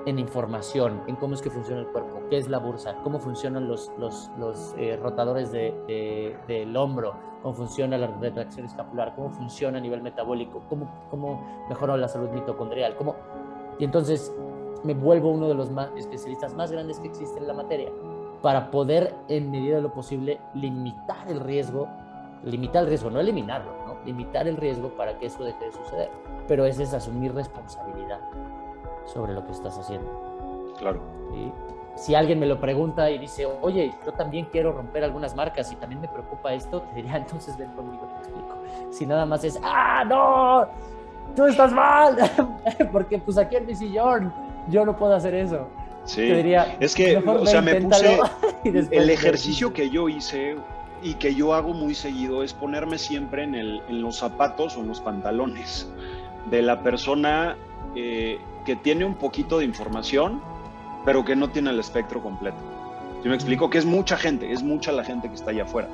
En 0.05 0.17
información, 0.17 1.03
en 1.07 1.15
cómo 1.15 1.35
es 1.35 1.41
que 1.41 1.51
funciona 1.51 1.81
el 1.81 1.87
cuerpo, 1.87 2.21
qué 2.29 2.37
es 2.37 2.49
la 2.49 2.57
bursa, 2.57 2.95
cómo 3.03 3.19
funcionan 3.19 3.67
los, 3.67 3.91
los, 3.99 4.73
eh, 4.77 4.97
rotadores 5.01 5.51
de, 5.51 6.35
del 6.47 6.75
hombro, 6.75 7.13
cómo 7.43 7.53
funciona 7.53 7.97
la 7.99 8.07
retracción 8.07 8.65
escapular, 8.65 9.13
cómo 9.15 9.29
funciona 9.29 9.77
a 9.77 9.81
nivel 9.81 10.01
metabólico, 10.01 10.63
cómo, 10.67 10.89
cómo 11.11 11.65
mejora 11.69 11.97
la 11.97 12.07
salud 12.07 12.29
mitocondrial, 12.29 12.95
cómo... 12.95 13.15
Y 13.77 13.85
entonces 13.85 14.33
me 14.83 14.95
vuelvo 14.95 15.29
uno 15.29 15.47
de 15.47 15.53
los 15.53 15.69
más 15.69 15.91
especialistas 15.95 16.55
más 16.55 16.71
grandes 16.71 16.99
que 16.99 17.07
existen 17.07 17.43
en 17.43 17.47
la 17.47 17.53
materia 17.53 17.91
para 18.41 18.71
poder, 18.71 19.13
en 19.27 19.51
medida 19.51 19.75
de 19.75 19.81
lo 19.83 19.93
posible, 19.93 20.39
limitar 20.55 21.29
el 21.29 21.39
riesgo, 21.39 21.87
limitar 22.43 22.83
el 22.83 22.89
riesgo, 22.89 23.11
no 23.11 23.19
eliminarlo, 23.19 23.71
¿no? 23.85 23.97
Limitar 24.03 24.47
el 24.47 24.57
riesgo 24.57 24.89
para 24.95 25.19
que 25.19 25.27
eso 25.27 25.43
deje 25.43 25.65
de 25.65 25.71
suceder. 25.71 26.09
Pero 26.47 26.65
ese 26.65 26.83
es 26.83 26.93
asumir 26.95 27.35
responsabilidad 27.35 28.19
sobre 29.11 29.33
lo 29.33 29.45
que 29.45 29.51
estás 29.51 29.77
haciendo. 29.77 30.73
Claro. 30.77 31.01
Si 31.95 32.15
alguien 32.15 32.39
me 32.39 32.45
lo 32.45 32.59
pregunta 32.59 33.11
y 33.11 33.17
dice, 33.17 33.45
oye, 33.61 33.93
yo 34.05 34.13
también 34.13 34.45
quiero 34.51 34.71
romper 34.71 35.03
algunas 35.03 35.35
marcas 35.35 35.71
y 35.71 35.75
también 35.75 36.01
me 36.01 36.07
preocupa 36.07 36.53
esto, 36.53 36.81
te 36.81 36.95
diría, 36.95 37.17
entonces 37.17 37.57
ven 37.57 37.71
conmigo, 37.71 38.07
te 38.07 38.17
explico. 38.19 38.57
Si 38.91 39.05
nada 39.05 39.25
más 39.25 39.43
es, 39.43 39.59
ah, 39.63 40.03
no, 40.05 40.67
tú 41.35 41.45
estás 41.45 41.71
mal, 41.71 42.17
porque 42.91 43.17
pues 43.19 43.37
aquí 43.37 43.57
en 43.57 43.65
mi 43.65 43.75
sillón 43.75 44.33
yo 44.69 44.85
no 44.85 44.95
puedo 44.95 45.13
hacer 45.13 45.35
eso. 45.35 45.67
Sí, 46.03 46.31
es 46.79 46.95
que, 46.95 47.17
o 47.17 47.45
sea, 47.45 47.61
me 47.61 47.79
puse 47.79 48.19
el 48.63 49.09
ejercicio 49.11 49.71
que 49.71 49.89
yo 49.91 50.09
hice 50.09 50.55
y 51.03 51.13
que 51.15 51.35
yo 51.35 51.53
hago 51.53 51.73
muy 51.73 51.93
seguido 51.93 52.41
es 52.41 52.53
ponerme 52.53 52.97
siempre 52.97 53.43
en, 53.43 53.53
el, 53.53 53.83
en 53.87 54.01
los 54.01 54.17
zapatos 54.17 54.77
o 54.77 54.81
en 54.81 54.87
los 54.87 54.99
pantalones 54.99 55.87
de 56.49 56.63
la 56.63 56.81
persona 56.81 57.55
eh, 57.95 58.39
que 58.65 58.75
tiene 58.75 59.05
un 59.05 59.15
poquito 59.15 59.59
de 59.59 59.65
información, 59.65 60.41
pero 61.05 61.25
que 61.25 61.35
no 61.35 61.49
tiene 61.49 61.69
el 61.71 61.79
espectro 61.79 62.21
completo. 62.21 62.57
Yo 63.23 63.29
me 63.29 63.35
explico 63.35 63.69
que 63.69 63.77
es 63.77 63.85
mucha 63.85 64.17
gente, 64.17 64.51
es 64.51 64.63
mucha 64.63 64.91
la 64.91 65.03
gente 65.03 65.29
que 65.29 65.35
está 65.35 65.51
allá 65.51 65.63
afuera. 65.63 65.89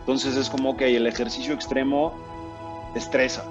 Entonces 0.00 0.36
es 0.36 0.48
como 0.48 0.76
que 0.76 0.96
el 0.96 1.06
ejercicio 1.06 1.54
extremo 1.54 2.12
estresa 2.94 3.44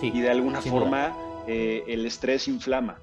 y 0.00 0.20
de 0.20 0.30
alguna 0.30 0.60
forma 0.60 1.16
eh, 1.46 1.84
el 1.86 2.06
estrés 2.06 2.48
inflama 2.48 2.98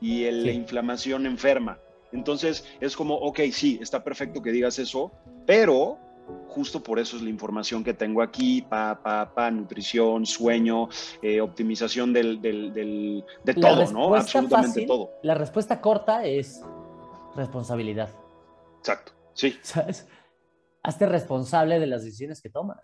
y 0.00 0.30
la 0.30 0.52
inflamación 0.52 1.26
enferma. 1.26 1.78
Entonces 2.12 2.64
es 2.80 2.96
como, 2.96 3.14
ok, 3.14 3.40
sí, 3.52 3.78
está 3.80 4.04
perfecto 4.04 4.42
que 4.42 4.52
digas 4.52 4.78
eso, 4.78 5.10
pero 5.46 5.98
justo 6.48 6.82
por 6.82 6.98
eso 6.98 7.16
es 7.16 7.22
la 7.22 7.30
información 7.30 7.82
que 7.82 7.94
tengo 7.94 8.22
aquí, 8.22 8.62
pa, 8.62 9.00
pa, 9.02 9.32
pa, 9.34 9.50
nutrición, 9.50 10.26
sueño, 10.26 10.88
eh, 11.22 11.40
optimización 11.40 12.12
del, 12.12 12.40
del, 12.40 13.24
de 13.44 13.54
todo, 13.54 13.90
¿no? 13.92 14.14
Absolutamente 14.14 14.86
todo. 14.86 15.10
La 15.22 15.34
respuesta 15.34 15.80
corta 15.80 16.24
es 16.24 16.62
responsabilidad. 17.34 18.10
Exacto, 18.78 19.12
sí. 19.32 19.56
¿Sabes? 19.62 20.06
Hazte 20.82 21.06
responsable 21.06 21.78
de 21.78 21.86
las 21.86 22.04
decisiones 22.04 22.42
que 22.42 22.50
tomas. 22.50 22.82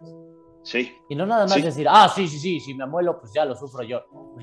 Sí. 0.63 0.93
Y 1.09 1.15
no 1.15 1.27
nada 1.27 1.47
más 1.47 1.63
decir, 1.63 1.87
ah, 1.89 2.11
sí, 2.15 2.29
sí, 2.29 2.39
sí, 2.39 2.61
si 2.61 2.75
me 2.75 2.85
amuelo, 2.85 3.21
pues 3.21 3.33
ya 3.33 3.45
lo 3.45 3.57
sufro 3.57 3.83
yo. 3.83 4.05
o 4.13 4.41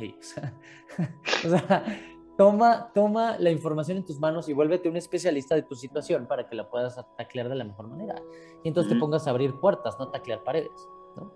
sea 1.50 1.84
toma, 2.38 2.92
toma 2.94 3.38
la 3.40 3.52
información 3.52 3.98
en 3.98 4.06
tus 4.06 4.20
manos 4.20 4.50
y 4.50 4.54
vuélvete 4.54 4.90
un 4.90 4.98
especialista 4.98 5.56
de 5.56 5.64
tu 5.64 5.76
situación 5.76 6.28
para 6.28 6.48
que 6.48 6.56
la 6.56 6.70
puedas 6.70 7.00
taclear 7.18 7.50
de 7.50 7.56
la 7.56 7.64
mejor 7.64 7.88
manera. 7.88 8.22
Y 8.64 8.68
entonces 8.68 8.94
te 8.94 9.00
pongas 9.00 9.28
a 9.28 9.32
abrir 9.32 9.54
puertas, 9.56 9.98
no 10.00 10.10
taclear 10.10 10.44
paredes, 10.44 10.90
¿no? 11.16 11.32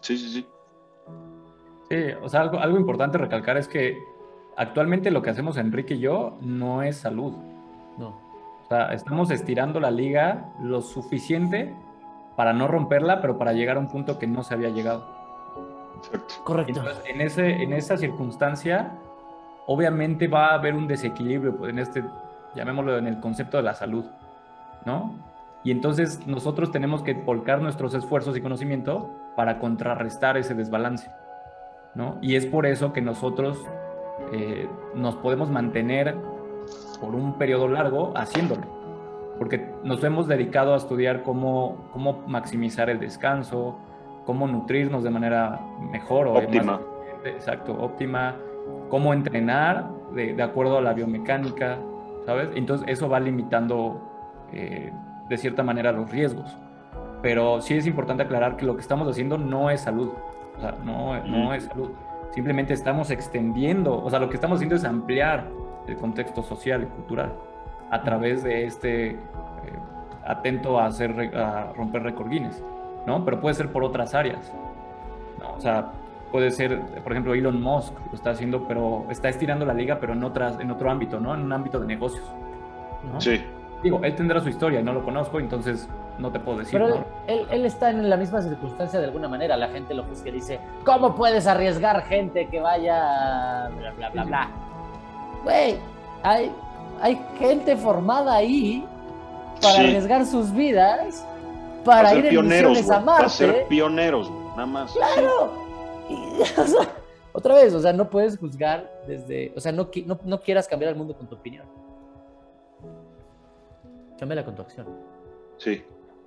Sí, 0.00 0.16
sí, 0.18 0.28
sí. 0.28 0.46
Sí, 1.88 1.96
o 2.22 2.28
sea, 2.28 2.40
algo, 2.40 2.58
algo 2.58 2.78
importante 2.78 3.18
recalcar 3.18 3.56
es 3.56 3.68
que 3.68 4.02
actualmente 4.56 5.10
lo 5.10 5.22
que 5.22 5.30
hacemos 5.30 5.56
Enrique 5.56 5.94
y 5.94 6.00
yo 6.00 6.36
no 6.40 6.82
es 6.82 6.96
salud. 6.96 7.32
No. 7.98 8.08
O 8.64 8.68
sea, 8.68 8.92
estamos 8.92 9.30
estirando 9.30 9.80
la 9.80 9.90
liga 9.90 10.52
lo 10.62 10.80
suficiente 10.80 11.74
para 12.36 12.52
no 12.52 12.66
romperla, 12.66 13.20
pero 13.20 13.38
para 13.38 13.52
llegar 13.52 13.76
a 13.76 13.80
un 13.80 13.88
punto 13.88 14.18
que 14.18 14.26
no 14.26 14.42
se 14.42 14.54
había 14.54 14.70
llegado. 14.70 15.06
Correcto. 16.44 16.82
en, 17.06 17.20
ese, 17.20 17.62
en 17.62 17.72
esa 17.72 17.96
circunstancia, 17.96 18.98
obviamente 19.66 20.28
va 20.28 20.48
a 20.48 20.54
haber 20.54 20.74
un 20.74 20.86
desequilibrio 20.86 21.56
pues, 21.56 21.70
en 21.70 21.78
este, 21.78 22.04
llamémoslo 22.54 22.98
en 22.98 23.06
el 23.06 23.20
concepto 23.20 23.56
de 23.56 23.62
la 23.62 23.74
salud, 23.74 24.04
¿no? 24.84 25.14
Y 25.62 25.70
entonces 25.70 26.26
nosotros 26.26 26.70
tenemos 26.70 27.02
que 27.02 27.14
volcar 27.14 27.62
nuestros 27.62 27.94
esfuerzos 27.94 28.36
y 28.36 28.42
conocimiento 28.42 29.10
para 29.34 29.58
contrarrestar 29.58 30.36
ese 30.36 30.54
desbalance, 30.54 31.10
¿no? 31.94 32.18
Y 32.20 32.36
es 32.36 32.46
por 32.46 32.66
eso 32.66 32.92
que 32.92 33.00
nosotros 33.00 33.58
eh, 34.32 34.68
nos 34.94 35.16
podemos 35.16 35.50
mantener 35.50 36.14
por 37.00 37.14
un 37.14 37.38
periodo 37.38 37.68
largo 37.68 38.12
haciéndolo, 38.14 38.62
porque 39.38 39.74
nos 39.82 40.04
hemos 40.04 40.28
dedicado 40.28 40.74
a 40.74 40.76
estudiar 40.76 41.22
cómo, 41.22 41.88
cómo 41.92 42.22
maximizar 42.26 42.90
el 42.90 43.00
descanso, 43.00 43.78
cómo 44.26 44.46
nutrirnos 44.46 45.02
de 45.02 45.10
manera 45.10 45.60
mejor 45.90 46.26
o 46.26 46.34
óptima. 46.34 46.80
exacto, 47.24 47.72
óptima, 47.72 48.36
cómo 48.88 49.12
entrenar 49.12 49.90
de, 50.14 50.40
acuerdo 50.42 50.78
a 50.78 50.80
la 50.80 50.92
biomecánica, 50.92 51.78
¿sabes? 52.26 52.48
Entonces 52.54 52.86
eso 52.88 53.08
va 53.08 53.20
limitando 53.20 54.00
eh, 54.52 54.92
de 55.28 55.36
cierta 55.36 55.62
manera 55.62 55.92
los 55.92 56.10
riesgos. 56.10 56.56
Pero 57.22 57.60
sí 57.60 57.74
es 57.74 57.86
importante 57.86 58.22
aclarar 58.22 58.56
que 58.56 58.66
lo 58.66 58.74
que 58.74 58.82
estamos 58.82 59.08
haciendo 59.08 59.38
no 59.38 59.70
es 59.70 59.80
salud, 59.80 60.10
o 60.56 60.60
sea, 60.60 60.76
no, 60.84 61.18
no 61.24 61.54
es 61.54 61.64
salud. 61.64 61.90
Simplemente 62.32 62.74
estamos 62.74 63.10
extendiendo, 63.10 64.02
o 64.02 64.10
sea, 64.10 64.18
lo 64.18 64.28
que 64.28 64.34
estamos 64.34 64.56
haciendo 64.56 64.76
es 64.76 64.84
ampliar 64.84 65.48
el 65.86 65.96
contexto 65.96 66.42
social 66.42 66.82
y 66.82 66.86
cultural 66.86 67.32
a 67.90 68.02
través 68.02 68.42
de 68.42 68.64
este 68.64 69.10
eh, 69.10 69.18
atento 70.26 70.78
a, 70.78 70.86
hacer, 70.86 71.36
a 71.36 71.72
romper 71.74 72.02
récord 72.02 72.28
Guinness, 72.28 72.62
¿no? 73.06 73.24
Pero 73.24 73.40
puede 73.40 73.54
ser 73.54 73.70
por 73.70 73.84
otras 73.84 74.14
áreas, 74.14 74.52
¿no? 75.38 75.54
O 75.54 75.60
sea, 75.60 75.92
puede 76.34 76.50
ser, 76.50 76.80
por 77.04 77.12
ejemplo, 77.12 77.32
Elon 77.32 77.62
Musk 77.62 77.92
lo 78.10 78.14
está 78.16 78.30
haciendo, 78.30 78.66
pero 78.66 79.06
está 79.08 79.28
estirando 79.28 79.64
la 79.64 79.72
liga, 79.72 79.98
pero 80.00 80.14
en, 80.14 80.24
otras, 80.24 80.58
en 80.58 80.68
otro 80.68 80.90
ámbito, 80.90 81.20
¿no? 81.20 81.32
En 81.32 81.42
un 81.42 81.52
ámbito 81.52 81.78
de 81.78 81.86
negocios. 81.86 82.24
Sí. 83.20 83.40
Digo, 83.84 84.00
él 84.02 84.16
tendrá 84.16 84.40
su 84.40 84.48
historia 84.48 84.82
no 84.82 84.92
lo 84.92 85.04
conozco, 85.04 85.38
entonces 85.38 85.88
no 86.18 86.32
te 86.32 86.40
puedo 86.40 86.58
decir. 86.58 86.72
Pero 86.72 87.04
él, 87.28 87.46
él, 87.52 87.64
está 87.64 87.90
en 87.90 88.10
la 88.10 88.16
misma 88.16 88.42
circunstancia 88.42 88.98
de 88.98 89.04
alguna 89.04 89.28
manera. 89.28 89.56
La 89.56 89.68
gente 89.68 89.94
lo 89.94 90.02
juzga 90.02 90.30
y 90.30 90.32
dice, 90.32 90.58
¿cómo 90.84 91.14
puedes 91.14 91.46
arriesgar 91.46 92.02
gente 92.02 92.48
que 92.48 92.58
vaya 92.58 93.68
bla, 93.78 93.92
bla, 93.92 94.10
bla, 94.10 94.24
bla? 94.24 94.48
Güey, 95.44 95.76
hay, 96.24 96.50
hay 97.00 97.20
gente 97.38 97.76
formada 97.76 98.34
ahí 98.34 98.84
para 99.62 99.78
arriesgar 99.78 100.26
sus 100.26 100.52
vidas, 100.52 101.24
para, 101.84 102.12
ir 102.12 102.26
en 102.26 102.44
misiones 102.44 102.90
a 102.90 102.98
Marte. 102.98 103.18
Para 103.18 103.28
ser 103.28 103.68
pioneros, 103.68 104.28
nada 104.56 104.66
más. 104.66 104.92
Claro. 104.94 105.63
otra 107.32 107.54
vez, 107.54 107.74
o 107.74 107.80
sea, 107.80 107.92
no 107.92 108.08
puedes 108.10 108.38
juzgar 108.38 108.90
desde, 109.06 109.52
o 109.56 109.60
sea, 109.60 109.72
no, 109.72 109.88
no, 110.24 110.40
quieras 110.40 110.68
cambiar 110.68 110.92
el 110.92 110.98
mundo 110.98 111.16
con 111.16 111.26
tu 111.26 111.34
opinión. 111.34 111.66
Cámbiala 114.18 114.44
con 114.44 114.54
tu 114.54 114.62
acción. 114.62 114.86
Sí, 115.58 115.82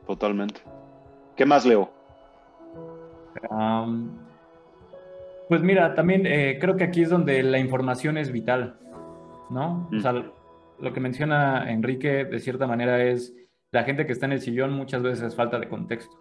totalmente. 0.05 0.61
¿Qué 1.35 1.45
más, 1.45 1.65
Leo? 1.65 1.91
pues 5.47 5.61
mira, 5.61 5.93
también 5.93 6.25
eh, 6.25 6.57
creo 6.59 6.75
que 6.75 6.83
aquí 6.83 7.03
es 7.03 7.09
donde 7.09 7.43
la 7.43 7.59
información 7.59 8.17
es 8.17 8.31
vital, 8.31 8.79
¿no? 9.51 9.87
O 9.95 9.99
sea, 9.99 10.11
mm. 10.11 10.31
lo 10.79 10.93
que 10.93 10.99
menciona 10.99 11.71
Enrique 11.71 12.25
de 12.25 12.39
cierta 12.39 12.65
manera 12.65 13.03
es 13.03 13.33
la 13.71 13.83
gente 13.83 14.05
que 14.05 14.13
está 14.13 14.25
en 14.25 14.33
el 14.33 14.41
sillón 14.41 14.73
muchas 14.73 15.03
veces 15.03 15.23
es 15.23 15.35
falta 15.35 15.59
de 15.59 15.69
contexto, 15.69 16.17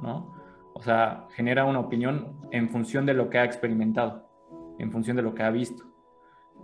¿no? 0.00 0.41
O 0.74 0.82
sea, 0.82 1.26
genera 1.34 1.64
una 1.64 1.80
opinión 1.80 2.36
en 2.50 2.70
función 2.70 3.06
de 3.06 3.14
lo 3.14 3.30
que 3.30 3.38
ha 3.38 3.44
experimentado, 3.44 4.26
en 4.78 4.90
función 4.90 5.16
de 5.16 5.22
lo 5.22 5.34
que 5.34 5.42
ha 5.42 5.50
visto. 5.50 5.84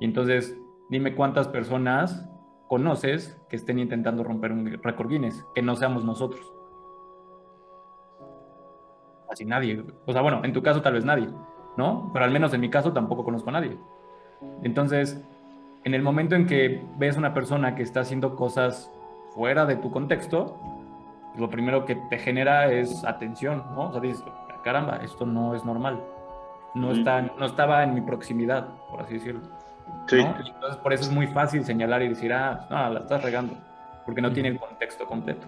Y 0.00 0.04
entonces, 0.04 0.56
dime 0.88 1.14
cuántas 1.14 1.48
personas 1.48 2.28
conoces 2.68 3.40
que 3.48 3.56
estén 3.56 3.78
intentando 3.78 4.22
romper 4.22 4.52
un 4.52 4.66
récord 4.82 5.08
Guinness, 5.08 5.44
que 5.54 5.62
no 5.62 5.74
seamos 5.76 6.04
nosotros. 6.04 6.52
Casi 9.28 9.44
nadie. 9.44 9.84
O 10.06 10.12
sea, 10.12 10.22
bueno, 10.22 10.42
en 10.44 10.52
tu 10.52 10.62
caso 10.62 10.82
tal 10.82 10.94
vez 10.94 11.04
nadie, 11.04 11.28
¿no? 11.76 12.10
Pero 12.12 12.24
al 12.24 12.30
menos 12.30 12.52
en 12.54 12.60
mi 12.60 12.70
caso 12.70 12.92
tampoco 12.92 13.24
conozco 13.24 13.50
a 13.50 13.54
nadie. 13.54 13.76
Entonces, 14.62 15.22
en 15.84 15.94
el 15.94 16.02
momento 16.02 16.34
en 16.34 16.46
que 16.46 16.84
ves 16.98 17.16
una 17.16 17.34
persona 17.34 17.74
que 17.74 17.82
está 17.82 18.00
haciendo 18.00 18.36
cosas 18.36 18.92
fuera 19.34 19.66
de 19.66 19.76
tu 19.76 19.90
contexto, 19.90 20.56
lo 21.38 21.48
primero 21.48 21.84
que 21.84 21.94
te 21.94 22.18
genera 22.18 22.70
es 22.70 23.04
atención, 23.04 23.64
¿no? 23.74 23.88
O 23.88 23.92
sea, 23.92 24.00
dices, 24.00 24.24
caramba, 24.62 24.96
esto 25.02 25.24
no 25.24 25.54
es 25.54 25.64
normal. 25.64 26.00
No, 26.74 26.92
está, 26.92 27.22
no 27.22 27.46
estaba 27.46 27.82
en 27.82 27.94
mi 27.94 28.00
proximidad, 28.00 28.68
por 28.90 29.00
así 29.00 29.14
decirlo. 29.14 29.40
Sí. 30.06 30.18
Entonces, 30.18 30.76
por 30.82 30.92
eso 30.92 31.04
es 31.04 31.10
muy 31.10 31.26
fácil 31.28 31.64
señalar 31.64 32.02
y 32.02 32.08
decir, 32.08 32.32
ah, 32.32 32.66
no, 32.68 32.90
la 32.90 33.00
estás 33.00 33.22
regando, 33.22 33.54
porque 34.04 34.20
no 34.20 34.32
tiene 34.32 34.50
el 34.50 34.58
contexto 34.58 35.06
completo. 35.06 35.46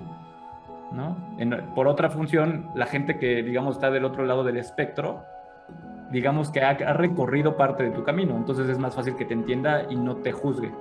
¿no? 0.92 1.16
por 1.76 1.87
otra 1.87 2.11
función, 2.11 2.68
la 2.74 2.87
gente 2.87 3.16
que, 3.16 3.44
digamos, 3.44 3.76
está 3.76 3.92
del 3.92 4.05
otro 4.05 4.24
lado 4.24 4.42
del 4.42 4.57
espectro, 4.57 5.22
digamos 6.11 6.50
que 6.50 6.62
ha, 6.62 6.70
ha, 6.70 6.92
recorrido 6.94 7.57
parte 7.57 7.85
de 7.85 7.90
tu 7.90 8.03
camino, 8.03 8.37
entonces 8.37 8.68
es 8.68 8.76
más 8.76 8.96
fácil 8.96 9.14
que 9.14 9.24
te 9.24 9.35
entienda 9.35 9.85
y 9.88 9.94
no 9.94 10.16
te 10.16 10.33
juzgue. 10.33 10.72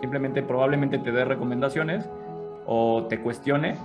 Simplemente, 0.00 0.42
probablemente 0.42 0.98
te 0.98 1.10
dé 1.10 1.24
recomendaciones 1.24 2.06
o 2.66 3.06
te 3.08 3.18
cuestione 3.20 3.76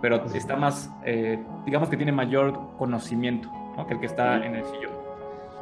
pero 0.00 0.24
está 0.34 0.56
más, 0.56 0.92
eh, 1.04 1.42
digamos 1.64 1.88
que 1.88 1.96
tiene 1.96 2.12
mayor 2.12 2.76
conocimiento 2.78 3.50
que 3.84 3.94
el 3.94 4.00
que 4.00 4.06
está 4.06 4.44
en 4.44 4.54
el 4.54 4.64
sillón. 4.64 4.92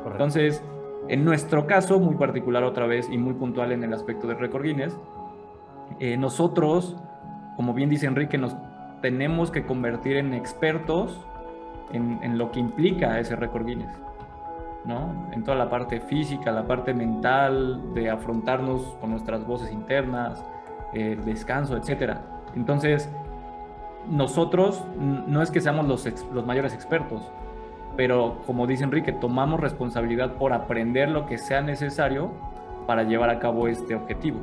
Entonces, 0.06 0.62
en 1.08 1.24
nuestro 1.24 1.66
caso, 1.66 1.98
muy 1.98 2.14
particular 2.14 2.62
otra 2.62 2.86
vez 2.86 3.08
y 3.10 3.18
muy 3.18 3.34
puntual 3.34 3.72
en 3.72 3.82
el 3.82 3.92
aspecto 3.92 4.26
de 4.26 4.34
récord 4.34 4.62
Guinness, 4.62 4.96
eh, 5.98 6.16
nosotros, 6.16 6.96
como 7.56 7.74
bien 7.74 7.90
dice 7.90 8.06
Enrique, 8.06 8.38
nos 8.38 8.56
tenemos 9.02 9.50
que 9.50 9.64
convertir 9.66 10.16
en 10.16 10.34
expertos 10.34 11.26
en, 11.92 12.20
en 12.22 12.38
lo 12.38 12.52
que 12.52 12.60
implica 12.60 13.18
ese 13.18 13.36
récord 13.36 13.66
Guinness. 13.66 14.00
¿no? 14.84 15.28
En 15.32 15.42
toda 15.42 15.56
la 15.56 15.70
parte 15.70 16.00
física, 16.00 16.52
la 16.52 16.66
parte 16.66 16.92
mental, 16.92 17.94
de 17.94 18.10
afrontarnos 18.10 18.82
con 19.00 19.10
nuestras 19.10 19.46
voces 19.46 19.72
internas, 19.72 20.44
el 20.92 21.24
descanso, 21.24 21.76
etc. 21.76 22.18
Entonces, 22.54 23.10
nosotros 24.10 24.82
no 24.98 25.42
es 25.42 25.50
que 25.50 25.60
seamos 25.60 25.86
los, 25.86 26.06
los 26.32 26.46
mayores 26.46 26.74
expertos, 26.74 27.22
pero 27.96 28.42
como 28.46 28.66
dice 28.66 28.84
Enrique, 28.84 29.12
tomamos 29.12 29.60
responsabilidad 29.60 30.34
por 30.34 30.52
aprender 30.52 31.08
lo 31.08 31.26
que 31.26 31.38
sea 31.38 31.62
necesario 31.62 32.32
para 32.86 33.04
llevar 33.04 33.30
a 33.30 33.38
cabo 33.38 33.68
este 33.68 33.94
objetivo. 33.94 34.38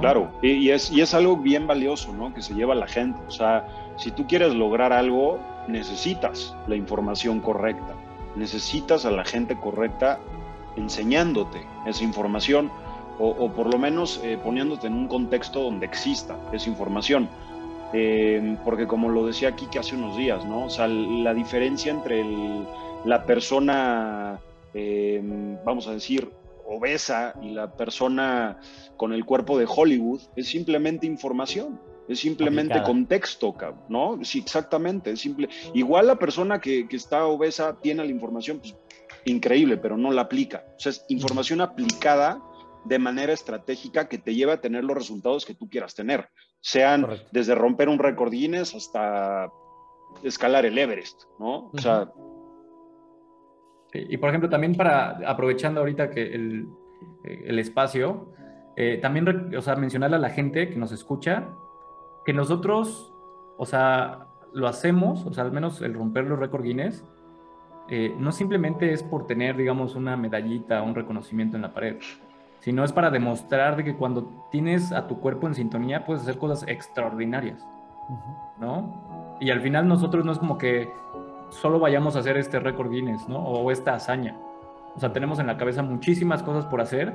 Claro, 0.00 0.30
y, 0.40 0.70
es, 0.70 0.92
y 0.92 1.00
es 1.00 1.14
algo 1.14 1.36
bien 1.36 1.66
valioso, 1.66 2.12
¿no? 2.12 2.32
Que 2.32 2.42
se 2.42 2.54
lleva 2.54 2.74
la 2.74 2.86
gente. 2.86 3.20
O 3.26 3.30
sea, 3.30 3.66
si 3.96 4.12
tú 4.12 4.26
quieres 4.26 4.54
lograr 4.54 4.92
algo, 4.92 5.38
necesitas 5.66 6.54
la 6.68 6.76
información 6.76 7.40
correcta, 7.40 7.94
necesitas 8.36 9.04
a 9.04 9.10
la 9.10 9.24
gente 9.24 9.56
correcta 9.56 10.20
enseñándote 10.76 11.66
esa 11.86 12.04
información 12.04 12.70
o, 13.22 13.50
por 13.50 13.70
lo 13.70 13.78
menos 13.78 14.18
eh, 14.24 14.38
poniéndote 14.42 14.86
en 14.86 14.94
un 14.94 15.06
contexto 15.06 15.62
donde 15.62 15.84
exista 15.84 16.38
esa 16.52 16.70
información. 16.70 17.28
Em, 17.92 18.56
porque 18.58 18.86
como 18.86 19.08
lo 19.08 19.26
decía 19.26 19.48
aquí 19.48 19.66
que 19.66 19.80
hace 19.80 19.96
unos 19.96 20.16
días, 20.16 20.44
¿no? 20.44 20.66
O 20.66 20.70
sea, 20.70 20.86
la 20.86 21.34
diferencia 21.34 21.90
entre 21.90 22.24
la 23.04 23.24
persona, 23.26 24.40
em, 24.74 25.56
vamos 25.64 25.88
a 25.88 25.92
decir, 25.92 26.30
obesa 26.66 27.34
y 27.42 27.50
la 27.50 27.72
persona 27.72 28.58
con 28.96 29.12
el 29.12 29.24
cuerpo 29.24 29.58
de 29.58 29.66
Hollywood 29.68 30.20
es 30.36 30.48
simplemente 30.48 31.06
información. 31.06 31.80
Es 32.08 32.20
simplemente 32.20 32.82
contexto, 32.82 33.54
¿no? 33.88 34.18
Sí, 34.24 34.40
exactamente. 34.40 35.12
Es 35.12 35.20
simple. 35.20 35.48
Igual 35.74 36.08
la 36.08 36.16
persona 36.16 36.60
que, 36.60 36.88
que 36.88 36.96
está 36.96 37.24
obesa 37.26 37.76
tiene 37.80 38.04
la 38.04 38.10
información, 38.10 38.58
pues, 38.58 38.74
increíble, 39.26 39.76
pero 39.76 39.96
no 39.96 40.10
la 40.10 40.22
aplica. 40.22 40.64
O 40.76 40.80
sea, 40.80 40.90
es 40.90 41.04
información 41.08 41.60
aplicada 41.60 42.42
de 42.84 42.98
manera 42.98 43.32
estratégica 43.32 44.08
que 44.08 44.18
te 44.18 44.34
lleva 44.34 44.54
a 44.54 44.60
tener 44.60 44.84
los 44.84 44.96
resultados 44.96 45.44
que 45.44 45.54
tú 45.54 45.68
quieras 45.68 45.94
tener. 45.94 46.28
Sean 46.60 47.06
desde 47.32 47.54
romper 47.54 47.88
un 47.88 47.98
récord 47.98 48.30
Guinness 48.30 48.74
hasta 48.74 49.50
escalar 50.22 50.66
el 50.66 50.78
Everest, 50.78 51.24
¿no? 51.38 51.70
O 51.72 51.78
sea... 51.78 52.10
y 53.92 54.16
por 54.16 54.28
ejemplo, 54.28 54.48
también 54.48 54.74
para, 54.74 55.18
aprovechando 55.28 55.80
ahorita 55.80 56.10
que 56.10 56.22
el, 56.34 56.68
el 57.24 57.58
espacio, 57.58 58.32
eh, 58.76 58.98
también, 59.00 59.54
o 59.54 59.62
sea, 59.62 59.76
mencionarle 59.76 60.16
a 60.16 60.20
la 60.20 60.30
gente 60.30 60.70
que 60.70 60.76
nos 60.76 60.92
escucha 60.92 61.48
que 62.24 62.32
nosotros, 62.32 63.12
o 63.58 63.66
sea, 63.66 64.26
lo 64.52 64.68
hacemos, 64.68 65.26
o 65.26 65.32
sea, 65.32 65.44
al 65.44 65.52
menos 65.52 65.80
el 65.82 65.94
romper 65.94 66.24
los 66.24 66.38
récords 66.38 66.64
Guinness, 66.64 67.04
eh, 67.88 68.14
no 68.18 68.30
simplemente 68.30 68.92
es 68.92 69.02
por 69.02 69.26
tener, 69.26 69.56
digamos, 69.56 69.96
una 69.96 70.16
medallita, 70.16 70.82
un 70.82 70.94
reconocimiento 70.94 71.56
en 71.56 71.62
la 71.62 71.74
pared, 71.74 71.98
sino 72.60 72.84
es 72.84 72.92
para 72.92 73.10
demostrar 73.10 73.76
de 73.76 73.84
que 73.84 73.96
cuando 73.96 74.46
tienes 74.50 74.92
a 74.92 75.06
tu 75.06 75.20
cuerpo 75.20 75.46
en 75.46 75.54
sintonía 75.54 76.04
puedes 76.04 76.22
hacer 76.22 76.38
cosas 76.38 76.68
extraordinarias, 76.68 77.66
¿no? 78.58 79.36
Y 79.40 79.50
al 79.50 79.60
final 79.60 79.88
nosotros 79.88 80.24
no 80.24 80.32
es 80.32 80.38
como 80.38 80.58
que 80.58 80.88
solo 81.50 81.78
vayamos 81.78 82.16
a 82.16 82.20
hacer 82.20 82.36
este 82.36 82.60
récord 82.60 82.90
Guinness, 82.90 83.28
¿no? 83.28 83.38
O 83.38 83.70
esta 83.70 83.94
hazaña. 83.94 84.36
O 84.94 85.00
sea, 85.00 85.12
tenemos 85.12 85.38
en 85.38 85.46
la 85.46 85.56
cabeza 85.56 85.82
muchísimas 85.82 86.42
cosas 86.42 86.66
por 86.66 86.80
hacer, 86.80 87.14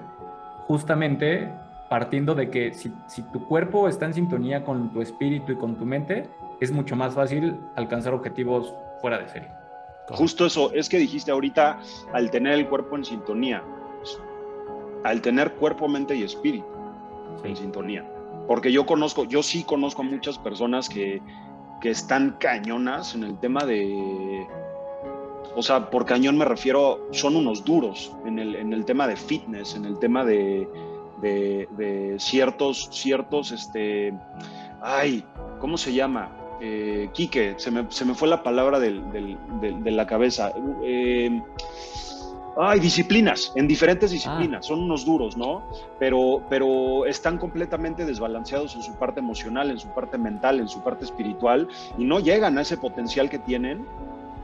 justamente 0.68 1.52
partiendo 1.90 2.34
de 2.34 2.50
que 2.50 2.74
si, 2.74 2.92
si 3.08 3.22
tu 3.32 3.46
cuerpo 3.46 3.88
está 3.88 4.06
en 4.06 4.14
sintonía 4.14 4.64
con 4.64 4.92
tu 4.92 5.02
espíritu 5.02 5.52
y 5.52 5.56
con 5.56 5.76
tu 5.76 5.86
mente, 5.86 6.28
es 6.60 6.72
mucho 6.72 6.96
más 6.96 7.14
fácil 7.14 7.60
alcanzar 7.76 8.14
objetivos 8.14 8.74
fuera 9.02 9.20
de 9.20 9.28
serie. 9.28 9.50
Justo 10.10 10.46
eso, 10.46 10.72
es 10.74 10.88
que 10.88 10.98
dijiste 10.98 11.32
ahorita, 11.32 11.80
al 12.14 12.30
tener 12.30 12.54
el 12.54 12.68
cuerpo 12.68 12.96
en 12.96 13.06
sintonía, 13.06 13.64
al 15.06 15.22
tener 15.22 15.54
cuerpo, 15.54 15.88
mente 15.88 16.16
y 16.16 16.24
espíritu 16.24 16.66
en 17.44 17.56
sintonía. 17.56 18.04
Porque 18.48 18.72
yo 18.72 18.86
conozco, 18.86 19.26
yo 19.26 19.44
sí 19.44 19.64
conozco 19.64 20.02
a 20.02 20.06
muchas 20.06 20.38
personas 20.40 20.90
que, 20.90 21.22
que 21.80 21.92
están 21.92 22.38
cañonas 22.40 23.14
en 23.14 23.24
el 23.24 23.40
tema 23.40 23.66
de, 23.66 24.48
o 25.56 25.62
sea, 25.62 25.90
por 25.92 26.06
cañón 26.06 26.38
me 26.38 26.46
refiero, 26.46 27.08
son 27.12 27.36
unos 27.36 27.64
duros 27.64 28.16
en 28.26 28.40
el, 28.40 28.56
en 28.56 28.74
el 28.74 28.84
tema 28.84 29.08
de 29.08 29.16
fitness, 29.16 29.76
en 29.76 29.86
el 29.86 30.00
tema 30.00 30.26
de, 30.26 30.68
de, 31.22 31.68
de, 31.78 32.16
ciertos, 32.20 32.90
ciertos, 32.92 33.52
este, 33.52 34.12
ay, 34.82 35.24
¿cómo 35.60 35.78
se 35.78 35.94
llama? 35.94 36.32
eh, 36.62 37.10
Quique, 37.14 37.56
se 37.58 37.70
me, 37.70 37.86
se 37.90 38.06
me, 38.06 38.16
fue 38.16 38.28
la 38.28 38.42
palabra 38.42 38.80
del, 38.80 39.12
del, 39.12 39.38
del, 39.62 39.84
de 39.84 39.92
la 39.92 40.08
cabeza. 40.08 40.54
Eh, 40.84 41.42
ay, 42.58 42.80
disciplinas, 42.80 43.52
en 43.56 43.68
diferentes 43.68 44.12
disciplinas, 44.12 44.66
ah. 44.66 44.68
son 44.68 44.82
unos 44.82 45.06
duros, 45.06 45.38
¿no? 45.38 45.64
Pero, 46.00 46.42
pero 46.50 47.06
están 47.06 47.38
completamente 47.38 48.06
desbalanceados 48.06 48.76
en 48.76 48.84
su 48.84 48.96
parte 48.96 49.20
emocional, 49.20 49.70
en 49.72 49.80
su 49.80 49.88
parte 49.90 50.18
mental, 50.18 50.60
en 50.60 50.68
su 50.68 50.82
parte 50.82 51.06
espiritual, 51.06 51.68
y 51.98 52.06
no 52.06 52.20
llegan 52.20 52.58
a 52.58 52.62
ese 52.62 52.78
potencial 52.78 53.30
que 53.30 53.40
tienen 53.40 53.86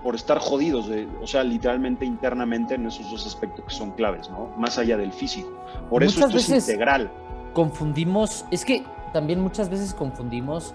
por 0.03 0.16
estar 0.16 0.39
jodidos, 0.39 0.88
de, 0.88 1.07
o 1.22 1.28
sea, 1.28 1.43
literalmente 1.43 2.05
internamente 2.05 2.74
en 2.76 2.88
esos 2.88 3.09
dos 3.12 3.26
aspectos 3.28 3.66
que 3.66 3.74
son 3.74 3.91
claves, 3.91 4.30
¿no? 4.30 4.51
Más 4.57 4.78
allá 4.78 4.97
del 4.97 5.14
físico. 5.14 5.51
Por 5.89 6.03
eso 6.03 6.26
esto 6.26 6.38
es 6.38 6.49
integral. 6.49 7.12
Confundimos, 7.53 8.45
es 8.49 8.66
que 8.66 8.84
también 9.14 9.41
muchas 9.41 9.70
veces 9.70 9.93
confundimos 9.93 10.74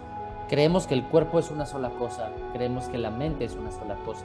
Creemos 0.48 0.86
que 0.86 0.94
el 0.94 1.02
cuerpo 1.02 1.40
es 1.40 1.50
una 1.50 1.66
sola 1.66 1.90
cosa, 1.90 2.30
creemos 2.52 2.88
que 2.88 2.98
la 2.98 3.10
mente 3.10 3.44
es 3.44 3.56
una 3.56 3.72
sola 3.72 3.96
cosa. 4.04 4.24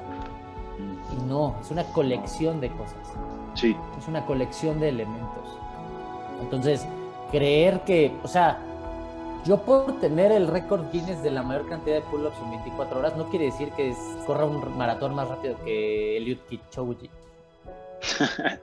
Y 1.12 1.24
no, 1.24 1.56
es 1.62 1.72
una 1.72 1.84
colección 1.86 2.62
de 2.62 2.70
cosas. 2.72 3.14
Sí. 3.54 3.76
Es 3.98 4.08
una 4.08 4.26
colección 4.26 4.80
de 4.80 4.90
elementos. 4.90 5.58
Entonces, 6.42 6.86
creer 7.32 7.82
que, 7.82 8.16
o 8.24 8.28
sea, 8.28 8.60
yo 9.46 9.62
por 9.62 10.00
tener 10.00 10.32
el 10.32 10.48
récord 10.48 10.92
Guinness 10.92 11.22
de 11.24 11.32
la 11.32 11.44
mayor 11.44 11.68
cantidad 11.68 11.96
de 11.96 12.02
pull-ups 12.04 12.38
en 12.44 12.52
24 12.52 13.00
horas 13.00 13.18
no 13.18 13.30
quiere 13.30 13.46
decir 13.46 13.72
que 13.72 13.94
corra 14.26 14.46
un 14.46 14.78
maratón 14.78 15.16
más 15.16 15.28
rápido 15.28 15.56
que 15.66 16.18
Eliud 16.18 16.38
Kipchoge. 16.50 17.10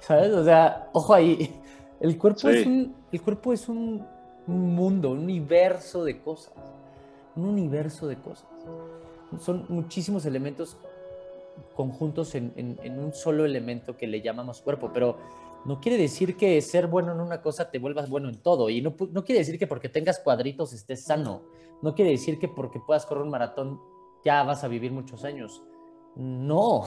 ¿Sabes? 0.00 0.32
O 0.32 0.44
sea, 0.44 0.88
ojo 0.92 1.14
ahí. 1.14 1.60
El 1.98 2.16
cuerpo 2.18 2.48
es 2.48 2.66
un 2.66 2.94
el 3.10 3.22
cuerpo 3.22 3.52
es 3.52 3.68
un 3.68 4.06
mundo, 4.46 5.10
un 5.10 5.20
universo 5.20 6.04
de 6.04 6.20
cosas 6.20 6.52
un 7.36 7.44
universo 7.44 8.06
de 8.06 8.16
cosas. 8.16 8.46
Son 9.40 9.66
muchísimos 9.68 10.24
elementos 10.26 10.76
conjuntos 11.74 12.34
en, 12.34 12.76
un 12.98 13.12
solo 13.12 13.44
elemento 13.44 13.96
que 13.96 14.06
le 14.06 14.22
llamamos 14.22 14.62
cuerpo, 14.62 14.90
pero 14.92 15.16
no 15.64 15.80
quiere 15.80 15.98
decir 15.98 16.36
que 16.36 16.60
ser 16.62 16.86
bueno 16.86 17.12
en 17.12 17.20
una 17.20 17.42
cosa 17.42 17.70
te 17.70 17.78
vuelvas 17.78 18.08
bueno 18.08 18.28
en 18.28 18.40
todo. 18.40 18.70
Y 18.70 18.80
no, 18.80 18.94
no 19.10 19.24
quiere 19.24 19.40
decir 19.40 19.58
que 19.58 19.66
porque 19.66 19.88
tengas 19.88 20.20
cuadritos 20.20 20.72
estés 20.72 21.04
sano. 21.04 21.42
No 21.82 21.94
quiere 21.94 22.12
decir 22.12 22.38
que 22.38 22.48
porque 22.48 22.80
puedas 22.80 23.04
correr 23.04 23.24
un 23.24 23.30
maratón 23.30 23.80
ya 24.24 24.42
vas 24.42 24.64
a 24.64 24.68
vivir 24.68 24.92
muchos 24.92 25.24
años. 25.24 25.62
No, 26.16 26.84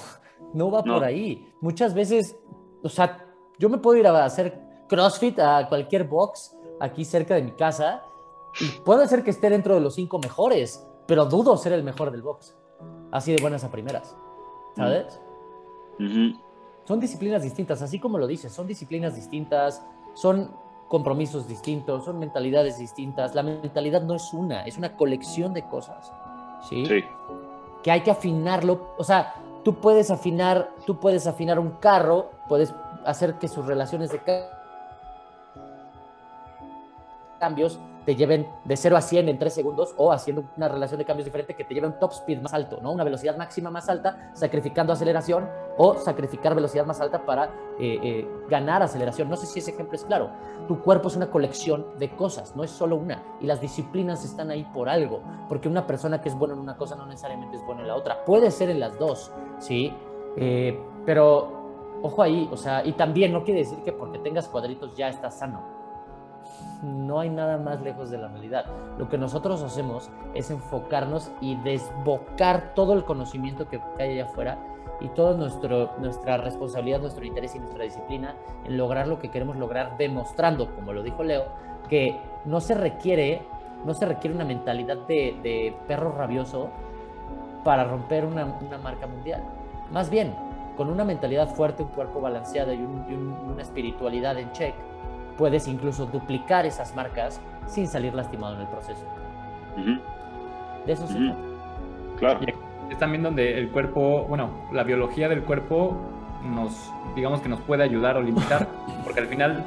no 0.53 0.71
va 0.71 0.83
por 0.83 1.03
ahí. 1.03 1.47
Muchas 1.61 1.93
veces, 1.93 2.35
o 2.83 2.89
sea, 2.89 3.25
yo 3.57 3.69
me 3.69 3.77
puedo 3.77 3.97
ir 3.97 4.07
a 4.07 4.25
hacer 4.25 4.59
CrossFit 4.87 5.39
a 5.39 5.67
cualquier 5.69 6.05
box 6.05 6.55
aquí 6.79 7.05
cerca 7.05 7.35
de 7.35 7.43
mi 7.43 7.51
casa 7.51 8.03
y 8.59 8.79
puede 8.81 9.07
ser 9.07 9.23
que 9.23 9.29
esté 9.29 9.49
dentro 9.49 9.75
de 9.75 9.81
los 9.81 9.95
cinco 9.95 10.19
mejores, 10.19 10.85
pero 11.07 11.25
dudo 11.25 11.55
ser 11.57 11.73
el 11.73 11.83
mejor 11.83 12.11
del 12.11 12.21
box. 12.21 12.55
Así 13.11 13.33
de 13.33 13.41
buenas 13.41 13.63
a 13.63 13.71
primeras. 13.71 14.15
¿Sabes? 14.75 15.19
Son 16.85 16.99
disciplinas 16.99 17.43
distintas, 17.43 17.81
así 17.81 17.99
como 17.99 18.17
lo 18.17 18.25
dices, 18.25 18.51
son 18.53 18.65
disciplinas 18.65 19.15
distintas, 19.15 19.85
son 20.13 20.51
compromisos 20.87 21.47
distintos, 21.47 22.05
son 22.05 22.19
mentalidades 22.19 22.79
distintas. 22.79 23.35
La 23.35 23.43
mentalidad 23.43 24.01
no 24.01 24.15
es 24.15 24.33
una, 24.33 24.63
es 24.63 24.77
una 24.77 24.95
colección 24.97 25.53
de 25.53 25.63
cosas. 25.63 26.11
¿sí? 26.67 26.85
sí. 26.85 27.03
Que 27.83 27.91
hay 27.91 28.01
que 28.01 28.11
afinarlo. 28.11 28.95
O 28.97 29.03
sea, 29.03 29.35
tú 29.63 29.75
puedes 29.75 30.09
afinar, 30.09 30.71
tú 30.85 30.99
puedes 30.99 31.27
afinar 31.27 31.59
un 31.59 31.71
carro, 31.71 32.31
puedes 32.47 32.73
hacer 33.05 33.35
que 33.35 33.47
sus 33.47 33.65
relaciones 33.65 34.11
de 34.11 34.21
cambios 37.39 37.79
te 38.09 38.15
lleven 38.15 38.47
de 38.63 38.75
0 38.75 38.97
a 38.97 39.01
100 39.01 39.29
en 39.29 39.37
3 39.37 39.53
segundos 39.53 39.93
o 39.95 40.11
haciendo 40.11 40.45
una 40.57 40.67
relación 40.67 40.97
de 40.97 41.05
cambios 41.05 41.25
diferente 41.25 41.55
que 41.55 41.63
te 41.63 41.75
lleve 41.75 41.85
un 41.85 41.99
top 41.99 42.11
speed 42.11 42.41
más 42.41 42.55
alto, 42.55 42.79
¿no? 42.81 42.91
Una 42.91 43.03
velocidad 43.03 43.37
máxima 43.37 43.69
más 43.69 43.87
alta, 43.87 44.31
sacrificando 44.33 44.91
aceleración 44.91 45.47
o 45.77 45.93
sacrificar 45.93 46.55
velocidad 46.55 46.87
más 46.87 46.99
alta 47.01 47.23
para 47.23 47.51
eh, 47.79 47.99
eh, 48.01 48.27
ganar 48.49 48.81
aceleración. 48.81 49.29
No 49.29 49.35
sé 49.35 49.45
si 49.45 49.59
ese 49.59 49.69
ejemplo 49.69 49.95
es 49.95 50.05
claro. 50.05 50.31
Tu 50.67 50.81
cuerpo 50.81 51.09
es 51.09 51.17
una 51.17 51.29
colección 51.29 51.85
de 51.99 52.09
cosas, 52.15 52.55
no 52.55 52.63
es 52.63 52.71
solo 52.71 52.95
una. 52.95 53.21
Y 53.41 53.45
las 53.45 53.61
disciplinas 53.61 54.25
están 54.25 54.49
ahí 54.49 54.67
por 54.73 54.89
algo, 54.89 55.21
porque 55.47 55.67
una 55.67 55.85
persona 55.85 56.19
que 56.19 56.29
es 56.29 56.35
buena 56.35 56.55
en 56.55 56.61
una 56.61 56.77
cosa 56.77 56.95
no 56.95 57.05
necesariamente 57.05 57.57
es 57.57 57.63
buena 57.63 57.81
en 57.81 57.89
la 57.89 57.95
otra. 57.95 58.25
Puede 58.25 58.49
ser 58.49 58.71
en 58.71 58.79
las 58.79 58.97
dos, 58.97 59.31
¿sí? 59.59 59.93
Eh, 60.35 60.81
pero 61.05 61.99
ojo 62.01 62.23
ahí, 62.23 62.49
o 62.51 62.57
sea, 62.57 62.83
y 62.83 62.93
también 62.93 63.31
no 63.31 63.43
quiere 63.43 63.59
decir 63.59 63.77
que 63.83 63.91
porque 63.91 64.17
tengas 64.17 64.47
cuadritos 64.47 64.95
ya 64.95 65.09
estás 65.09 65.37
sano 65.37 65.77
no 66.83 67.19
hay 67.19 67.29
nada 67.29 67.57
más 67.57 67.81
lejos 67.81 68.09
de 68.09 68.17
la 68.17 68.27
realidad. 68.27 68.65
Lo 68.97 69.09
que 69.09 69.17
nosotros 69.17 69.61
hacemos 69.61 70.09
es 70.33 70.51
enfocarnos 70.51 71.31
y 71.41 71.55
desbocar 71.57 72.73
todo 72.73 72.93
el 72.93 73.03
conocimiento 73.03 73.67
que 73.67 73.81
hay 73.99 74.11
allá 74.11 74.25
afuera 74.25 74.57
y 75.01 75.07
toda 75.09 75.35
nuestra 75.35 76.37
responsabilidad, 76.37 76.99
nuestro 76.99 77.25
interés 77.25 77.55
y 77.55 77.59
nuestra 77.59 77.83
disciplina 77.83 78.35
en 78.65 78.77
lograr 78.77 79.07
lo 79.07 79.19
que 79.19 79.29
queremos 79.29 79.55
lograr, 79.55 79.97
demostrando, 79.97 80.73
como 80.75 80.93
lo 80.93 81.03
dijo 81.03 81.23
Leo, 81.23 81.45
que 81.87 82.19
no 82.45 82.59
se 82.59 82.75
requiere, 82.75 83.41
no 83.85 83.93
se 83.93 84.05
requiere 84.05 84.35
una 84.35 84.45
mentalidad 84.45 84.97
de, 85.07 85.75
perro 85.87 86.11
rabioso 86.11 86.69
para 87.63 87.83
romper 87.85 88.25
una, 88.25 88.45
marca 88.81 89.07
mundial. 89.07 89.43
Más 89.91 90.09
bien, 90.09 90.33
con 90.75 90.89
una 90.89 91.03
mentalidad 91.03 91.49
fuerte, 91.49 91.83
un 91.83 91.89
cuerpo 91.89 92.21
balanceado 92.21 92.73
y, 92.73 92.77
una 92.77 93.61
espiritualidad 93.61 94.37
en 94.37 94.51
check, 94.51 94.73
puedes 95.39 95.69
incluso 95.69 96.05
duplicar 96.05 96.65
esas 96.65 96.93
marcas 96.95 97.39
sin 97.65 97.87
salir 97.87 98.13
lastimado 98.13 98.55
en 98.55 98.61
el 98.61 98.67
proceso. 98.67 99.05
De 100.85 100.91
eso 100.91 101.07
se 101.07 101.13
trata. 101.13 101.35
Claro. 102.19 102.39
es 102.91 102.99
también 102.99 103.23
donde 103.23 103.57
el 103.57 103.69
cuerpo, 103.69 104.25
bueno, 104.25 104.49
la 104.73 104.83
biología 104.83 105.29
del 105.29 105.41
cuerpo 105.43 105.95
nos, 106.43 106.91
digamos 107.15 107.39
que 107.39 107.47
nos 107.47 107.61
puede 107.61 107.83
ayudar 107.83 108.17
o 108.17 108.21
limitar, 108.21 108.67
porque 109.05 109.21
al 109.21 109.27
final 109.27 109.63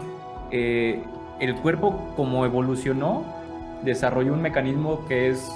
eh, 0.51 1.03
el 1.41 1.55
cuerpo 1.57 2.13
como 2.17 2.45
evolucionó, 2.45 3.25
desarrolló 3.83 4.35
un 4.35 4.43
mecanismo 4.43 5.07
que 5.07 5.31
es 5.31 5.51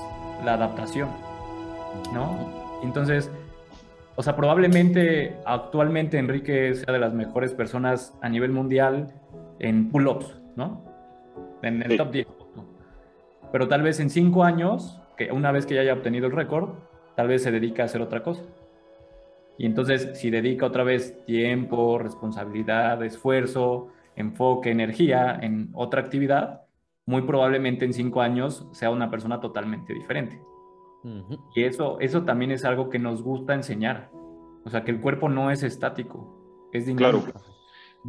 la 0.47 0.55
adaptación, 0.55 1.11
¿no? 2.15 2.39
Entonces, 2.83 3.31
o 4.15 4.23
sea, 4.23 4.35
probablemente 4.35 5.37
actualmente 5.45 6.19
Enrique 6.19 6.75
sea 6.75 6.95
de 6.95 6.99
las 6.99 7.13
mejores 7.13 7.53
personas 7.53 8.15
a 8.23 8.31
nivel 8.31 8.51
mundial 8.53 9.13
en 9.59 9.91
pull-ups, 9.91 10.41
¿no? 10.57 10.85
En 11.63 11.83
el 11.83 11.97
top 11.97 12.11
10. 12.11 12.27
Pero 13.53 13.69
tal 13.69 13.83
vez 13.83 14.01
en 14.01 14.11
cinco 14.11 14.45
años, 14.45 15.01
que 15.17 15.33
una 15.33 15.53
vez 15.53 15.67
que 15.67 15.75
ya 15.75 15.81
haya 15.81 15.95
obtenido 15.95 16.27
el 16.27 16.33
récord, 16.33 16.71
tal 17.15 17.29
vez 17.29 17.43
se 17.43 17.51
dedica 17.51 17.83
a 17.83 17.87
hacer 17.87 18.03
otra 18.03 18.23
cosa. 18.23 18.43
Y 19.59 19.65
entonces, 19.67 20.11
si 20.15 20.31
dedica 20.31 20.67
otra 20.67 20.85
vez 20.85 21.25
tiempo, 21.25 21.99
responsabilidad, 21.99 23.03
esfuerzo, 23.03 23.89
enfoque, 24.15 24.71
energía 24.71 25.39
en 25.41 25.71
otra 25.73 26.03
actividad, 26.03 26.63
muy 27.07 27.23
probablemente 27.23 27.85
en 27.85 27.93
cinco 27.93 28.21
años 28.21 28.67
sea 28.73 28.91
una 28.91 29.11
persona 29.11 29.41
totalmente 29.41 29.95
diferente. 29.95 30.41
Y 31.55 31.63
eso, 31.63 32.01
eso 32.01 32.25
también 32.25 32.51
es 32.51 32.65
algo 32.65 32.91
que 32.91 32.99
nos 32.99 33.23
gusta 33.23 33.55
enseñar. 33.55 34.11
O 34.65 34.71
sea, 34.71 34.83
que 34.83 34.91
el 34.91 35.01
cuerpo 35.01 35.29
no 35.29 35.53
es 35.53 35.63
estático, 35.63 36.69
es 36.73 36.87
dinámico. 36.87 37.31
Claro. 37.31 37.56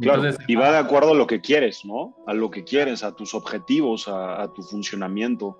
Claro, 0.00 0.22
y 0.46 0.54
va 0.54 0.70
de 0.70 0.78
acuerdo 0.78 1.12
a 1.12 1.14
lo 1.14 1.26
que 1.26 1.40
quieres, 1.40 1.84
¿no? 1.84 2.14
A 2.26 2.34
lo 2.34 2.50
que 2.50 2.64
quieres, 2.64 3.02
a 3.02 3.14
tus 3.14 3.34
objetivos, 3.34 4.06
a, 4.08 4.48
tu 4.54 4.62
funcionamiento. 4.62 5.58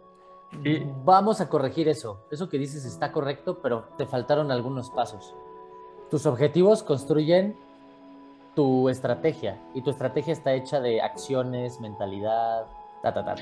Y 0.64 0.80
vamos 1.04 1.40
a 1.40 1.48
corregir 1.48 1.88
eso. 1.88 2.20
Eso 2.30 2.48
que 2.48 2.58
dices 2.58 2.84
está 2.84 3.12
correcto, 3.12 3.58
pero 3.62 3.88
te 3.96 4.06
faltaron 4.06 4.50
algunos 4.50 4.90
pasos. 4.90 5.34
Tus 6.10 6.24
objetivos 6.26 6.82
construyen 6.82 7.56
tu 8.54 8.88
estrategia 8.88 9.60
y 9.74 9.82
tu 9.82 9.90
estrategia 9.90 10.32
está 10.32 10.54
hecha 10.54 10.80
de 10.80 11.00
acciones, 11.02 11.80
mentalidad, 11.80 12.66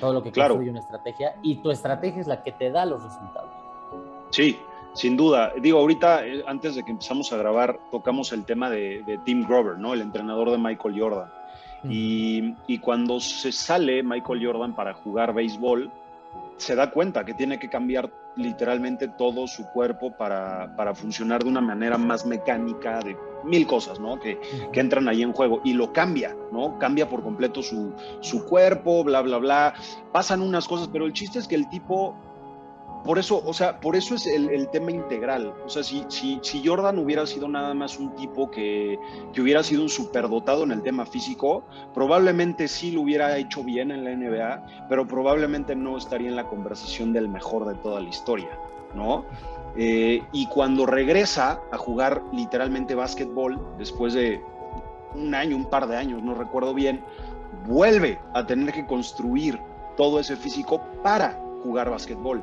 todo 0.01 0.12
lo 0.12 0.22
que 0.22 0.32
construye 0.32 0.70
una 0.70 0.80
estrategia 0.80 1.36
y 1.42 1.57
tu 1.57 1.70
estrategia 1.70 2.20
es 2.20 2.26
la 2.26 2.42
que 2.42 2.53
te 2.53 2.70
da 2.70 2.84
los 2.84 3.03
resultados. 3.03 3.51
Sí, 4.30 4.59
sin 4.97 5.16
duda. 5.16 5.53
Digo, 5.61 5.78
ahorita, 5.78 6.26
eh, 6.26 6.42
antes 6.47 6.74
de 6.74 6.82
que 6.82 6.90
empezamos 6.90 7.32
a 7.32 7.36
grabar, 7.36 7.78
tocamos 7.92 8.32
el 8.32 8.44
tema 8.44 8.70
de, 8.70 9.20
Tim 9.24 9.47
Grover, 9.47 9.78
¿no? 9.78 9.92
El 9.94 10.01
entrenador 10.01 10.51
de 10.51 10.59
Michael 10.59 10.99
Jordan. 10.99 11.30
y, 11.88 12.55
y, 12.66 12.78
cuando 12.78 13.20
se 13.20 13.53
sale 13.53 14.03
Michael 14.03 14.44
Jordan 14.44 14.74
para 14.74 14.94
jugar 14.94 15.34
béisbol, 15.34 15.92
se 16.57 16.74
da 16.74 16.90
cuenta 16.90 17.24
que 17.24 17.34
tiene 17.34 17.59
que 17.59 17.68
cambiar 17.68 18.11
literalmente 18.36 19.09
todo 19.09 19.47
su 19.47 19.66
cuerpo 19.66 20.11
para, 20.11 20.74
para 20.76 20.94
funcionar 20.94 21.42
de 21.42 21.51
una 21.51 21.61
manera 21.61 21.99
más 21.99 22.26
mecánica, 22.26 23.01
de 23.01 23.16
mil 23.44 23.66
cosas, 23.66 24.01
¿no? 24.01 24.18
Que, 24.18 24.38
que, 24.72 24.80
entran 24.80 25.09
ahí 25.09 25.22
en 25.22 25.32
juego 25.32 25.61
y 25.64 25.74
lo 25.74 25.92
cambia, 25.92 26.34
¿no? 26.53 26.78
Cambia 26.78 27.09
por 27.09 27.22
completo 27.22 27.62
su, 27.62 27.92
su 28.20 28.44
cuerpo, 28.47 29.05
bla, 29.05 29.20
bla, 29.22 29.38
bla. 29.38 29.74
Pasan 30.12 30.42
unas 30.42 30.66
cosas, 30.66 30.88
pero 30.88 31.07
el 31.07 31.12
chiste 31.12 31.38
es 31.38 31.47
que 31.47 31.55
el 31.55 31.68
tipo 31.68 32.16
por 33.07 33.18
eso, 33.18 33.42
o 33.44 33.54
sea, 33.54 33.80
por 33.80 33.96
eso 33.96 34.14
es 34.14 34.26
el, 34.26 34.68
tema 34.68 34.90
integral. 34.90 35.54
O 35.64 35.68
sea, 35.68 35.82
si, 35.82 36.04
si, 36.09 36.38
si, 36.42 36.66
Jordan 36.66 36.98
hubiera 36.98 37.24
sido 37.26 37.48
nada 37.48 37.72
más 37.72 37.98
un 37.98 38.14
tipo 38.16 38.50
que, 38.50 38.98
que, 39.32 39.40
hubiera 39.40 39.62
sido 39.62 39.82
un 39.82 39.88
superdotado 39.88 40.64
en 40.64 40.72
el 40.72 40.82
tema 40.82 41.07
físico, 41.07 41.64
probablemente 41.94 42.68
sí 42.68 42.90
lo 42.90 43.02
hubiera 43.02 43.36
hecho 43.38 43.62
bien 43.62 43.90
en 43.90 44.04
la 44.04 44.11
NBA, 44.14 44.88
pero 44.88 45.07
probablemente 45.07 45.74
no 45.76 45.96
estaría 45.96 46.28
en 46.28 46.36
la 46.36 46.48
conversación 46.48 47.12
del 47.12 47.28
mejor 47.28 47.66
de 47.66 47.74
toda 47.76 48.00
la 48.00 48.09
historia, 48.09 48.50
¿no? 48.94 49.24
Eh, 49.76 50.22
y 50.32 50.46
cuando 50.48 50.86
regresa 50.86 51.61
a 51.70 51.76
jugar 51.76 52.22
literalmente 52.32 52.94
básquetbol, 52.94 53.76
después 53.78 54.14
de 54.14 54.42
un 55.14 55.34
año, 55.34 55.57
un 55.57 55.66
par 55.66 55.86
de 55.86 55.96
años, 55.96 56.22
no 56.22 56.34
recuerdo 56.34 56.74
bien, 56.74 57.02
vuelve 57.66 58.18
a 58.34 58.46
tener 58.46 58.72
que 58.72 58.86
construir 58.86 59.61
todo 59.96 60.18
ese 60.18 60.36
físico 60.36 60.80
para 61.02 61.40
jugar 61.62 61.90
básquetbol. 61.90 62.42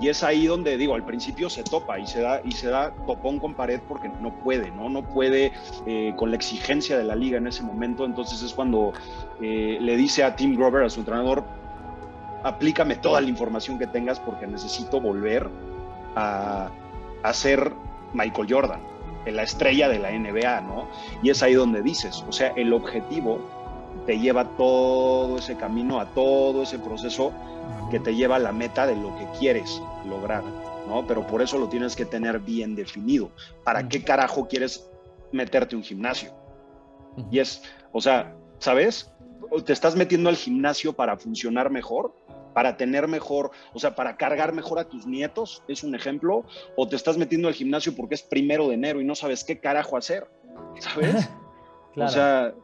Y 0.00 0.08
es 0.08 0.22
ahí 0.22 0.46
donde 0.46 0.76
digo, 0.76 0.94
al 0.94 1.04
principio 1.04 1.48
se 1.48 1.62
topa 1.62 1.98
y 1.98 2.06
se 2.06 2.20
da, 2.20 2.40
y 2.44 2.52
se 2.52 2.68
da 2.68 2.92
topón 3.06 3.38
con 3.38 3.54
pared 3.54 3.80
porque 3.88 4.10
no 4.20 4.34
puede, 4.40 4.70
¿no? 4.70 4.88
No 4.88 5.02
puede 5.02 5.52
eh, 5.86 6.12
con 6.16 6.30
la 6.30 6.36
exigencia 6.36 6.98
de 6.98 7.04
la 7.04 7.14
liga 7.14 7.38
en 7.38 7.46
ese 7.46 7.62
momento. 7.62 8.04
Entonces 8.04 8.42
es 8.42 8.52
cuando 8.52 8.92
eh, 9.40 9.78
le 9.80 9.96
dice 9.96 10.22
a 10.22 10.36
Tim 10.36 10.54
Grover, 10.54 10.84
a 10.84 10.90
su 10.90 11.00
entrenador, 11.00 11.44
aplícame 12.42 12.96
toda 12.96 13.20
la 13.20 13.28
información 13.28 13.78
que 13.78 13.86
tengas 13.86 14.20
porque 14.20 14.46
necesito 14.46 15.00
volver 15.00 15.48
a, 16.14 16.70
a 17.22 17.32
ser 17.32 17.72
Michael 18.12 18.46
Jordan, 18.50 18.80
la 19.26 19.42
estrella 19.42 19.88
de 19.88 19.98
la 19.98 20.10
NBA, 20.10 20.60
¿no? 20.60 20.88
Y 21.22 21.30
es 21.30 21.42
ahí 21.42 21.54
donde 21.54 21.82
dices, 21.82 22.22
o 22.28 22.32
sea, 22.32 22.52
el 22.56 22.72
objetivo 22.72 23.55
te 24.04 24.18
lleva 24.18 24.56
todo 24.56 25.38
ese 25.38 25.56
camino, 25.56 26.00
a 26.00 26.06
todo 26.06 26.62
ese 26.62 26.78
proceso 26.78 27.32
que 27.90 28.00
te 28.00 28.14
lleva 28.14 28.36
a 28.36 28.38
la 28.38 28.52
meta 28.52 28.86
de 28.86 28.96
lo 28.96 29.16
que 29.16 29.26
quieres 29.38 29.80
lograr, 30.08 30.42
¿no? 30.88 31.06
Pero 31.06 31.26
por 31.26 31.42
eso 31.42 31.58
lo 31.58 31.68
tienes 31.68 31.96
que 31.96 32.04
tener 32.04 32.40
bien 32.40 32.74
definido. 32.74 33.30
¿Para 33.64 33.88
qué 33.88 34.02
carajo 34.02 34.48
quieres 34.48 34.88
meterte 35.32 35.76
un 35.76 35.82
gimnasio? 35.82 36.32
Y 37.30 37.38
es, 37.38 37.62
o 37.92 38.00
sea, 38.00 38.34
¿sabes? 38.58 39.12
¿Te 39.64 39.72
estás 39.72 39.96
metiendo 39.96 40.28
al 40.28 40.36
gimnasio 40.36 40.92
para 40.92 41.16
funcionar 41.16 41.70
mejor? 41.70 42.12
para 42.56 42.78
tener 42.78 43.06
mejor, 43.06 43.50
o 43.74 43.78
sea, 43.78 43.94
para 43.94 44.16
cargar 44.16 44.54
mejor 44.54 44.78
a 44.78 44.88
tus 44.88 45.06
nietos, 45.06 45.62
es 45.68 45.84
un 45.84 45.94
ejemplo, 45.94 46.46
o 46.74 46.88
te 46.88 46.96
estás 46.96 47.18
metiendo 47.18 47.48
al 47.48 47.54
gimnasio 47.54 47.94
porque 47.94 48.14
es 48.14 48.22
primero 48.22 48.68
de 48.68 48.76
enero 48.76 48.98
y 48.98 49.04
no 49.04 49.14
sabes 49.14 49.44
qué 49.44 49.60
carajo 49.60 49.98
hacer, 49.98 50.26
¿sabes? 50.80 51.28
O 51.98 52.08
sea, 52.08 52.54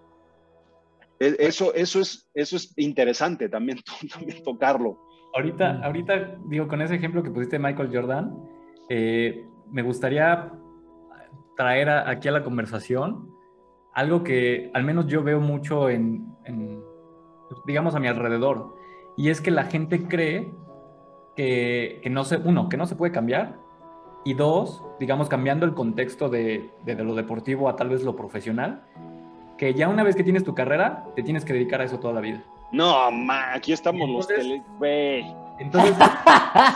eso, 1.22 1.74
eso, 1.74 2.00
es, 2.00 2.28
eso 2.34 2.56
es 2.56 2.72
interesante 2.76 3.48
también, 3.48 3.78
también 4.12 4.42
tocarlo. 4.42 4.98
Ahorita, 5.34 5.80
ahorita, 5.82 6.38
digo, 6.46 6.68
con 6.68 6.82
ese 6.82 6.96
ejemplo 6.96 7.22
que 7.22 7.30
pusiste 7.30 7.58
Michael 7.58 7.90
Jordan, 7.92 8.34
eh, 8.88 9.46
me 9.70 9.82
gustaría 9.82 10.52
traer 11.56 11.88
aquí 11.88 12.28
a 12.28 12.32
la 12.32 12.42
conversación 12.42 13.30
algo 13.94 14.24
que 14.24 14.70
al 14.74 14.84
menos 14.84 15.06
yo 15.06 15.22
veo 15.22 15.40
mucho 15.40 15.88
en, 15.88 16.34
digamos, 17.66 17.94
a 17.94 18.00
mi 18.00 18.08
alrededor. 18.08 18.76
Y 19.16 19.28
es 19.28 19.40
que 19.40 19.50
la 19.50 19.64
gente 19.64 20.06
cree 20.08 20.52
que, 21.36 22.00
que, 22.02 22.10
no 22.10 22.24
se, 22.24 22.38
uno, 22.38 22.68
que 22.68 22.76
no 22.76 22.86
se 22.86 22.96
puede 22.96 23.12
cambiar. 23.12 23.58
Y 24.24 24.34
dos, 24.34 24.84
digamos, 25.00 25.28
cambiando 25.28 25.66
el 25.66 25.74
contexto 25.74 26.28
de, 26.28 26.70
de, 26.84 26.94
de 26.94 27.04
lo 27.04 27.14
deportivo 27.14 27.68
a 27.68 27.76
tal 27.76 27.88
vez 27.88 28.02
lo 28.04 28.16
profesional, 28.16 28.84
que 29.62 29.74
ya 29.74 29.88
una 29.88 30.02
vez 30.02 30.16
que 30.16 30.24
tienes 30.24 30.42
tu 30.42 30.56
carrera, 30.56 31.04
te 31.14 31.22
tienes 31.22 31.44
que 31.44 31.52
dedicar 31.52 31.80
a 31.80 31.84
eso 31.84 32.00
toda 32.00 32.14
la 32.14 32.20
vida. 32.20 32.40
No, 32.72 33.12
ma, 33.12 33.54
aquí 33.54 33.72
estamos 33.72 34.10
los 34.10 34.26
tele, 34.26 34.60
güey. 34.76 35.24
Entonces, 35.60 35.94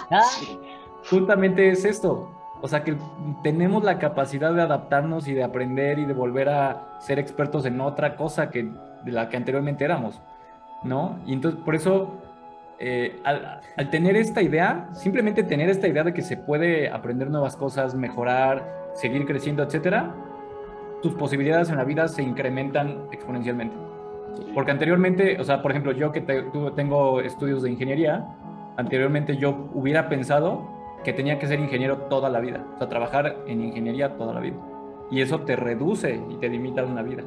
justamente 1.10 1.68
es 1.68 1.84
esto. 1.84 2.30
O 2.62 2.68
sea 2.68 2.84
que 2.84 2.96
tenemos 3.42 3.82
la 3.82 3.98
capacidad 3.98 4.54
de 4.54 4.62
adaptarnos 4.62 5.26
y 5.26 5.34
de 5.34 5.42
aprender 5.42 5.98
y 5.98 6.04
de 6.04 6.12
volver 6.12 6.48
a 6.48 7.00
ser 7.00 7.18
expertos 7.18 7.66
en 7.66 7.80
otra 7.80 8.14
cosa 8.14 8.50
que 8.50 8.70
de 9.02 9.10
la 9.10 9.30
que 9.30 9.36
anteriormente 9.36 9.84
éramos, 9.84 10.20
¿no? 10.84 11.18
Y 11.26 11.32
entonces 11.32 11.60
por 11.64 11.74
eso, 11.74 12.14
eh, 12.78 13.18
al, 13.24 13.62
al, 13.76 13.90
tener 13.90 14.14
esta 14.16 14.42
idea, 14.42 14.90
simplemente 14.92 15.42
tener 15.42 15.70
esta 15.70 15.88
idea 15.88 16.04
de 16.04 16.14
que 16.14 16.22
se 16.22 16.36
puede 16.36 16.88
aprender 16.88 17.30
nuevas 17.30 17.56
cosas, 17.56 17.96
mejorar, 17.96 18.92
seguir 18.94 19.26
creciendo, 19.26 19.64
etcétera, 19.64 20.14
tus 21.06 21.14
posibilidades 21.14 21.70
en 21.70 21.76
la 21.76 21.84
vida 21.84 22.08
se 22.08 22.20
incrementan 22.20 23.06
exponencialmente. 23.12 23.76
Porque 24.52 24.72
anteriormente, 24.72 25.40
o 25.40 25.44
sea, 25.44 25.62
por 25.62 25.70
ejemplo, 25.70 25.92
yo 25.92 26.10
que 26.10 26.20
tengo 26.20 27.20
estudios 27.20 27.62
de 27.62 27.70
ingeniería, 27.70 28.26
anteriormente 28.76 29.36
yo 29.36 29.68
hubiera 29.72 30.08
pensado 30.08 30.68
que 31.04 31.12
tenía 31.12 31.38
que 31.38 31.46
ser 31.46 31.60
ingeniero 31.60 31.98
toda 32.10 32.28
la 32.28 32.40
vida, 32.40 32.64
o 32.74 32.78
sea, 32.78 32.88
trabajar 32.88 33.36
en 33.46 33.62
ingeniería 33.62 34.16
toda 34.16 34.34
la 34.34 34.40
vida. 34.40 34.56
Y 35.12 35.20
eso 35.20 35.42
te 35.42 35.54
reduce 35.54 36.20
y 36.28 36.34
te 36.38 36.48
limita 36.48 36.82
una 36.82 37.02
vida. 37.02 37.22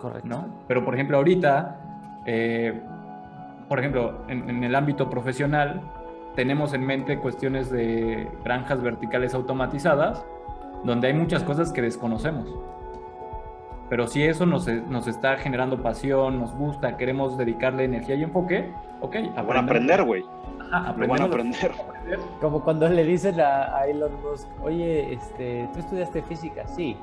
Correcto. 0.00 0.28
¿no? 0.28 0.46
Pero, 0.68 0.84
por 0.84 0.94
ejemplo, 0.94 1.16
ahorita, 1.16 2.22
eh, 2.26 2.80
por 3.68 3.80
ejemplo, 3.80 4.20
en, 4.28 4.48
en 4.48 4.62
el 4.62 4.76
ámbito 4.76 5.10
profesional, 5.10 5.80
tenemos 6.36 6.74
en 6.74 6.86
mente 6.86 7.18
cuestiones 7.18 7.72
de 7.72 8.30
granjas 8.44 8.80
verticales 8.80 9.34
automatizadas, 9.34 10.24
donde 10.84 11.08
hay 11.08 11.14
muchas 11.14 11.42
cosas 11.42 11.72
que 11.72 11.82
desconocemos. 11.82 12.48
Pero 13.90 14.06
si 14.06 14.22
eso 14.22 14.46
nos, 14.46 14.68
nos 14.68 15.08
está 15.08 15.36
generando 15.36 15.82
pasión, 15.82 16.38
nos 16.38 16.54
gusta, 16.54 16.96
queremos 16.96 17.36
dedicarle 17.36 17.84
energía 17.84 18.14
y 18.14 18.22
enfoque, 18.22 18.72
ok. 19.00 19.16
Van 19.34 19.56
a 19.56 19.60
aprender, 19.60 20.04
güey. 20.04 20.24
Ajá, 20.70 20.92
van 20.92 21.20
a 21.20 21.24
aprender. 21.24 21.72
Como 22.40 22.62
cuando 22.62 22.88
le 22.88 23.04
dicen 23.04 23.40
a, 23.40 23.84
Elon 23.86 24.12
Musk, 24.22 24.46
oye, 24.62 25.12
este, 25.12 25.68
tú 25.72 25.80
estudiaste 25.80 26.22
física, 26.22 26.68
sí, 26.68 26.96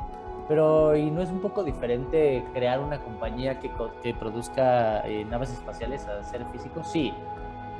pero 0.47 0.95
¿y 0.95 1.11
no 1.11 1.21
es 1.21 1.29
un 1.29 1.41
poco 1.41 1.61
diferente 1.61 2.41
crear 2.53 2.79
una 2.79 2.99
compañía 2.99 3.59
que, 3.59 3.69
que 4.01 4.13
produzca 4.13 5.05
eh, 5.05 5.25
naves 5.25 5.51
espaciales 5.51 6.07
a 6.07 6.23
ser 6.23 6.45
físico? 6.45 6.85
Sí. 6.85 7.13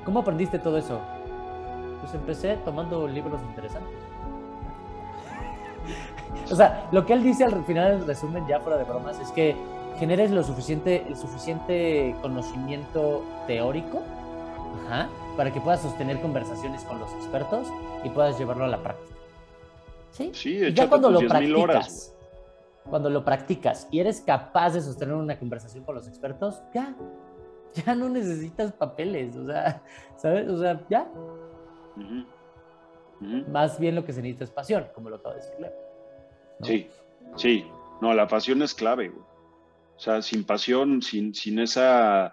¿Cómo 0.04 0.20
aprendiste 0.20 0.60
todo 0.60 0.78
eso? 0.78 1.00
Pues 2.02 2.14
empecé 2.14 2.58
tomando 2.58 3.08
libros 3.08 3.42
interesantes. 3.44 3.96
O 6.52 6.56
sea, 6.56 6.88
lo 6.92 7.06
que 7.06 7.14
él 7.14 7.24
dice 7.24 7.44
al 7.44 7.64
final 7.66 8.00
del 8.00 8.08
resumen, 8.08 8.46
ya 8.48 8.60
fuera 8.60 8.78
de 8.78 8.84
bromas, 8.84 9.20
es 9.20 9.32
que 9.32 9.56
generes 10.00 10.32
lo 10.32 10.44
suficiente, 10.44 11.06
el 11.08 11.16
suficiente 11.16 12.16
conocimiento 12.22 13.24
teórico 13.48 14.02
para 15.36 15.52
que 15.52 15.60
puedas 15.60 15.82
sostener 15.82 16.20
conversaciones 16.22 16.84
con 16.84 17.00
los 17.00 17.12
expertos 17.14 17.68
y 18.04 18.10
puedas 18.10 18.38
llevarlo 18.38 18.66
a 18.66 18.68
la 18.68 18.82
práctica. 18.82 19.16
¿Sí? 20.12 20.32
sí 20.34 20.74
ya 20.74 20.88
cuando 20.88 21.12
lo 21.12 21.20
practicas, 21.28 22.16
cuando 22.90 23.10
lo 23.10 23.24
practicas 23.24 23.88
y 23.92 24.00
eres 24.00 24.22
capaz 24.22 24.72
de 24.72 24.82
sostener 24.82 25.14
una 25.14 25.38
conversación 25.38 25.84
con 25.84 25.96
los 25.96 26.08
expertos, 26.08 26.62
ya, 26.74 26.96
ya 27.74 27.94
no 27.96 28.10
necesitas 28.10 28.72
papeles, 28.72 29.36
o 29.36 29.46
sea, 29.46 29.82
¿sabes? 30.16 30.50
O 30.50 30.60
sea, 30.60 30.82
ya. 30.90 31.08
Más 33.52 33.80
bien 33.80 33.96
lo 33.96 34.06
que 34.06 34.14
se 34.14 34.22
necesita 34.22 34.44
es 34.46 34.52
pasión, 34.52 34.88
como 34.94 35.10
lo 35.10 35.18
acabo 35.18 35.36
de 35.36 35.42
decir. 35.42 35.87
Sí, 36.64 36.88
sí. 37.36 37.66
No, 38.02 38.14
la 38.14 38.28
pasión 38.28 38.62
es 38.62 38.74
clave, 38.74 39.12
O 39.96 40.00
sea, 40.00 40.22
sin 40.22 40.44
pasión, 40.44 41.02
sin, 41.02 41.34
sin 41.34 41.60
esa, 41.60 42.32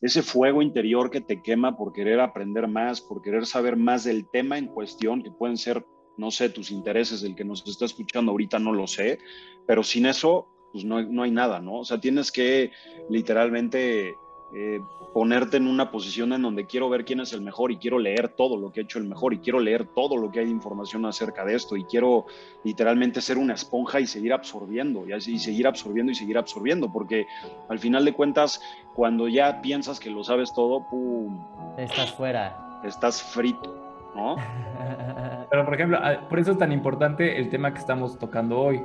ese 0.00 0.22
fuego 0.22 0.62
interior 0.62 1.10
que 1.10 1.20
te 1.20 1.42
quema 1.42 1.76
por 1.76 1.92
querer 1.92 2.20
aprender 2.20 2.68
más, 2.68 3.00
por 3.00 3.22
querer 3.22 3.46
saber 3.46 3.76
más 3.76 4.04
del 4.04 4.28
tema 4.30 4.56
en 4.56 4.66
cuestión, 4.66 5.22
que 5.22 5.32
pueden 5.32 5.56
ser, 5.56 5.84
no 6.16 6.30
sé, 6.30 6.48
tus 6.48 6.70
intereses, 6.70 7.22
el 7.24 7.34
que 7.34 7.44
nos 7.44 7.66
está 7.66 7.86
escuchando 7.86 8.30
ahorita 8.30 8.58
no 8.58 8.72
lo 8.72 8.86
sé, 8.86 9.18
pero 9.66 9.82
sin 9.82 10.06
eso 10.06 10.48
pues 10.72 10.84
no, 10.84 11.00
no 11.02 11.22
hay 11.22 11.30
nada, 11.30 11.60
¿no? 11.60 11.80
O 11.80 11.84
sea, 11.84 12.00
tienes 12.00 12.32
que 12.32 12.72
literalmente 13.08 14.14
eh, 14.56 14.80
ponerte 15.12 15.56
en 15.56 15.66
una 15.66 15.90
posición 15.90 16.32
en 16.32 16.42
donde 16.42 16.66
quiero 16.66 16.88
ver 16.88 17.04
quién 17.04 17.18
es 17.18 17.32
el 17.32 17.40
mejor 17.40 17.72
y 17.72 17.76
quiero 17.76 17.98
leer 17.98 18.28
todo 18.28 18.56
lo 18.56 18.70
que 18.70 18.80
ha 18.80 18.82
hecho 18.84 19.00
el 19.00 19.04
mejor 19.04 19.34
y 19.34 19.38
quiero 19.38 19.58
leer 19.58 19.84
todo 19.84 20.16
lo 20.16 20.30
que 20.30 20.38
hay 20.38 20.44
de 20.46 20.52
información 20.52 21.04
acerca 21.06 21.44
de 21.44 21.56
esto 21.56 21.76
y 21.76 21.84
quiero 21.84 22.26
literalmente 22.62 23.20
ser 23.20 23.36
una 23.36 23.54
esponja 23.54 23.98
y 23.98 24.06
seguir 24.06 24.32
absorbiendo 24.32 25.08
y, 25.08 25.12
así, 25.12 25.38
seguir 25.38 25.66
absorbiendo 25.66 26.12
y 26.12 26.14
seguir 26.14 26.38
absorbiendo 26.38 26.92
porque 26.92 27.26
al 27.68 27.80
final 27.80 28.04
de 28.04 28.12
cuentas 28.12 28.60
cuando 28.94 29.26
ya 29.26 29.60
piensas 29.60 29.98
que 29.98 30.10
lo 30.10 30.22
sabes 30.22 30.52
todo, 30.54 30.86
¡pum! 30.88 31.44
Estás 31.76 32.12
fuera. 32.12 32.80
Estás 32.84 33.22
frito, 33.22 33.74
¿no? 34.14 34.36
Pero 35.50 35.64
por 35.64 35.74
ejemplo, 35.74 35.98
por 36.28 36.38
eso 36.38 36.52
es 36.52 36.58
tan 36.58 36.70
importante 36.70 37.38
el 37.38 37.50
tema 37.50 37.72
que 37.72 37.80
estamos 37.80 38.18
tocando 38.18 38.60
hoy, 38.60 38.80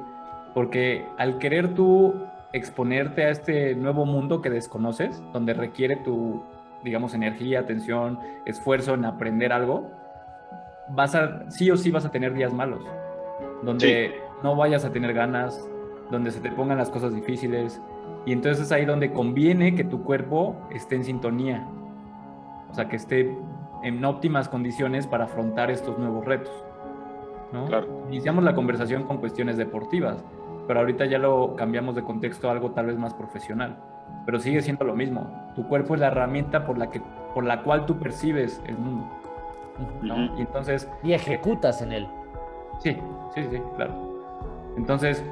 porque 0.53 1.07
al 1.17 1.37
querer 1.37 1.75
tú 1.75 2.13
exponerte 2.53 3.25
a 3.25 3.29
este 3.29 3.75
nuevo 3.75 4.05
mundo 4.05 4.41
que 4.41 4.49
desconoces, 4.49 5.21
donde 5.33 5.53
requiere 5.53 5.97
tu, 5.97 6.43
digamos, 6.83 7.13
energía, 7.13 7.59
atención, 7.59 8.19
esfuerzo 8.45 8.93
en 8.95 9.05
aprender 9.05 9.53
algo, 9.53 9.91
vas 10.89 11.15
a, 11.15 11.49
sí 11.51 11.69
o 11.69 11.77
sí 11.77 11.91
vas 11.91 12.05
a 12.05 12.11
tener 12.11 12.33
días 12.33 12.53
malos, 12.53 12.81
donde 13.63 14.15
no 14.43 14.55
vayas 14.55 14.85
a 14.85 14.91
tener 14.91 15.13
ganas, 15.13 15.69
donde 16.09 16.31
se 16.31 16.39
te 16.39 16.51
pongan 16.51 16.77
las 16.77 16.89
cosas 16.89 17.13
difíciles, 17.13 17.81
y 18.25 18.33
entonces 18.33 18.65
es 18.65 18.71
ahí 18.71 18.85
donde 18.85 19.11
conviene 19.11 19.75
que 19.75 19.83
tu 19.83 20.03
cuerpo 20.03 20.55
esté 20.71 20.95
en 20.95 21.03
sintonía, 21.03 21.67
o 22.71 22.73
sea, 22.73 22.87
que 22.89 22.95
esté 22.95 23.37
en 23.83 24.03
óptimas 24.03 24.49
condiciones 24.49 25.07
para 25.07 25.25
afrontar 25.25 25.71
estos 25.71 25.97
nuevos 25.97 26.25
retos. 26.25 26.51
¿no? 27.51 27.67
Iniciamos 28.07 28.43
la 28.43 28.53
conversación 28.53 29.03
con 29.03 29.17
cuestiones 29.17 29.57
deportivas 29.57 30.23
pero 30.69 30.81
ahorita 30.81 31.07
ya 31.07 31.17
lo 31.17 31.55
cambiamos 31.55 31.95
de 31.95 32.03
contexto 32.03 32.47
a 32.47 32.51
algo 32.51 32.73
tal 32.73 32.85
vez 32.85 32.95
más 32.95 33.15
profesional. 33.15 33.75
Pero 34.27 34.37
sigue 34.37 34.61
siendo 34.61 34.85
lo 34.85 34.95
mismo. 34.95 35.51
Tu 35.55 35.67
cuerpo 35.67 35.95
es 35.95 35.99
la 35.99 36.09
herramienta 36.09 36.67
por 36.67 36.77
la, 36.77 36.91
que, 36.91 37.01
por 37.33 37.43
la 37.43 37.63
cual 37.63 37.87
tú 37.87 37.97
percibes 37.97 38.61
el 38.67 38.77
mundo. 38.77 39.09
Y 40.37 40.41
entonces... 40.41 40.87
Y 41.01 41.13
ejecutas 41.13 41.81
en 41.81 41.91
él. 41.91 42.07
Sí, 42.77 42.95
sí, 43.33 43.47
sí, 43.49 43.59
claro. 43.77 43.95
Entonces, 44.77 45.25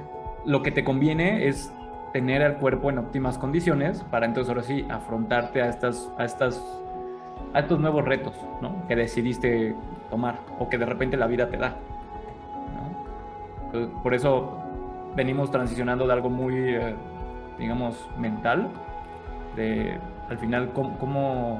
lo 0.44 0.64
que 0.64 0.72
te 0.72 0.84
conviene 0.84 1.48
es 1.48 1.72
tener 2.14 2.42
al 2.42 2.58
cuerpo 2.58 2.90
en 2.90 2.98
óptimas 2.98 3.38
condiciones 3.38 4.04
para 4.10 4.26
entonces 4.26 4.50
ahora 4.50 4.64
sí 4.64 4.88
afrontarte 4.90 5.62
a 5.62 5.70
estas, 5.70 6.12
a 6.18 6.26
estas, 6.26 6.60
a 7.54 7.60
estos 7.60 7.80
nuevos 7.80 8.04
retos, 8.04 8.34
¿no? 8.60 8.88
Que 8.88 8.96
decidiste 8.96 9.76
tomar 10.10 10.40
o 10.58 10.68
que 10.68 10.80
de 10.80 10.88
repente 10.88 11.16
la 11.16 11.28
vida 11.28 11.48
te 11.48 11.58
da. 11.58 11.76
por 14.02 14.16
eso 14.16 14.64
venimos 15.18 15.50
transicionando 15.50 16.06
de 16.06 16.14
algo 16.14 16.30
muy, 16.30 16.54
eh, 16.56 16.96
digamos, 17.58 18.08
mental, 18.20 18.70
de 19.56 20.00
al 20.30 20.38
final 20.38 20.72
cómo, 20.74 21.60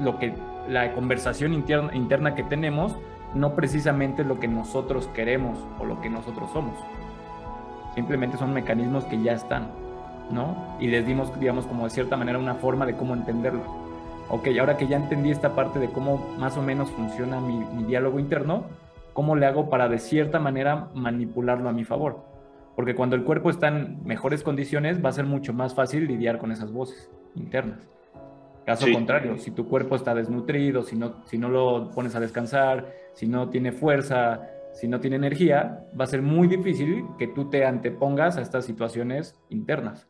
lo 0.00 0.18
que 0.18 0.34
la 0.68 0.92
conversación 0.92 1.54
interna, 1.54 1.94
interna 1.94 2.34
que 2.34 2.42
tenemos 2.42 2.96
no 3.34 3.54
precisamente 3.54 4.24
lo 4.24 4.40
que 4.40 4.48
nosotros 4.48 5.06
queremos 5.14 5.58
o 5.78 5.84
lo 5.84 6.00
que 6.00 6.10
nosotros 6.10 6.50
somos. 6.52 6.74
Simplemente 7.94 8.36
son 8.36 8.52
mecanismos 8.52 9.04
que 9.04 9.22
ya 9.22 9.32
están, 9.32 9.68
¿no? 10.30 10.76
Y 10.80 10.88
les 10.88 11.06
dimos, 11.06 11.38
digamos, 11.38 11.66
como 11.66 11.84
de 11.84 11.90
cierta 11.90 12.16
manera 12.16 12.38
una 12.38 12.56
forma 12.56 12.84
de 12.84 12.96
cómo 12.96 13.14
entenderlos. 13.14 13.66
Ok, 14.28 14.48
ahora 14.58 14.76
que 14.76 14.88
ya 14.88 14.96
entendí 14.96 15.30
esta 15.30 15.54
parte 15.54 15.78
de 15.78 15.88
cómo 15.90 16.34
más 16.38 16.56
o 16.56 16.62
menos 16.62 16.90
funciona 16.90 17.40
mi, 17.40 17.58
mi 17.58 17.84
diálogo 17.84 18.18
interno, 18.18 18.64
¿cómo 19.12 19.36
le 19.36 19.46
hago 19.46 19.70
para 19.70 19.88
de 19.88 19.98
cierta 19.98 20.40
manera 20.40 20.88
manipularlo 20.94 21.68
a 21.68 21.72
mi 21.72 21.84
favor? 21.84 22.29
Porque 22.76 22.94
cuando 22.94 23.16
el 23.16 23.24
cuerpo 23.24 23.50
está 23.50 23.68
en 23.68 24.02
mejores 24.04 24.42
condiciones, 24.42 25.04
va 25.04 25.10
a 25.10 25.12
ser 25.12 25.26
mucho 25.26 25.52
más 25.52 25.74
fácil 25.74 26.06
lidiar 26.06 26.38
con 26.38 26.52
esas 26.52 26.72
voces 26.72 27.10
internas. 27.34 27.88
Caso 28.64 28.86
contrario, 28.92 29.36
si 29.38 29.50
tu 29.50 29.66
cuerpo 29.66 29.96
está 29.96 30.14
desnutrido, 30.14 30.82
si 30.82 30.96
no, 30.96 31.26
si 31.26 31.38
no 31.38 31.48
lo 31.48 31.90
pones 31.90 32.14
a 32.14 32.20
descansar, 32.20 32.92
si 33.14 33.26
no 33.26 33.48
tiene 33.48 33.72
fuerza, 33.72 34.48
si 34.72 34.86
no 34.86 35.00
tiene 35.00 35.16
energía, 35.16 35.86
va 35.98 36.04
a 36.04 36.06
ser 36.06 36.22
muy 36.22 36.46
difícil 36.46 37.04
que 37.18 37.26
tú 37.26 37.50
te 37.50 37.64
antepongas 37.64 38.36
a 38.36 38.42
estas 38.42 38.64
situaciones 38.64 39.38
internas. 39.48 40.08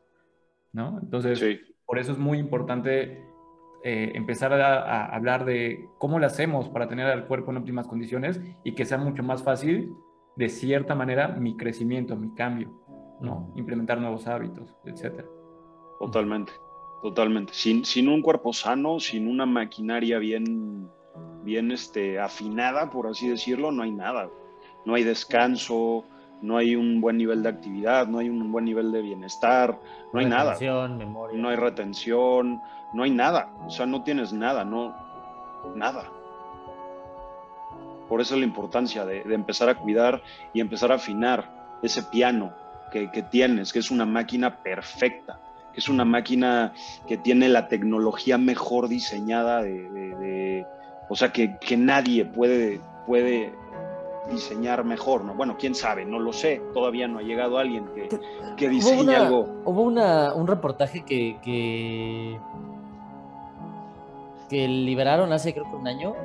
¿no? 0.72 0.98
Entonces, 1.02 1.42
por 1.86 1.98
eso 1.98 2.12
es 2.12 2.18
muy 2.18 2.38
importante 2.38 3.24
eh, 3.82 4.12
empezar 4.14 4.52
a, 4.52 5.06
hablar 5.06 5.44
de 5.44 5.88
cómo 5.98 6.18
lo 6.18 6.26
hacemos 6.26 6.68
para 6.68 6.88
tener 6.88 7.06
al 7.06 7.26
cuerpo 7.26 7.50
en 7.50 7.58
óptimas 7.58 7.86
condiciones 7.86 8.40
y 8.62 8.74
que 8.74 8.84
sea 8.84 8.98
mucho 8.98 9.22
más 9.22 9.42
fácil 9.42 9.92
de 10.36 10.48
cierta 10.48 10.94
manera 10.94 11.28
mi 11.28 11.56
crecimiento, 11.56 12.16
mi 12.16 12.34
cambio, 12.34 12.72
¿no? 13.20 13.52
Implementar 13.56 14.00
nuevos 14.00 14.26
hábitos, 14.26 14.74
etcétera. 14.84 15.28
Totalmente, 15.98 16.52
totalmente. 17.02 17.52
Sin, 17.52 17.84
sin 17.84 18.08
un 18.08 18.22
cuerpo 18.22 18.52
sano, 18.52 19.00
sin 19.00 19.28
una 19.28 19.46
maquinaria 19.46 20.18
bien, 20.18 20.88
bien 21.42 21.70
este, 21.72 22.18
afinada, 22.18 22.90
por 22.90 23.06
así 23.06 23.28
decirlo, 23.28 23.70
no 23.72 23.82
hay 23.82 23.92
nada. 23.92 24.30
No 24.86 24.94
hay 24.94 25.04
descanso, 25.04 26.04
no 26.42 26.56
hay 26.56 26.74
un 26.74 27.00
buen 27.00 27.18
nivel 27.18 27.42
de 27.42 27.50
actividad, 27.50 28.06
no 28.06 28.18
hay 28.18 28.30
un 28.30 28.50
buen 28.50 28.64
nivel 28.64 28.92
de 28.92 29.02
bienestar, 29.02 29.78
no 30.12 30.20
hay 30.20 30.26
nada. 30.26 30.56
Memoria. 30.88 31.38
No 31.38 31.48
hay 31.50 31.56
retención, 31.56 32.60
no 32.94 33.02
hay 33.02 33.10
nada. 33.10 33.52
O 33.66 33.70
sea, 33.70 33.86
no 33.86 34.02
tienes 34.02 34.32
nada, 34.32 34.64
no, 34.64 34.94
nada. 35.74 36.10
Por 38.10 38.20
eso 38.20 38.36
la 38.36 38.44
importancia 38.44 39.06
de, 39.06 39.22
empezar 39.32 39.68
a 39.68 39.76
cuidar 39.76 40.20
y 40.52 40.60
empezar 40.60 40.90
a 40.90 40.96
afinar 40.96 41.78
ese 41.80 42.02
piano 42.02 42.52
que, 42.90 43.06
tienes, 43.30 43.72
que 43.72 43.78
es 43.78 43.92
una 43.92 44.04
máquina 44.04 44.64
perfecta, 44.64 45.38
que 45.72 45.78
es 45.78 45.88
una 45.88 46.04
máquina 46.04 46.72
que 47.06 47.16
tiene 47.16 47.48
la 47.48 47.68
tecnología 47.68 48.36
mejor 48.36 48.88
diseñada 48.88 49.62
de, 49.62 50.66
o 51.08 51.14
sea, 51.14 51.30
que, 51.30 51.56
nadie 51.76 52.24
puede, 52.24 52.80
puede 53.06 53.54
diseñar 54.28 54.82
mejor, 54.82 55.24
¿no? 55.24 55.34
Bueno, 55.34 55.56
quién 55.56 55.76
sabe, 55.76 56.04
no 56.04 56.18
lo 56.18 56.32
sé, 56.32 56.60
todavía 56.74 57.06
no 57.06 57.20
ha 57.20 57.22
llegado 57.22 57.58
alguien 57.58 57.84
que, 57.94 58.08
que 58.56 58.68
diseñe 58.68 59.14
algo. 59.14 59.62
Hubo 59.64 59.82
una, 59.82 60.34
un 60.34 60.48
reportaje 60.48 61.04
que, 61.04 61.36
que, 61.44 62.40
que 64.48 64.66
liberaron 64.66 65.32
hace 65.32 65.52
creo 65.52 65.70
que 65.70 65.76
un 65.76 65.86
año, 65.86 66.16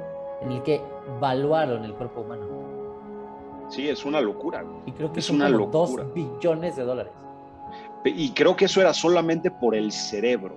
en 0.42 0.52
el 0.52 0.64
que 0.64 0.95
valuaron 1.20 1.84
el 1.84 1.93
cuerpo 1.93 2.22
humano. 2.22 2.45
Sí, 3.70 3.89
es 3.89 4.06
una 4.06 4.22
locura. 4.22 4.64
Y 4.86 4.91
creo 4.91 5.12
que 5.12 5.20
es 5.20 5.26
son 5.26 5.38
una 5.38 5.45
como 5.45 5.58
locura. 5.58 6.03
2 6.03 6.14
billones 6.14 6.76
de 6.76 6.84
dólares. 6.84 7.14
Y 8.06 8.32
creo 8.32 8.56
que 8.56 8.66
eso 8.66 8.82
era 8.82 8.93
solamente 8.93 9.49
por 9.49 9.76
el 9.76 9.91
cerebro. 9.91 10.56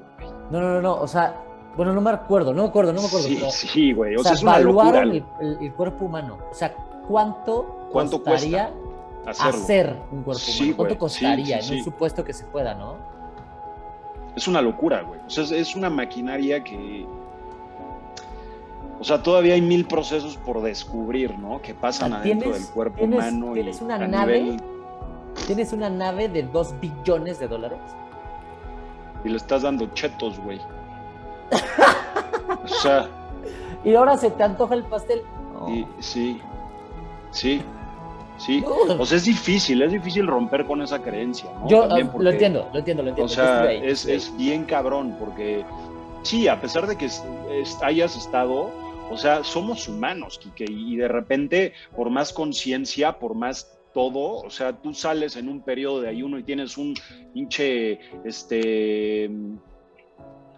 No, 0.50 0.60
no, 0.60 0.74
no, 0.74 0.82
no, 0.82 0.94
o 0.96 1.06
sea, 1.06 1.34
bueno, 1.76 1.92
no 1.92 2.00
me 2.00 2.10
acuerdo, 2.10 2.52
no 2.52 2.62
me 2.62 2.68
acuerdo, 2.68 2.92
no 2.92 3.00
me 3.00 3.06
acuerdo. 3.06 3.26
Sí, 3.26 3.40
sí, 3.50 3.92
güey, 3.92 4.16
o, 4.16 4.22
sea, 4.22 4.32
es 4.32 4.42
una 4.42 4.58
locura. 4.58 5.02
El, 5.02 5.24
el, 5.60 5.72
cuerpo 5.74 6.04
humano, 6.04 6.38
o 6.50 6.54
sea, 6.54 6.74
¿cuánto, 7.08 7.88
¿Cuánto 7.90 8.22
costaría 8.22 8.70
hacer 9.26 9.96
un 10.10 10.22
cuerpo 10.22 10.42
humano? 10.50 10.76
¿Cuánto 10.76 10.98
costaría 10.98 11.58
en 11.58 11.78
un 11.78 11.84
supuesto 11.84 12.24
que 12.24 12.32
se 12.32 12.44
pueda, 12.44 12.74
no? 12.74 12.96
Es 14.36 14.46
una 14.46 14.60
locura, 14.60 15.02
güey. 15.02 15.20
O 15.26 15.30
sea, 15.30 15.44
es 15.56 15.74
una 15.74 15.88
maquinaria 15.88 16.62
que, 16.62 17.06
o 19.00 19.04
sea, 19.04 19.22
todavía 19.22 19.54
hay 19.54 19.62
mil 19.62 19.86
procesos 19.86 20.36
por 20.36 20.60
descubrir, 20.60 21.38
¿no? 21.38 21.62
Que 21.62 21.74
pasan 21.74 22.12
adentro 22.12 22.52
del 22.52 22.66
cuerpo 22.66 23.04
humano. 23.04 23.52
Tienes 23.52 23.80
una 23.80 23.98
nave. 23.98 24.56
Tienes 25.46 25.72
una 25.72 25.88
nave 25.88 26.28
de 26.28 26.42
dos 26.42 26.74
billones 26.80 27.38
de 27.38 27.46
dólares. 27.46 27.78
Y 29.24 29.28
le 29.28 29.36
estás 29.36 29.62
dando 29.62 29.86
chetos, 29.94 30.38
güey. 30.40 30.60
o 32.64 32.68
sea. 32.68 33.08
Y 33.84 33.94
ahora 33.94 34.18
se 34.18 34.32
te 34.32 34.42
antoja 34.42 34.74
el 34.74 34.82
pastel. 34.84 35.22
sí. 36.00 36.40
Sí. 37.30 37.62
Sí. 38.38 38.64
O 38.66 39.06
sea, 39.06 39.16
es 39.16 39.24
difícil, 39.24 39.82
es 39.82 39.92
difícil 39.92 40.26
romper 40.26 40.64
con 40.64 40.82
esa 40.82 41.00
creencia, 41.00 41.48
¿no? 41.60 41.68
Yo 41.68 41.84
ah, 41.84 41.88
lo 41.88 42.30
entiendo, 42.30 42.68
lo 42.72 42.78
entiendo, 42.78 43.02
lo 43.02 43.08
entiendo. 43.10 43.24
O 43.24 43.28
sea, 43.28 43.70
es, 43.72 44.06
es 44.06 44.36
bien 44.36 44.64
cabrón, 44.64 45.16
porque 45.18 45.64
sí, 46.22 46.48
a 46.48 46.60
pesar 46.60 46.86
de 46.86 46.96
que 46.96 47.08
hayas 47.82 48.16
estado 48.16 48.70
o 49.10 49.16
sea, 49.16 49.44
somos 49.44 49.88
humanos, 49.88 50.38
Kike, 50.38 50.66
y 50.68 50.96
de 50.96 51.08
repente, 51.08 51.72
por 51.96 52.10
más 52.10 52.32
conciencia, 52.32 53.18
por 53.18 53.34
más 53.34 53.78
todo, 53.94 54.42
o 54.42 54.50
sea, 54.50 54.80
tú 54.80 54.94
sales 54.94 55.36
en 55.36 55.48
un 55.48 55.62
periodo 55.62 56.02
de 56.02 56.08
ayuno 56.08 56.38
y 56.38 56.44
tienes 56.44 56.76
un 56.76 56.94
hinche, 57.34 57.98
este, 58.24 59.30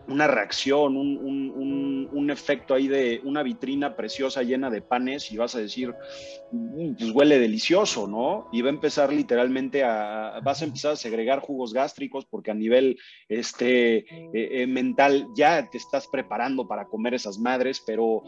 una 0.09 0.27
reacción, 0.27 0.97
un, 0.97 2.31
efecto 2.31 2.75
ahí 2.75 2.87
de 2.87 3.21
una 3.25 3.43
vitrina 3.43 3.97
preciosa 3.97 4.45
llena 4.45 4.71
de 4.71 4.83
panes 4.83 5.33
y 5.33 5.37
vas 5.37 5.57
a 5.57 5.59
decir, 5.59 5.93
mm, 6.53 6.95
pues 6.95 7.11
huele 7.11 7.41
delicioso, 7.41 8.07
¿no? 8.07 8.49
Y 8.53 8.63
va 8.63 8.69
a 8.69 8.73
empezar 8.73 9.13
literalmente 9.13 9.83
a, 9.83 10.41
vas 10.45 10.63
a 10.63 10.67
empezar 10.67 10.93
a 10.93 10.97
segregar 10.97 11.41
jugos 11.41 11.73
gástricos 11.73 12.25
porque 12.25 12.53
a 12.53 12.55
nivel 12.55 12.99
este, 13.29 13.99
eh, 13.99 14.63
eh, 14.63 14.67
mental 14.69 15.27
ya 15.35 15.69
te 15.69 15.79
estás 15.79 16.07
preparando 16.07 16.69
para 16.69 16.85
comer 16.87 17.15
esas 17.15 17.39
madres, 17.39 17.83
pero 17.85 18.23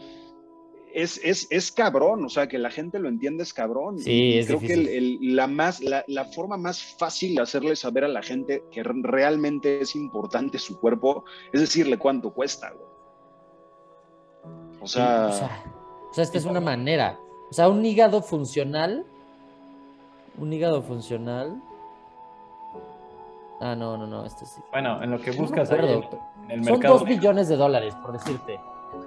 es, 0.93 1.19
es, 1.23 1.47
es, 1.49 1.71
cabrón, 1.71 2.23
o 2.25 2.29
sea, 2.29 2.47
que 2.47 2.57
la 2.59 2.69
gente 2.69 2.99
lo 2.99 3.09
entiende 3.09 3.43
es 3.43 3.53
cabrón. 3.53 3.99
Sí, 3.99 4.37
es 4.37 4.47
Creo 4.47 4.59
que 4.59 4.73
el, 4.73 5.35
la, 5.35 5.47
más, 5.47 5.81
la, 5.81 6.03
la, 6.07 6.25
forma 6.25 6.55
más 6.57 6.81
fácil 6.97 7.35
de 7.35 7.41
hacerle 7.41 7.75
saber 7.75 8.03
a 8.03 8.07
la 8.07 8.21
gente 8.21 8.63
que 8.71 8.83
realmente 8.83 9.81
es 9.81 9.95
importante 9.95 10.59
su 10.59 10.79
cuerpo 10.79 11.25
es 11.51 11.61
decirle 11.61 11.97
cuánto 11.97 12.31
cuesta, 12.31 12.71
güey. 12.71 12.93
O 14.81 14.87
sea, 14.87 15.31
sí, 15.31 15.35
o 15.35 15.37
sea, 15.39 15.63
o 16.11 16.13
sea, 16.13 16.23
esta 16.25 16.37
es 16.37 16.45
una 16.45 16.61
manera. 16.61 17.19
O 17.49 17.53
sea, 17.53 17.69
un 17.69 17.83
hígado 17.85 18.21
funcional. 18.21 19.05
Un 20.37 20.53
hígado 20.53 20.81
funcional. 20.83 21.61
Ah, 23.59 23.75
no, 23.75 23.97
no, 23.97 24.05
no, 24.05 24.25
este 24.25 24.45
sí. 24.45 24.61
Bueno, 24.71 25.01
en 25.01 25.09
lo 25.09 25.19
que 25.19 25.31
buscas 25.31 25.71
no 25.71 25.77
ahí, 25.77 26.03
en 26.49 26.59
el 26.59 26.65
Son 26.65 26.79
dos 26.81 27.05
billones 27.05 27.47
de 27.47 27.55
dólares, 27.55 27.95
por 27.95 28.11
decirte. 28.11 28.59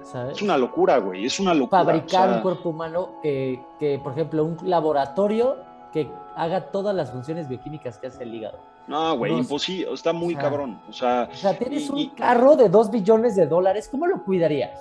¿Sabes? 0.03 0.37
Es 0.37 0.41
una 0.41 0.57
locura, 0.57 0.97
güey, 0.97 1.25
es 1.25 1.39
una 1.39 1.53
locura. 1.53 1.83
Fabricar 1.83 2.27
o 2.27 2.27
sea... 2.27 2.35
un 2.37 2.41
cuerpo 2.41 2.69
humano 2.69 3.09
que, 3.21 3.61
que, 3.79 3.99
por 3.99 4.13
ejemplo, 4.13 4.45
un 4.45 4.57
laboratorio 4.63 5.57
que 5.91 6.09
haga 6.35 6.71
todas 6.71 6.95
las 6.95 7.11
funciones 7.11 7.47
bioquímicas 7.47 7.97
que 7.97 8.07
hace 8.07 8.23
el 8.23 8.35
hígado. 8.35 8.59
No, 8.87 9.17
güey, 9.17 9.37
imposible, 9.37 9.93
está 9.93 10.13
muy 10.13 10.33
o 10.33 10.37
sea, 10.37 10.41
cabrón. 10.41 10.81
O 10.89 10.93
sea, 10.93 11.29
o 11.31 11.35
sea 11.35 11.57
tienes 11.57 11.87
y, 11.87 11.91
un 11.91 11.97
y... 11.97 12.09
carro 12.09 12.55
de 12.55 12.69
dos 12.69 12.89
billones 12.89 13.35
de 13.35 13.45
dólares, 13.45 13.89
¿cómo 13.91 14.07
lo 14.07 14.23
cuidarías? 14.23 14.79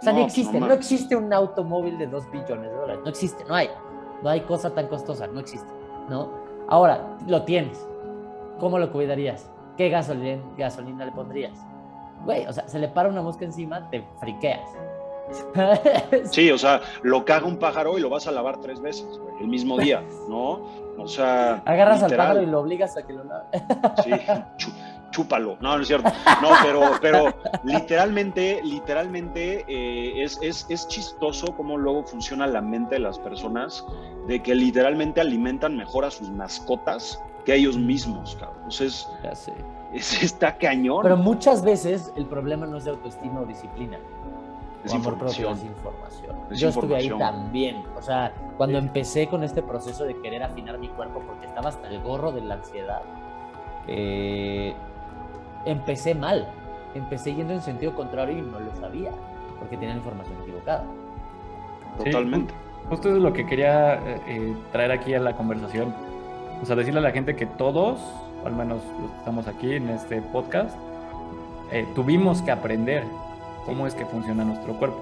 O 0.00 0.02
sea, 0.04 0.12
no, 0.12 0.18
no 0.18 0.26
existe, 0.26 0.60
no, 0.60 0.66
no, 0.66 0.74
existe 0.74 1.16
un 1.16 1.32
automóvil 1.32 1.96
de 1.96 2.06
dos 2.06 2.30
billones 2.30 2.70
de 2.70 2.76
dólares, 2.76 3.00
no 3.02 3.08
existe, 3.08 3.44
no 3.44 3.54
hay, 3.54 3.70
no 4.22 4.28
hay 4.28 4.40
cosa 4.42 4.74
tan 4.74 4.88
costosa, 4.88 5.26
no 5.26 5.40
existe, 5.40 5.72
¿no? 6.10 6.30
Ahora, 6.68 7.16
lo 7.26 7.42
tienes, 7.44 7.86
¿cómo 8.60 8.78
lo 8.78 8.92
cuidarías? 8.92 9.50
¿Qué 9.78 9.88
gasolina, 9.88 10.42
gasolina 10.58 11.06
le 11.06 11.12
pondrías? 11.12 11.58
Güey, 12.24 12.46
o 12.46 12.52
sea, 12.52 12.66
se 12.68 12.78
le 12.78 12.88
para 12.88 13.08
una 13.08 13.22
mosca 13.22 13.44
encima, 13.44 13.88
te 13.90 14.04
friqueas. 14.20 14.68
Sí, 16.30 16.50
o 16.50 16.58
sea, 16.58 16.82
lo 17.02 17.24
caga 17.24 17.46
un 17.46 17.58
pájaro 17.58 17.96
y 17.98 18.00
lo 18.00 18.10
vas 18.10 18.26
a 18.26 18.30
lavar 18.30 18.60
tres 18.60 18.80
veces, 18.80 19.06
güey, 19.18 19.34
el 19.40 19.48
mismo 19.48 19.78
día, 19.78 20.02
¿no? 20.28 20.60
O 20.98 21.06
sea. 21.08 21.62
Agarras 21.64 22.02
literal. 22.02 22.20
al 22.20 22.26
pájaro 22.26 22.42
y 22.42 22.46
lo 22.50 22.60
obligas 22.60 22.96
a 22.96 23.02
que 23.06 23.12
lo 23.12 23.24
lave. 23.24 23.44
Sí, 24.04 24.10
chúpalo. 25.10 25.56
No, 25.60 25.76
no 25.76 25.82
es 25.82 25.88
cierto. 25.88 26.10
No, 26.42 26.50
pero, 26.62 26.90
pero 27.00 27.34
literalmente, 27.62 28.60
literalmente 28.64 29.64
eh, 29.68 30.22
es, 30.22 30.38
es, 30.42 30.66
es, 30.68 30.88
chistoso 30.88 31.54
cómo 31.56 31.78
luego 31.78 32.04
funciona 32.04 32.46
la 32.46 32.60
mente 32.60 32.96
de 32.96 33.00
las 33.00 33.18
personas, 33.18 33.84
de 34.26 34.42
que 34.42 34.54
literalmente 34.54 35.20
alimentan 35.20 35.76
mejor 35.76 36.04
a 36.04 36.10
sus 36.10 36.30
mascotas 36.30 37.22
que 37.44 37.52
a 37.52 37.54
ellos 37.54 37.76
mismos, 37.76 38.36
cabrón. 38.36 38.56
Entonces, 38.58 39.08
ya 39.22 39.34
sé. 39.34 39.52
Es, 39.92 40.22
está 40.22 40.56
cañón. 40.56 41.00
Pero 41.02 41.16
muchas 41.16 41.64
veces 41.64 42.12
el 42.16 42.26
problema 42.26 42.66
no 42.66 42.78
es 42.78 42.84
de 42.84 42.90
autoestima 42.90 43.40
o 43.40 43.46
disciplina. 43.46 43.98
Es 44.84 44.92
o 44.92 44.96
información. 44.96 45.52
Propio, 45.52 45.70
es 45.70 45.76
información. 45.76 46.36
Es 46.50 46.60
Yo 46.60 46.68
información. 46.68 47.00
estuve 47.00 47.26
ahí 47.26 47.32
también. 47.32 47.84
O 47.96 48.02
sea, 48.02 48.32
cuando 48.56 48.78
sí. 48.80 48.86
empecé 48.86 49.28
con 49.28 49.44
este 49.44 49.62
proceso 49.62 50.04
de 50.04 50.20
querer 50.20 50.42
afinar 50.42 50.78
mi 50.78 50.88
cuerpo 50.88 51.22
porque 51.26 51.46
estaba 51.46 51.68
hasta 51.68 51.88
el 51.88 52.00
gorro 52.00 52.32
de 52.32 52.40
la 52.40 52.54
ansiedad, 52.54 53.02
eh, 53.86 54.74
empecé 55.64 56.14
mal. 56.14 56.48
Empecé 56.94 57.34
yendo 57.34 57.52
en 57.52 57.60
sentido 57.60 57.94
contrario 57.94 58.38
y 58.38 58.42
no 58.42 58.60
lo 58.60 58.74
sabía 58.76 59.10
porque 59.58 59.76
tenía 59.76 59.94
la 59.94 59.98
información 59.98 60.36
equivocada. 60.42 60.84
Totalmente. 61.98 62.52
Sí, 62.52 62.88
justo 62.88 63.08
eso 63.08 63.16
es 63.16 63.22
lo 63.22 63.32
que 63.32 63.46
quería 63.46 63.94
eh, 64.26 64.56
traer 64.72 64.92
aquí 64.92 65.14
a 65.14 65.20
la 65.20 65.36
conversación. 65.36 65.94
O 66.64 66.66
sea, 66.66 66.76
decirle 66.76 67.00
a 67.00 67.02
la 67.02 67.10
gente 67.10 67.36
que 67.36 67.44
todos, 67.44 68.00
al 68.42 68.56
menos 68.56 68.82
los 68.98 69.10
que 69.10 69.18
estamos 69.18 69.48
aquí 69.48 69.74
en 69.74 69.90
este 69.90 70.22
podcast, 70.22 70.74
eh, 71.70 71.86
tuvimos 71.94 72.40
que 72.40 72.52
aprender 72.52 73.04
cómo 73.66 73.86
es 73.86 73.94
que 73.94 74.06
funciona 74.06 74.46
nuestro 74.46 74.72
cuerpo. 74.78 74.96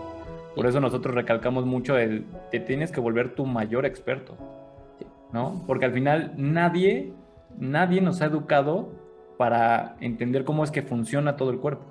Por 0.57 0.67
eso 0.67 0.81
nosotros 0.81 1.15
recalcamos 1.15 1.65
mucho 1.65 1.97
el 1.97 2.27
te 2.51 2.59
tienes 2.59 2.91
que 2.91 2.99
volver 2.99 3.37
tu 3.37 3.47
mayor 3.47 3.87
experto, 3.87 4.35
¿no? 5.33 5.63
Porque 5.69 5.85
al 5.85 5.93
final 5.93 6.33
nadie, 6.37 7.13
nadie 7.57 8.01
nos 8.01 8.23
ha 8.23 8.25
educado 8.25 8.89
para 9.39 9.95
entender 10.01 10.45
cómo 10.45 10.65
es 10.65 10.73
que 10.73 10.83
funciona 10.83 11.37
todo 11.37 11.51
el 11.51 11.61
cuerpo. 11.61 11.85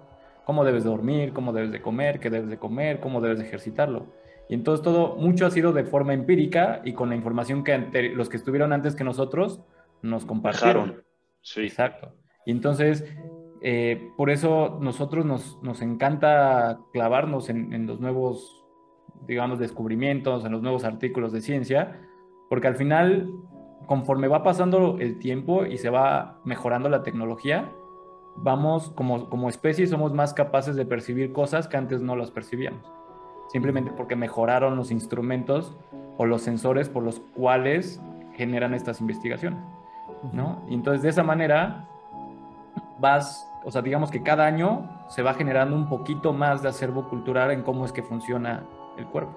Cómo 0.44 0.66
debes 0.66 0.84
dormir, 0.84 1.32
cómo 1.32 1.54
debes 1.54 1.72
de 1.72 1.82
comer, 1.82 2.20
qué 2.20 2.30
debes 2.30 2.50
de 2.50 2.58
comer, 2.58 3.00
cómo 3.00 3.22
debes 3.22 3.40
de 3.40 3.46
ejercitarlo. 3.46 4.08
Y 4.52 4.54
entonces 4.54 4.84
todo, 4.84 5.16
mucho 5.16 5.46
ha 5.46 5.50
sido 5.50 5.72
de 5.72 5.86
forma 5.86 6.14
empírica 6.14 6.82
y 6.84 6.92
con 6.92 7.08
la 7.08 7.16
información 7.16 7.64
que 7.64 7.72
ante, 7.72 8.10
los 8.10 8.28
que 8.28 8.36
estuvieron 8.36 8.74
antes 8.74 8.98
que 8.98 9.06
nosotros 9.06 9.62
nos 10.02 10.26
compartieron. 10.26 10.88
Dejaron. 10.90 11.06
Sí. 11.40 11.62
Exacto. 11.62 12.14
Y 12.46 12.52
entonces, 12.52 13.06
eh, 13.62 14.10
por 14.18 14.30
eso 14.30 14.78
nosotros 14.82 15.26
nos, 15.26 15.58
nos 15.64 15.82
encanta 15.82 16.82
clavarnos 16.92 17.50
en, 17.50 17.72
en, 17.72 17.88
los 17.88 18.02
nuevos, 18.02 18.66
digamos, 19.26 19.58
descubrimientos, 19.58 20.44
en 20.44 20.52
los 20.52 20.62
nuevos 20.62 20.84
artículos 20.84 21.32
de 21.32 21.40
ciencia, 21.40 22.02
porque 22.50 22.68
al 22.68 22.76
final, 22.76 23.32
conforme 23.86 24.28
va 24.28 24.44
pasando 24.44 24.98
el 25.00 25.18
tiempo 25.18 25.66
y 25.66 25.78
se 25.78 25.90
va 25.90 26.42
mejorando 26.44 26.90
la 26.90 27.04
tecnología, 27.04 27.72
vamos, 28.36 28.90
como, 28.90 29.30
como 29.30 29.48
especie, 29.48 29.88
somos 29.88 30.12
más 30.14 30.34
capaces 30.34 30.76
de 30.76 30.86
percibir 30.86 31.32
cosas 31.32 31.70
que 31.70 31.78
antes 31.78 32.02
no 32.02 32.18
las 32.18 32.32
percibíamos. 32.32 32.92
Simplemente 33.52 33.92
porque 33.92 34.16
mejoraron 34.16 34.78
los 34.78 34.92
instrumentos 34.92 35.76
o 36.18 36.26
los 36.26 36.42
sensores 36.42 36.88
por 36.88 37.04
los 37.04 37.20
cuales 37.20 38.02
generan 38.36 38.74
estas 38.74 39.02
investigaciones, 39.02 39.60
¿no? 40.32 40.64
Y 40.70 40.74
entonces 40.74 41.02
de 41.02 41.10
esa 41.10 41.24
manera 41.24 41.86
vas, 43.00 43.46
o 43.66 43.72
sea, 43.72 43.82
digamos 43.82 44.10
que 44.10 44.24
cada 44.24 44.46
año 44.46 44.90
se 45.10 45.22
va 45.22 45.34
generando 45.34 45.76
un 45.76 45.90
poquito 45.90 46.32
más 46.32 46.62
de 46.62 46.70
acervo 46.70 47.10
cultural 47.10 47.52
en 47.52 47.64
cómo 47.64 47.84
es 47.84 47.92
que 47.92 48.04
funciona 48.04 48.64
el 48.98 49.06
cuerpo. 49.08 49.36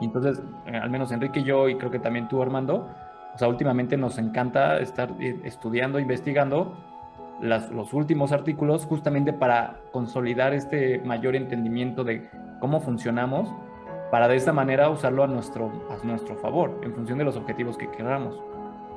Y 0.00 0.04
entonces, 0.04 0.40
eh, 0.66 0.76
al 0.76 0.90
menos 0.90 1.10
Enrique 1.10 1.40
y 1.40 1.44
yo, 1.44 1.68
y 1.68 1.76
creo 1.76 1.90
que 1.90 1.98
también 1.98 2.28
tú, 2.28 2.40
Armando, 2.40 2.88
o 3.34 3.38
sea, 3.38 3.48
últimamente 3.48 3.96
nos 3.96 4.16
encanta 4.18 4.78
estar 4.78 5.10
eh, 5.18 5.40
estudiando, 5.44 5.98
investigando 5.98 6.76
las, 7.42 7.70
los 7.70 7.92
últimos 7.92 8.32
artículos 8.32 8.86
justamente 8.86 9.32
para 9.32 9.80
consolidar 9.92 10.54
este 10.54 11.00
mayor 11.00 11.36
entendimiento 11.36 12.04
de 12.04 12.28
cómo 12.60 12.80
funcionamos, 12.80 13.52
para 14.10 14.28
de 14.28 14.36
esta 14.36 14.52
manera 14.52 14.88
usarlo 14.88 15.24
a 15.24 15.26
nuestro, 15.26 15.70
a 15.90 16.06
nuestro 16.06 16.36
favor, 16.36 16.80
en 16.82 16.94
función 16.94 17.18
de 17.18 17.24
los 17.24 17.36
objetivos 17.36 17.76
que 17.76 17.90
queramos, 17.90 18.40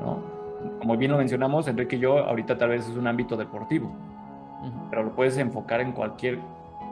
¿no? 0.02 0.36
como 0.80 0.98
bien 0.98 1.12
lo 1.12 1.18
mencionamos, 1.18 1.68
Enrique 1.68 1.96
y 1.96 2.00
yo, 2.00 2.20
ahorita 2.20 2.58
tal 2.58 2.70
vez 2.70 2.88
es 2.88 2.96
un 2.96 3.08
ámbito 3.08 3.38
deportivo, 3.38 3.88
uh 3.88 4.66
-huh. 4.66 4.89
pero 4.89 5.04
lo 5.04 5.16
puedes 5.16 5.38
enfocar 5.38 5.82
en 5.82 5.91
cualquier 5.91 6.39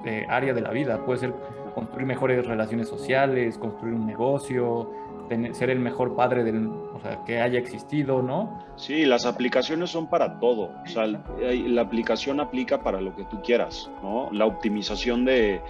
eh, 0.05 0.25
área 0.29 0.53
de 0.53 0.61
la 0.61 0.71
vida. 0.71 1.05
Puede 1.05 1.19
ser 1.19 1.33
construir 1.73 2.05
mejores 2.05 2.45
relaciones 2.45 2.87
sociales, 2.87 3.57
construir 3.57 3.93
un 3.93 4.05
negocio, 4.05 4.91
tener, 5.27 5.55
ser 5.55 5.69
el 5.69 5.79
mejor 5.79 6.15
padre 6.15 6.43
del, 6.43 6.67
o 6.67 6.99
sea, 7.01 7.23
que 7.25 7.41
haya 7.41 7.59
existido, 7.59 8.21
¿no? 8.21 8.59
Sí, 8.75 9.05
las 9.05 9.25
aplicaciones 9.25 9.89
son 9.89 10.07
para 10.07 10.39
todo. 10.39 10.71
O 10.83 10.87
sea, 10.87 11.05
la 11.07 11.81
aplicación 11.81 12.39
aplica 12.39 12.81
para 12.81 13.01
lo 13.01 13.15
que 13.15 13.23
tú 13.25 13.41
quieras, 13.41 13.89
¿no? 14.01 14.29
La 14.31 14.45
optimización 14.45 15.25
de, 15.25 15.61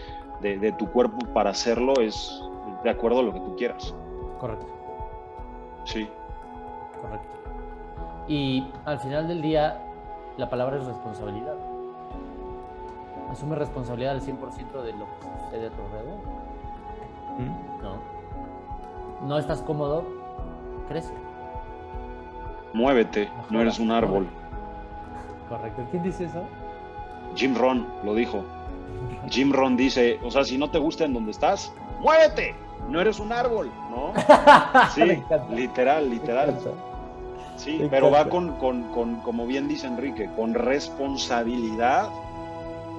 de, 0.41 0.57
de 0.57 0.71
tu 0.73 0.87
cuerpo 0.91 1.19
para 1.33 1.51
hacerlo 1.51 1.93
es 2.01 2.41
de 2.83 2.89
acuerdo 2.89 3.19
a 3.19 3.23
lo 3.23 3.33
que 3.33 3.39
tú 3.39 3.55
quieras. 3.55 3.95
Correcto. 4.39 4.67
Sí. 5.85 6.07
Correcto. 7.01 7.33
Y 8.27 8.65
al 8.85 8.99
final 8.99 9.27
del 9.27 9.41
día, 9.41 9.79
la 10.37 10.49
palabra 10.49 10.77
es 10.77 10.85
responsabilidad. 10.85 11.55
Asume 13.29 13.55
responsabilidad 13.55 14.13
al 14.13 14.21
100% 14.21 14.81
de 14.83 14.93
lo 14.93 15.05
que 15.05 15.43
sucede 15.43 15.67
a 15.67 15.69
tu 15.71 15.81
alrededor. 15.81 16.19
¿Mm? 17.39 17.81
No. 17.81 18.12
No 19.25 19.37
estás 19.37 19.61
cómodo, 19.61 20.03
crece. 20.87 21.13
Muévete, 22.73 23.21
Mejora, 23.21 23.45
no 23.49 23.61
eres 23.61 23.79
un 23.79 23.91
árbol. 23.91 24.27
Correcto. 25.49 25.83
¿Quién 25.91 26.03
dice 26.03 26.25
eso? 26.25 26.43
Jim 27.35 27.55
Ron 27.55 27.87
lo 28.03 28.15
dijo. 28.15 28.43
Jim 29.29 29.51
Ron 29.53 29.77
dice, 29.77 30.19
o 30.23 30.31
sea, 30.31 30.43
si 30.43 30.57
no 30.57 30.69
te 30.69 30.79
gusta 30.79 31.05
en 31.05 31.13
donde 31.13 31.31
estás, 31.31 31.71
muévete. 31.99 32.55
No 32.89 32.99
eres 32.99 33.19
un 33.19 33.31
árbol, 33.31 33.71
¿no? 33.89 34.11
Sí, 34.93 35.23
literal, 35.51 36.09
literal. 36.09 36.59
Sí, 37.55 37.77
Me 37.79 37.87
pero 37.87 38.07
encanta. 38.09 38.25
va 38.25 38.29
con, 38.29 38.51
con, 38.57 38.83
con, 38.91 39.15
como 39.21 39.45
bien 39.45 39.67
dice 39.69 39.87
Enrique, 39.87 40.29
con 40.35 40.53
responsabilidad 40.53 42.09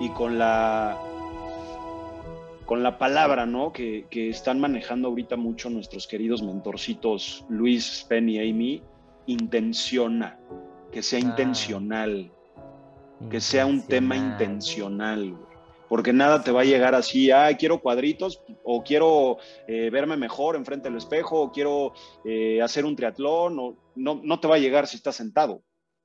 y 0.00 0.08
con 0.10 0.38
la 0.38 0.96
con 2.66 2.82
la 2.82 2.98
palabra, 2.98 3.46
¿no? 3.46 3.72
Que, 3.72 4.06
que, 4.10 4.30
están 4.30 4.60
manejando 4.60 5.08
ahorita 5.08 5.36
mucho 5.36 5.70
nuestros 5.70 6.06
queridos 6.06 6.42
mentorcitos 6.42 7.44
Luis, 7.48 8.06
Penn 8.08 8.28
y 8.28 8.38
Amy, 8.38 8.82
intenciona, 9.26 10.38
que 10.92 11.02
sea 11.02 11.18
ah. 11.18 11.22
intencional, 11.22 12.30
que 13.30 13.40
sea 13.40 13.66
un 13.66 13.86
tema 13.86 14.16
intencional, 14.16 15.36
porque 15.88 16.12
nada 16.12 16.42
te 16.42 16.52
va 16.52 16.62
a 16.62 16.64
llegar 16.64 16.94
así, 16.94 17.30
ah, 17.30 17.54
quiero 17.58 17.80
cuadritos, 17.80 18.42
o 18.62 18.82
quiero 18.82 19.38
eh, 19.68 19.90
verme 19.90 20.16
mejor 20.16 20.56
enfrente 20.56 20.88
del 20.88 20.98
espejo, 20.98 21.42
o 21.42 21.52
quiero 21.52 21.92
eh, 22.24 22.60
hacer 22.62 22.84
un 22.84 22.96
triatlón, 22.96 23.58
o 23.58 23.76
no, 23.94 24.20
no 24.22 24.40
te 24.40 24.48
va 24.48 24.56
a 24.56 24.58
llegar 24.58 24.86
si 24.86 24.96
estás 24.96 25.16
sentado. 25.16 25.54
O 25.54 25.62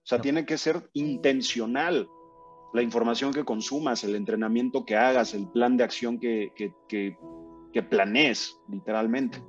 sea, 0.09 0.17
no. 0.17 0.21
tiene 0.23 0.45
que 0.45 0.57
ser 0.57 0.89
intencional 0.93 2.07
la 2.73 2.81
información 2.81 3.33
que 3.33 3.43
consumas, 3.43 4.03
el 4.03 4.15
entrenamiento 4.15 4.85
que 4.85 4.95
hagas, 4.95 5.33
el 5.33 5.47
plan 5.47 5.77
de 5.77 5.83
acción 5.83 6.19
que, 6.19 6.53
que, 6.55 6.73
que, 6.87 7.17
que 7.73 7.83
planees, 7.83 8.59
literalmente. 8.67 9.43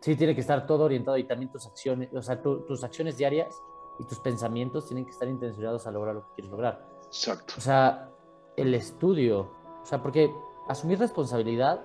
Sí, 0.00 0.14
tiene 0.14 0.34
que 0.34 0.40
estar 0.40 0.66
todo 0.66 0.84
orientado 0.84 1.16
y 1.18 1.24
también 1.24 1.50
tus 1.50 1.66
acciones, 1.66 2.08
o 2.12 2.22
sea, 2.22 2.40
tus 2.40 2.84
acciones 2.84 3.16
diarias 3.16 3.60
y 3.98 4.04
tus 4.04 4.20
pensamientos 4.20 4.86
tienen 4.86 5.04
que 5.04 5.10
estar 5.10 5.26
intencionados 5.26 5.86
a 5.86 5.90
lograr 5.90 6.14
lo 6.14 6.20
que 6.28 6.34
quieres 6.36 6.50
lograr. 6.50 6.86
Exacto. 7.06 7.54
O 7.58 7.60
sea, 7.60 8.10
el 8.56 8.74
estudio, 8.74 9.50
o 9.82 9.86
sea, 9.86 10.02
porque 10.02 10.30
asumir 10.68 10.98
responsabilidad 10.98 11.80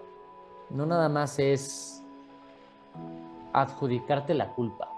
no 0.69 0.85
nada 0.85 1.09
más 1.09 1.39
es 1.39 2.03
adjudicarte 3.53 4.33
la 4.33 4.53
culpa. 4.53 4.89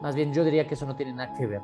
Más 0.00 0.14
bien 0.14 0.32
yo 0.32 0.44
diría 0.44 0.66
que 0.66 0.74
eso 0.74 0.86
no 0.86 0.96
tiene 0.96 1.12
nada 1.12 1.34
que 1.34 1.46
ver, 1.46 1.62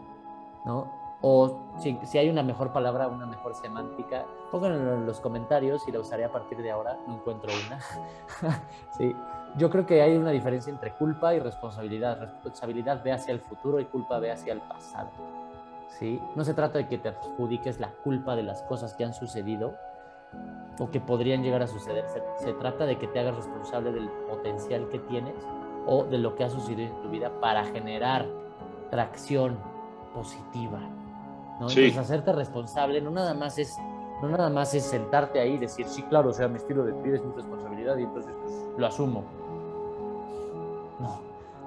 ¿no? 0.64 1.05
O 1.22 1.72
si, 1.78 1.98
hay 2.18 2.28
una 2.28 2.42
mejor 2.42 2.72
palabra, 2.72 3.08
una 3.08 3.26
mejor 3.26 3.54
semántica, 3.54 4.26
pónganlo 4.50 4.94
en 4.94 5.06
los 5.06 5.20
comentarios 5.20 5.86
y 5.88 5.92
la 5.92 6.00
usaré 6.00 6.24
a 6.24 6.32
partir 6.32 6.58
de 6.58 6.70
ahora. 6.70 6.98
No 7.06 7.14
encuentro 7.14 7.50
una. 7.66 7.80
sí. 8.98 9.14
Yo 9.56 9.70
creo 9.70 9.86
que 9.86 10.02
hay 10.02 10.16
una 10.16 10.30
diferencia 10.30 10.70
entre 10.70 10.92
culpa 10.92 11.34
y 11.34 11.40
responsabilidad. 11.40 12.20
Responsabilidad 12.20 13.02
ve 13.02 13.12
hacia 13.12 13.32
el 13.32 13.40
futuro 13.40 13.80
y 13.80 13.86
culpa 13.86 14.18
ve 14.18 14.30
hacia 14.30 14.52
el 14.52 14.60
pasado. 14.60 15.08
¿sí? 15.98 16.20
No 16.34 16.44
se 16.44 16.52
trata 16.52 16.78
de 16.78 16.88
que 16.88 16.98
te 16.98 17.08
adjudiques 17.08 17.80
la 17.80 17.88
culpa 17.88 18.36
de 18.36 18.42
las 18.42 18.62
cosas 18.62 18.94
que 18.94 19.04
han 19.04 19.14
sucedido 19.14 19.74
o 20.78 20.90
que 20.90 21.00
podrían 21.00 21.42
llegar 21.42 21.62
a 21.62 21.66
suceder. 21.66 22.04
Se 22.36 22.52
trata 22.52 22.84
de 22.84 22.98
que 22.98 23.06
te 23.06 23.18
hagas 23.18 23.36
responsable 23.36 23.92
del 23.92 24.10
potencial 24.28 24.88
que 24.90 24.98
tienes 24.98 25.34
o 25.86 26.04
de 26.04 26.18
lo 26.18 26.34
que 26.34 26.44
ha 26.44 26.50
sucedido 26.50 26.94
en 26.94 27.02
tu 27.02 27.08
vida 27.08 27.30
para 27.40 27.64
generar 27.64 28.26
tracción 28.90 29.58
positiva. 30.12 30.80
¿No? 31.60 31.68
Sí. 31.68 31.86
Entonces, 31.86 31.98
hacerte 31.98 32.32
responsable 32.32 33.00
no 33.00 33.10
nada 33.10 33.34
más 33.34 33.58
es 33.58 33.78
no 34.22 34.28
nada 34.28 34.48
más 34.48 34.74
es 34.74 34.84
sentarte 34.84 35.40
ahí 35.40 35.52
y 35.54 35.58
decir, 35.58 35.86
sí, 35.86 36.02
claro, 36.04 36.30
o 36.30 36.32
sea, 36.32 36.48
mi 36.48 36.56
estilo 36.56 36.84
de 36.84 36.92
vida 37.02 37.16
es 37.16 37.24
mi 37.24 37.32
responsabilidad 37.32 37.96
y 37.98 38.04
entonces 38.04 38.32
pues, 38.42 38.54
lo 38.78 38.86
asumo. 38.86 39.24
No. 40.98 41.20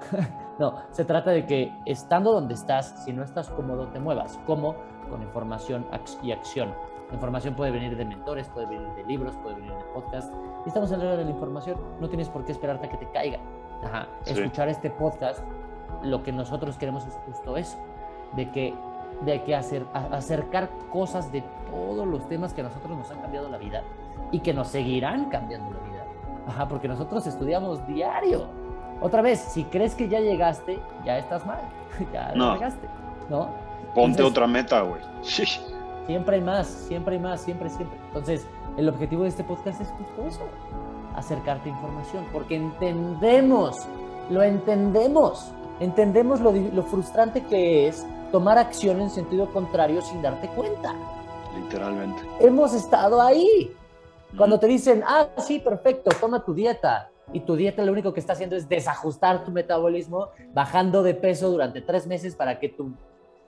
no, 0.60 0.76
se 0.92 1.06
trata 1.06 1.32
de 1.32 1.46
que 1.46 1.72
estando 1.86 2.34
donde 2.34 2.56
estás, 2.56 3.04
si 3.04 3.14
no 3.14 3.24
estás 3.24 3.50
cómodo, 3.50 3.88
te 3.90 4.00
muevas. 4.00 4.40
¿Cómo? 4.48 4.76
Con 5.10 5.22
información 5.22 5.86
y 6.24 6.32
acción. 6.32 6.74
La 7.10 7.16
información 7.16 7.56
puede 7.56 7.72
venir 7.72 7.96
de 7.98 8.06
mentores, 8.06 8.48
puede 8.50 8.68
venir 8.68 8.88
de 8.96 9.04
libros, 9.04 9.36
puede 9.38 9.56
venir 9.56 9.74
de 9.74 9.84
podcast. 9.94 10.32
Y 10.66 10.70
estamos 10.70 10.92
hablando 10.92 11.18
de 11.18 11.26
la 11.26 11.32
información, 11.32 11.78
no 12.00 12.08
tienes 12.08 12.30
por 12.30 12.46
qué 12.46 12.52
esperarte 12.52 12.88
a 12.88 12.90
que 12.90 12.98
te 12.98 13.12
caiga. 13.12 13.40
Ajá. 13.84 14.08
Sí. 14.24 14.34
Escuchar 14.34 14.70
este 14.70 14.90
podcast, 14.92 15.44
lo 16.04 16.22
que 16.24 16.32
nosotros 16.32 16.78
queremos 16.78 17.06
es 17.08 17.14
justo 17.26 17.58
eso, 17.58 17.78
de 18.36 18.52
que, 18.52 18.76
de 19.22 19.44
que 19.44 19.56
hacer, 19.56 19.86
acercar 19.94 20.70
cosas 20.92 21.32
de 21.32 21.44
todos 21.70 22.08
los 22.08 22.28
temas 22.30 22.54
que 22.54 22.62
a 22.62 22.66
nosotros 22.66 22.98
nos 22.98 23.12
han 23.12 23.20
cambiado 23.20 23.50
la 23.50 23.58
vida 23.58 23.84
y 24.32 24.40
que 24.40 24.54
nos 24.54 24.68
seguirán 24.70 25.30
cambiando 25.30 25.72
la 25.72 25.80
vida. 25.90 26.06
Ajá, 26.48 26.68
porque 26.68 26.88
nosotros 26.88 27.28
estudiamos 27.28 27.86
diario. 27.88 28.46
Otra 29.02 29.22
vez, 29.22 29.40
si 29.40 29.64
crees 29.66 29.96
que 29.96 30.08
ya 30.10 30.20
llegaste, 30.20 30.80
ya 31.06 31.18
estás 31.18 31.46
mal. 31.46 31.62
ya 32.14 32.34
No. 32.36 32.48
la 32.48 32.54
regaste, 32.56 32.88
¿no? 33.30 33.50
Ponte 33.94 34.22
Entonces- 34.22 34.26
otra 34.26 34.48
meta, 34.48 34.82
güey. 34.82 35.02
Sí. 35.22 35.44
Siempre 36.08 36.38
hay 36.38 36.42
más, 36.42 36.66
siempre 36.68 37.16
hay 37.18 37.22
más, 37.22 37.40
siempre, 37.42 37.70
siempre. 37.70 38.00
Entonces, 38.08 38.48
el 38.78 38.90
objetivo 38.90 39.24
de 39.24 39.30
este 39.30 39.44
podcast 39.44 39.80
es 39.80 39.90
justo 39.90 40.26
eso, 40.26 40.42
acercarte 41.16 41.70
información, 41.70 42.26
porque 42.34 42.56
entendemos, 42.56 43.88
lo 44.32 44.42
entendemos, 44.42 45.52
entendemos 45.80 46.40
lo, 46.42 46.52
lo 46.52 46.82
frustrante 46.82 47.44
que 47.44 47.88
es 47.88 48.08
tomar 48.32 48.58
acción 48.58 49.02
en 49.02 49.10
sentido 49.10 49.52
contrario 49.52 50.02
sin 50.02 50.22
darte 50.22 50.48
cuenta. 50.50 50.94
Literalmente. 51.56 52.22
Hemos 52.40 52.74
estado 52.74 53.22
ahí. 53.22 53.76
Cuando 54.38 54.60
te 54.60 54.68
dicen, 54.68 55.04
ah, 55.08 55.28
sí, 55.38 55.60
perfecto, 55.60 56.12
toma 56.20 56.44
tu 56.46 56.54
dieta. 56.54 57.10
Y 57.34 57.42
tu 57.42 57.56
dieta 57.56 57.84
lo 57.84 57.92
único 57.92 58.14
que 58.14 58.20
está 58.20 58.34
haciendo 58.34 58.56
es 58.56 58.68
desajustar 58.68 59.44
tu 59.46 59.52
metabolismo, 59.52 60.30
bajando 60.54 61.04
de 61.04 61.14
peso 61.14 61.50
durante 61.50 61.82
tres 61.82 62.08
meses 62.08 62.36
para 62.36 62.60
que 62.60 62.70
tu, 62.70 62.92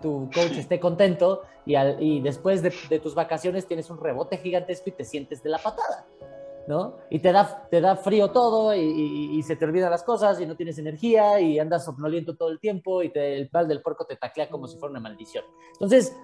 tu 0.01 0.29
coach 0.33 0.57
esté 0.57 0.79
contento 0.79 1.41
y, 1.65 1.75
al- 1.75 2.01
y 2.01 2.21
después 2.21 2.61
de, 2.61 2.71
de 2.89 2.99
tus 2.99 3.15
vacaciones 3.15 3.65
tienes 3.67 3.89
un 3.89 3.99
rebote 3.99 4.37
gigantesco 4.37 4.89
y 4.89 4.91
te 4.93 5.03
sientes 5.03 5.41
de 5.41 5.49
la 5.49 5.57
patada, 5.57 6.05
¿no? 6.67 6.97
Y 7.09 7.19
te 7.19 7.31
da, 7.31 7.67
te 7.69 7.81
da 7.81 7.95
frío 7.95 8.31
todo 8.31 8.73
y, 8.75 8.79
y- 8.79 9.37
y 9.39 9.43
se 9.43 9.55
te 9.55 9.65
olvidan 9.65 9.89
las 9.91 10.03
cosas 10.03 10.39
y 10.39 10.45
no 10.45 10.55
tienes 10.55 10.77
energía 10.77 11.39
y 11.39 11.59
andas 11.59 11.85
somnoliento 11.85 12.35
todo 12.35 12.49
el 12.49 12.59
tiempo 12.59 13.01
y 13.03 13.09
te- 13.09 13.35
el 13.37 13.49
mal 13.51 13.67
del 13.67 13.81
puerco 13.81 14.05
te 14.05 14.15
taclea 14.15 14.49
como 14.49 14.67
si 14.67 14.77
fuera 14.77 14.91
una 14.91 14.99
maldición. 14.99 15.43
Entonces, 15.73 16.15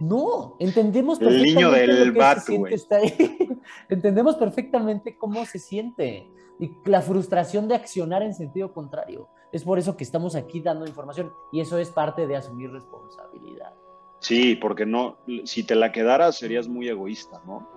no, 0.00 0.56
entendemos 0.58 1.20
El 1.20 1.42
niño 1.42 1.70
perfectamente 1.70 1.86
del 1.96 2.06
lo 2.08 2.12
que 2.14 2.18
vato, 2.18 2.40
se 2.40 2.46
siente 2.46 2.60
güey. 2.60 2.74
estar 2.74 3.00
ahí. 3.00 3.60
entendemos 3.88 4.36
perfectamente 4.36 5.16
cómo 5.16 5.44
se 5.46 5.58
siente 5.58 6.28
y 6.58 6.70
la 6.84 7.00
frustración 7.00 7.68
de 7.68 7.74
accionar 7.76 8.22
en 8.22 8.34
sentido 8.34 8.72
contrario. 8.72 9.28
Es 9.52 9.62
por 9.62 9.78
eso 9.78 9.96
que 9.96 10.02
estamos 10.04 10.34
aquí 10.34 10.60
dando 10.60 10.84
información 10.86 11.32
y 11.52 11.60
eso 11.60 11.78
es 11.78 11.90
parte 11.90 12.26
de 12.26 12.34
asumir 12.36 12.72
responsabilidad. 12.72 13.72
Sí, 14.18 14.56
porque 14.56 14.84
no, 14.86 15.18
si 15.44 15.64
te 15.64 15.74
la 15.76 15.92
quedaras 15.92 16.36
serías 16.36 16.66
muy 16.66 16.88
egoísta, 16.88 17.40
¿no? 17.46 17.68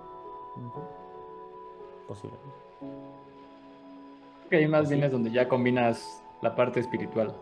Ujú. 0.56 0.80
Posiblemente. 2.08 2.48
Que 4.50 4.56
ahí 4.56 4.66
más 4.66 4.80
Pues 4.80 4.88
bien 4.90 5.00
sí. 5.02 5.06
es 5.06 5.12
donde 5.12 5.30
ya 5.30 5.48
combinas 5.48 6.22
la 6.40 6.56
parte 6.56 6.80
espiritual, 6.80 7.34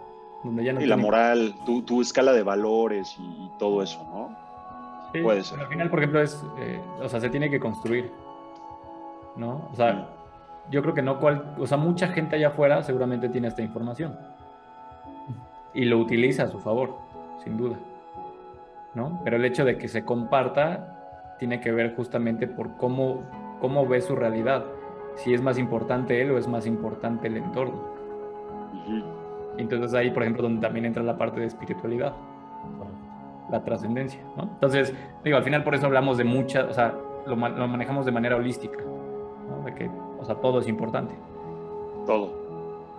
donde 0.43 0.65
ya 0.65 0.73
no 0.73 0.81
Y 0.81 0.87
la 0.87 0.97
moral, 0.97 1.55
tu, 1.65 1.83
tu 1.83 2.03
escala 2.03 2.33
de 2.33 2.43
valores 2.43 3.17
y, 3.19 3.51
todo 3.59 3.83
eso, 3.83 4.03
¿no? 4.13 4.37
Sí, 5.13 5.21
puede 5.21 5.45
ser. 5.45 5.61
Al 5.61 5.69
final, 5.69 5.89
por 5.89 6.01
ejemplo, 6.01 6.21
es, 6.21 6.45
eh, 6.59 6.81
o 7.01 7.09
sea, 7.09 7.21
se 7.21 7.31
tiene 7.31 7.49
que 7.49 7.61
construir, 7.61 8.11
¿no? 9.37 9.69
O 9.73 9.77
sea, 9.77 10.09
yo 10.71 10.83
creo 10.83 10.95
que 10.95 11.03
no 11.03 11.21
cual, 11.21 11.55
o 11.59 11.67
sea, 11.67 11.79
mucha 11.79 12.09
gente 12.09 12.37
allá 12.37 12.49
afuera 12.49 12.83
seguramente 12.83 13.29
tiene 13.29 13.49
esta 13.49 13.63
información 13.63 14.19
y 15.75 15.85
lo 15.85 15.99
utiliza 15.99 16.45
a 16.45 16.49
su 16.49 16.59
favor, 16.59 16.97
sin 17.45 17.57
duda, 17.57 17.77
¿no? 18.95 19.21
Pero 19.23 19.37
el 19.37 19.45
hecho 19.45 19.65
de 19.65 19.79
que 19.79 19.89
se 19.89 20.05
comparta 20.05 21.37
tiene 21.39 21.61
que 21.61 21.71
ver 21.71 21.95
justamente 21.95 22.47
por 22.49 22.77
cómo, 22.77 23.23
cómo 23.67 23.85
ve 23.85 24.01
su 24.01 24.15
realidad, 24.15 24.65
si 25.17 25.35
es 25.35 25.43
más 25.43 25.59
importante 25.59 26.23
él 26.23 26.31
o 26.31 26.39
es 26.39 26.47
más 26.47 26.69
importante 26.69 27.27
el 27.27 27.37
entorno. 27.37 27.83
Entonces 29.59 29.93
ahí, 29.93 30.13
por 30.13 30.23
ejemplo, 30.23 30.45
donde 30.45 30.61
también 30.61 30.87
entra 30.87 31.03
la 31.03 31.19
parte 31.19 31.41
de 31.41 31.47
espiritualidad, 31.47 32.13
la 33.51 33.65
trascendencia, 33.65 34.21
¿no? 34.37 34.45
Entonces, 34.45 34.95
digo, 35.25 35.37
al 35.37 35.43
final 35.43 35.65
por 35.65 35.75
eso 35.75 35.87
hablamos 35.87 36.17
de 36.17 36.23
muchas, 36.23 36.67
o 36.67 36.73
sea, 36.73 36.95
lo, 37.27 37.35
lo 37.35 37.67
manejamos 37.67 38.07
de 38.07 38.13
manera 38.13 38.37
holística, 38.37 38.79
¿no? 39.49 39.65
De 39.65 39.75
que, 39.75 39.91
o 40.21 40.25
sea, 40.25 40.37
todo 40.37 40.61
es 40.61 40.69
importante. 40.69 41.17
Todo. 42.07 42.31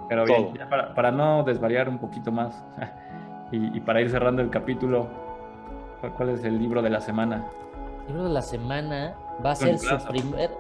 Pero 0.10 0.26
bien, 0.26 0.48
Todo. 0.48 0.54
ya 0.54 0.68
para, 0.68 0.94
para 0.94 1.12
no 1.12 1.44
desvariar 1.44 1.88
un 1.88 1.98
poquito 1.98 2.30
más 2.30 2.62
y, 3.54 3.78
y 3.78 3.80
para 3.80 4.02
ir 4.02 4.10
cerrando 4.10 4.42
el 4.42 4.50
capítulo, 4.50 5.08
¿cuál, 6.02 6.12
cuál 6.12 6.30
es 6.32 6.44
el 6.44 6.60
libro 6.60 6.82
de 6.82 6.90
la 6.90 7.00
semana? 7.00 7.46
El 8.02 8.08
libro 8.08 8.24
de 8.26 8.34
la 8.34 8.42
semana 8.42 9.16
va 9.46 9.52
a 9.52 9.56
Con 9.56 9.78
ser 9.78 9.80
su 9.80 10.08
primer. 10.08 10.52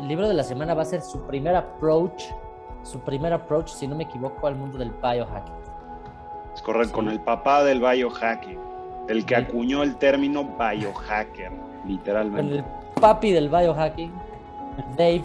El 0.00 0.08
libro 0.08 0.28
de 0.28 0.34
la 0.34 0.44
semana 0.44 0.74
va 0.74 0.82
a 0.82 0.84
ser 0.86 1.00
su 1.02 1.20
primer 1.26 1.56
approach, 1.56 2.24
su 2.82 3.00
primer 3.00 3.32
approach, 3.32 3.68
si 3.68 3.86
no 3.88 3.94
me 3.96 4.04
equivoco, 4.04 4.46
al 4.46 4.54
mundo 4.54 4.78
del 4.78 4.90
biohacking. 4.90 5.54
Es 6.54 6.62
correcto, 6.62 6.88
Sí. 6.88 6.94
con 6.94 7.08
el 7.08 7.20
papá 7.20 7.64
del 7.64 7.80
biohacking, 7.80 8.58
el 9.08 9.24
que 9.24 9.34
Sí. 9.36 9.40
acuñó 9.42 9.82
el 9.82 9.96
término 9.96 10.44
biohacker, 10.44 11.48
Con 11.82 11.88
literalmente. 11.90 12.54
el 12.56 12.64
papi 13.00 13.32
del 13.32 13.48
biohacking, 13.48 14.12
Dave 14.96 15.24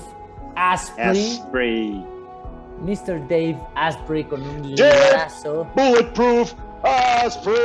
Asprey, 0.56 1.10
Asprey. 1.38 2.06
Mr. 2.82 3.20
Dave 3.28 3.58
Asprey 3.76 4.24
con 4.24 4.42
un 4.42 4.62
librazo. 4.76 5.66
Bulletproof 5.76 6.54
Asprey. 6.84 7.56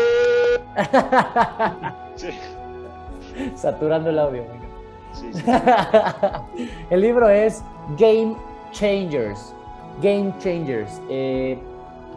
Sí, 2.17 2.29
Saturando 3.55 4.11
el 4.11 4.19
audio. 4.19 4.45
Venga. 5.21 6.17
sí, 6.55 6.57
sí. 6.57 6.71
el 6.91 7.01
libro 7.01 7.29
es 7.29 7.63
Game 7.99 8.37
Changers. 8.73 9.55
Game 10.01 10.33
Changers. 10.39 11.01
eh, 11.11 11.59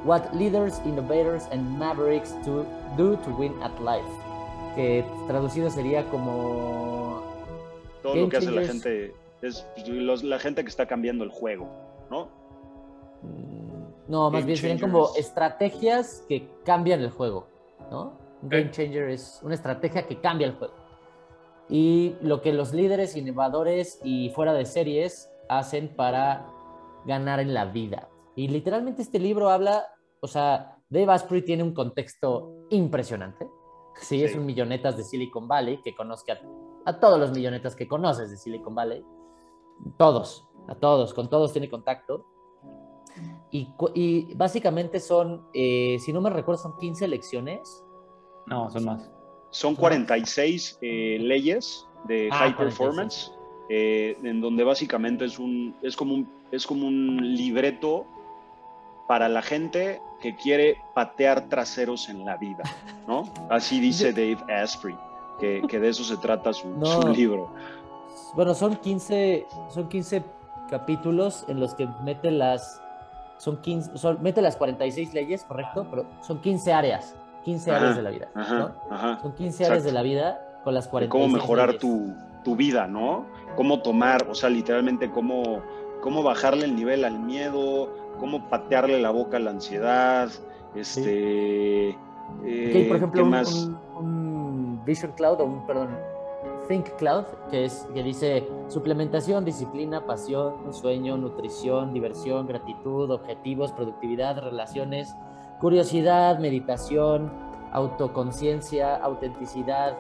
what 0.06 0.22
leaders, 0.34 0.80
innovators, 0.86 1.48
and 1.52 1.78
mavericks 1.78 2.34
to 2.46 2.66
do 2.98 3.16
to 3.18 3.30
win 3.38 3.54
at 3.64 3.72
life. 3.82 4.06
Que 4.76 5.04
traducido 5.28 5.70
sería 5.70 6.04
como. 6.10 7.22
Todo 8.04 8.14
Game 8.14 8.24
lo 8.26 8.30
que 8.30 8.38
hace 8.38 8.52
la 8.52 8.62
changers. 8.66 8.84
gente 8.84 9.16
es 9.42 9.66
los- 9.88 10.24
la 10.24 10.38
gente 10.40 10.64
que 10.64 10.70
está 10.70 10.86
cambiando 10.86 11.24
el 11.24 11.30
juego, 11.32 11.68
¿no? 12.12 12.28
mm, 13.24 13.84
No, 14.08 14.30
más 14.30 14.42
Game 14.42 14.46
bien 14.46 14.58
serían 14.58 14.80
como 14.80 15.06
changers. 15.08 15.26
estrategias 15.28 16.24
que 16.30 16.48
cambian 16.64 17.02
el 17.02 17.10
juego. 17.10 17.48
¿no? 17.92 18.14
Un 18.42 18.50
Game. 18.50 18.72
Changer 18.72 19.10
es 19.10 19.40
una 19.44 19.56
estrategia 19.56 20.06
que 20.08 20.20
cambia 20.20 20.48
el 20.48 20.54
juego. 20.56 20.74
Y 21.70 22.16
lo 22.22 22.42
que 22.42 22.54
los 22.54 22.74
líderes, 22.74 23.16
innovadores 23.16 24.00
y 24.04 24.30
fuera 24.30 24.54
de 24.54 24.66
series 24.66 25.30
hacen 25.50 25.96
para 25.96 26.48
ganar 27.06 27.40
en 27.40 27.54
la 27.54 27.66
vida. 27.66 28.10
Y 28.36 28.48
literalmente 28.48 29.02
este 29.02 29.20
libro 29.20 29.50
habla, 29.50 29.86
o 30.22 30.28
sea, 30.28 30.78
Dave 30.90 31.12
Asprey 31.14 31.42
tiene 31.44 31.64
un 31.64 31.74
contexto 31.74 32.66
impresionante. 32.70 33.48
Sí, 34.02 34.24
es 34.24 34.32
Sí. 34.34 34.38
un 34.38 34.46
millonetas 34.46 34.98
de 34.98 35.04
Silicon 35.04 35.48
Valley, 35.48 35.82
que 35.82 35.96
conozca 35.96 36.34
a, 36.34 36.90
a 36.90 37.00
todos 37.00 37.20
los 37.20 37.32
millonetas 37.32 37.76
que 37.76 37.88
conoces 37.88 38.30
de 38.30 38.38
Silicon 38.38 38.76
Valley. 38.76 39.04
Todos. 39.98 40.48
a 40.68 40.74
todos, 40.76 41.14
con 41.14 41.30
todos 41.30 41.52
tiene 41.54 41.70
contacto. 41.70 42.26
Y, 43.52 43.72
y 43.94 44.34
básicamente 44.34 45.00
son, 45.00 45.48
eh, 45.54 45.98
si 46.00 46.12
no 46.12 46.22
me 46.22 46.30
recuerdo, 46.32 46.62
son 46.62 46.76
15 46.78 47.08
lecciones. 47.08 47.84
No, 48.48 48.70
son 48.72 48.84
más. 48.86 49.12
Son 49.56 49.74
46 49.74 50.80
eh, 50.82 51.18
leyes 51.22 51.88
de 52.10 52.28
Ah, 52.30 52.40
high 52.40 52.56
46. 52.56 52.58
performance, 52.58 53.32
eh, 53.70 54.18
en 54.22 54.42
donde 54.42 54.66
básicamente 54.66 55.24
es, 55.24 55.40
un, 55.40 55.74
es, 55.82 55.96
como 55.96 56.14
un, 56.14 56.30
es 56.52 56.68
como 56.68 56.86
un 56.88 57.36
libreto 57.36 58.06
para 59.08 59.30
la 59.30 59.42
gente 59.42 60.02
que 60.22 60.36
quiere 60.36 60.78
patear 60.94 61.48
traseros 61.48 62.10
en 62.10 62.26
la 62.26 62.36
vida, 62.36 62.64
¿no? 63.08 63.32
Así 63.50 63.80
dice 63.80 64.12
Dave 64.12 64.40
Asprey, 64.54 64.96
que, 65.40 65.62
que 65.70 65.80
de 65.80 65.88
eso 65.90 66.04
se 66.04 66.18
trata 66.18 66.52
su, 66.52 66.68
No. 66.72 66.86
su 67.02 67.08
libro. 67.10 67.50
Bueno, 68.34 68.54
son 68.56 68.76
15, 68.76 69.46
son 69.74 69.88
15 69.88 70.22
capítulos 70.70 71.46
en 71.48 71.62
los 71.62 71.76
que 71.76 71.88
mete 72.04 72.30
las, 72.30 72.82
son 73.38 73.62
15, 73.62 73.98
son, 73.98 74.22
mete 74.22 74.42
las 74.42 74.58
46 74.58 75.14
leyes, 75.14 75.44
correcto, 75.46 75.88
pero 75.90 76.06
son 76.22 76.42
15 76.42 76.74
áreas, 76.74 77.16
15 77.46 77.72
Ajá, 77.72 77.80
áreas 77.80 77.96
de 77.96 78.02
la 78.02 78.10
vida, 78.10 78.30
Ajá, 78.36 78.60
¿no? 78.60 78.72
ajá. 78.94 79.20
Son 79.22 79.32
15 79.34 79.66
áreas 79.66 79.78
Exacto. 79.80 79.86
de 79.88 79.92
la 79.94 80.02
vida 80.02 80.60
con 80.64 80.74
las 80.74 80.86
de 80.86 80.90
46 80.92 81.10
cómo 81.24 81.34
mejorar 81.34 81.68
leyes. 81.68 81.80
tu, 81.82 82.14
tu 82.44 82.56
vida, 82.56 82.88
¿no? 82.88 83.26
Cómo 83.56 83.82
tomar, 83.82 84.28
o 84.30 84.36
sea, 84.36 84.50
literalmente 84.50 85.10
cómo, 85.12 85.62
cómo 86.02 86.24
bajarle 86.24 86.66
el 86.66 86.76
nivel 86.76 87.06
al 87.06 87.20
miedo, 87.20 87.90
cómo 88.20 88.50
patearle 88.50 89.00
la 89.00 89.12
boca 89.12 89.38
a 89.38 89.40
la 89.40 89.52
ansiedad, 89.52 90.30
este... 90.76 91.90
eh, 91.90 91.96
Ok, 92.82 92.88
por 92.88 92.98
ejemplo, 92.98 93.12
¿qué 93.14 93.22
un, 93.24 93.30
más? 93.30 93.54
un- 93.54 93.78
un 93.96 94.86
Vision 94.86 95.12
Cloud, 95.16 95.40
o 95.42 95.46
un, 95.46 95.66
perdón, 95.66 95.90
Think 96.68 96.96
Cloud, 96.98 97.26
que, 97.52 97.66
es, 97.66 97.88
que 97.94 98.02
dice 98.04 98.48
suplementación, 98.68 99.46
disciplina, 99.46 100.06
pasión, 100.06 100.74
sueño, 100.74 101.16
nutrición, 101.18 101.94
diversión, 101.94 102.48
gratitud, 102.48 103.10
objetivos, 103.12 103.72
productividad, 103.72 104.40
relaciones, 104.40 105.16
curiosidad, 105.60 106.40
meditación, 106.40 107.32
autoconciencia, 107.72 108.96
autenticidad, 108.98 109.96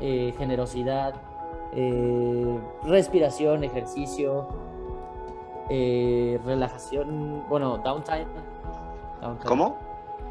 eh, 0.00 0.34
generosidad, 0.38 1.14
eh, 1.72 2.58
respiración, 2.84 3.64
ejercicio, 3.64 4.48
eh, 5.70 6.40
relajación, 6.44 7.44
bueno, 7.48 7.78
downtime. 7.78 8.26
downtime. 9.20 9.48
¿Cómo? 9.48 9.76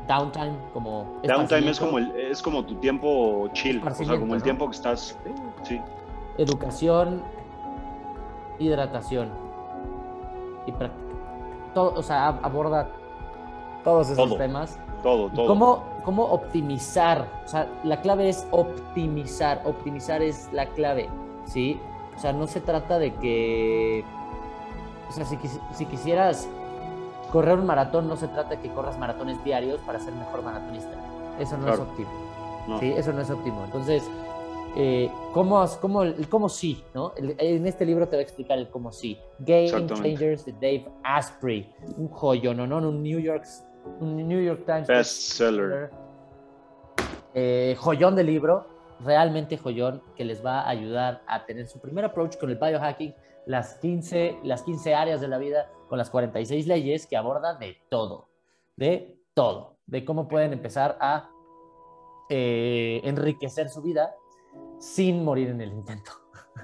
Downtime, 0.07 0.53
como... 0.73 1.05
Downtime 1.23 1.69
es 1.69 1.79
como, 1.79 1.97
el, 1.99 2.11
es 2.15 2.41
como 2.41 2.65
tu 2.65 2.75
tiempo 2.75 3.47
chill, 3.53 3.81
o 3.85 3.93
sea, 3.93 4.19
como 4.19 4.33
el 4.33 4.39
¿no? 4.39 4.43
tiempo 4.43 4.65
que 4.69 4.75
estás... 4.75 5.17
Sí, 5.63 5.79
educación, 6.37 7.21
hidratación 8.59 9.29
y 10.65 10.71
práctica. 10.71 11.01
Todo, 11.73 11.93
o 11.97 12.03
sea, 12.03 12.29
ab- 12.31 12.39
aborda 12.43 12.89
todos 13.83 14.09
esos 14.09 14.17
Todo. 14.29 14.37
temas. 14.37 14.77
todo, 15.03 15.29
todo. 15.29 15.47
¿Cómo, 15.47 15.83
¿Cómo 16.05 16.23
optimizar? 16.25 17.27
O 17.45 17.47
sea, 17.47 17.67
la 17.83 18.01
clave 18.01 18.29
es 18.29 18.45
optimizar. 18.51 19.61
Optimizar 19.65 20.21
es 20.21 20.49
la 20.53 20.67
clave, 20.67 21.09
¿sí? 21.45 21.79
O 22.15 22.19
sea, 22.19 22.33
no 22.33 22.47
se 22.47 22.61
trata 22.61 22.99
de 22.99 23.13
que... 23.15 24.03
O 25.09 25.11
sea, 25.13 25.25
si, 25.25 25.37
si 25.73 25.85
quisieras 25.85 26.47
correr 27.31 27.57
un 27.59 27.65
maratón, 27.65 28.07
no 28.07 28.15
se 28.15 28.27
trata 28.27 28.51
de 28.51 28.59
que 28.59 28.69
corras 28.69 28.97
maratones 28.99 29.43
diarios 29.43 29.79
para 29.81 29.99
ser 29.99 30.13
mejor 30.13 30.43
maratonista. 30.43 30.91
Eso 31.39 31.57
no 31.57 31.73
es 31.73 31.79
óptimo. 31.79 32.09
No. 32.67 32.79
Sí, 32.79 32.91
eso 32.95 33.11
no 33.13 33.21
es 33.21 33.29
óptimo. 33.29 33.63
Entonces, 33.65 34.03
eh, 34.75 35.09
¿cómo, 35.33 35.65
cómo, 35.81 36.03
el 36.03 36.29
cómo 36.29 36.47
sí? 36.47 36.83
¿no? 36.93 37.13
El- 37.17 37.35
en 37.39 37.65
este 37.67 37.85
libro 37.85 38.07
te 38.07 38.15
va 38.15 38.19
a 38.19 38.23
explicar 38.23 38.57
el 38.57 38.69
cómo 38.69 38.91
sí. 38.91 39.17
Game. 39.39 39.69
Changers 39.87 40.45
de 40.45 40.53
Dave 40.53 40.85
Asprey. 41.03 41.73
Un 41.97 42.07
joyo, 42.09 42.53
¿no? 42.53 42.67
no, 42.67 42.77
Un 42.77 43.01
New 43.03 43.19
York, 43.19 43.45
un 43.99 44.27
New 44.27 44.41
York 44.41 44.63
Times 44.65 44.87
Bestseller. 44.87 45.89
eh, 47.33 47.75
joyón 47.79 48.15
de 48.15 48.23
libro, 48.23 48.65
realmente 48.99 49.57
joyón, 49.57 50.01
que 50.15 50.25
les 50.25 50.45
va 50.45 50.61
a 50.61 50.69
ayudar 50.69 51.21
a 51.27 51.45
tener 51.45 51.67
su 51.67 51.79
primer 51.79 52.05
approach 52.05 52.37
con 52.37 52.49
el 52.49 52.57
biohacking, 52.57 53.13
las 53.45 53.75
15, 53.75 54.39
las 54.43 54.63
15 54.63 54.93
áreas 54.95 55.21
de 55.21 55.27
la 55.27 55.37
vida, 55.37 55.69
con 55.87 55.97
las 55.97 56.09
46 56.09 56.67
leyes 56.67 57.07
que 57.07 57.17
aborda 57.17 57.55
de 57.55 57.77
todo, 57.89 58.29
de 58.75 59.17
todo, 59.33 59.77
de 59.85 60.05
cómo 60.05 60.27
pueden 60.27 60.53
empezar 60.53 60.97
a 61.01 61.29
eh, 62.29 63.01
enriquecer 63.03 63.69
su 63.69 63.81
vida 63.81 64.13
sin 64.79 65.23
morir 65.23 65.49
en 65.49 65.61
el 65.61 65.71
intento. 65.73 66.11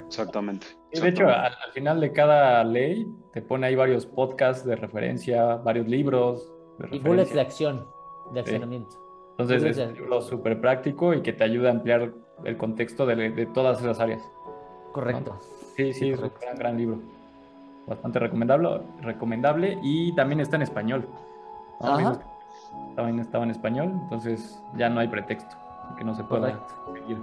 Exactamente. 0.05 0.67
Y 0.91 0.99
de 0.99 1.09
hecho, 1.09 1.27
al, 1.27 1.53
al 1.53 1.71
final 1.73 1.99
de 1.99 2.11
cada 2.11 2.63
ley 2.63 3.05
te 3.33 3.41
pone 3.41 3.67
ahí 3.67 3.75
varios 3.75 4.05
podcasts 4.05 4.65
de 4.65 4.75
referencia, 4.75 5.55
varios 5.55 5.87
libros 5.87 6.53
de 6.79 6.95
Y 6.95 6.99
bullets 6.99 7.33
de 7.33 7.41
acción, 7.41 7.85
de 8.31 8.39
accionamiento. 8.39 8.95
Entonces 9.37 9.77
es 9.77 9.87
un 9.87 9.93
libro 9.93 10.21
súper 10.21 10.59
práctico 10.59 11.13
y 11.13 11.21
que 11.21 11.33
te 11.33 11.43
ayuda 11.43 11.69
a 11.69 11.71
ampliar 11.71 12.11
el 12.43 12.57
contexto 12.57 13.05
de, 13.05 13.29
de 13.31 13.45
todas 13.47 13.79
esas 13.79 13.99
áreas. 13.99 14.21
Correcto. 14.91 15.37
Sí, 15.75 15.93
sí, 15.93 16.09
es 16.09 16.19
un 16.19 16.31
gran, 16.41 16.55
gran 16.57 16.77
libro. 16.77 16.97
Bastante 17.85 18.19
recomendable, 18.19 18.81
recomendable 19.01 19.77
y 19.83 20.13
también 20.15 20.39
está 20.39 20.55
en 20.55 20.63
español. 20.63 21.07
¿no, 21.79 21.85
Ajá. 21.87 21.95
amigos? 21.95 22.19
También 22.95 23.19
estaba 23.19 23.43
en 23.43 23.51
español, 23.51 23.91
entonces 24.03 24.59
ya 24.75 24.89
no 24.89 24.99
hay 24.99 25.07
pretexto 25.07 25.55
que 25.97 26.03
no 26.03 26.15
se 26.15 26.23
pueda 26.23 26.59
seguir. 26.93 27.17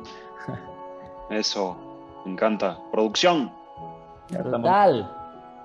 Eso, 1.31 1.77
me 2.25 2.33
encanta. 2.33 2.79
Producción, 2.93 3.53
Ya 4.29 4.39
estamos. 4.39 4.61
Brutal. 4.61 5.13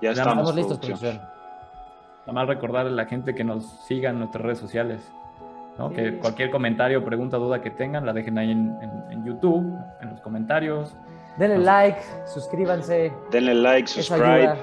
Ya 0.02 0.10
estamos. 0.10 0.32
Estamos 0.32 0.54
listos, 0.56 0.78
producción. 0.78 1.16
producción. 1.16 1.29
Nada 2.20 2.32
más 2.32 2.48
recordar 2.48 2.86
a 2.86 2.90
la 2.90 3.06
gente 3.06 3.34
que 3.34 3.44
nos 3.44 3.64
siga 3.86 4.10
en 4.10 4.18
nuestras 4.18 4.44
redes 4.44 4.58
sociales. 4.58 5.00
¿no? 5.78 5.88
Sí. 5.90 5.94
Que 5.96 6.18
cualquier 6.18 6.50
comentario, 6.50 7.02
pregunta, 7.04 7.36
duda 7.38 7.60
que 7.62 7.70
tengan, 7.70 8.04
la 8.04 8.12
dejen 8.12 8.36
ahí 8.38 8.50
en, 8.50 8.76
en- 8.82 9.12
en 9.12 9.24
YouTube, 9.24 9.74
en 10.02 10.10
los 10.10 10.20
comentarios. 10.20 10.94
Denle 11.38 11.56
Nos- 11.56 11.64
like, 11.64 11.98
suscríbanse. 12.26 13.12
Denle 13.30 13.54
like, 13.54 13.88
subscribe. 13.88 14.56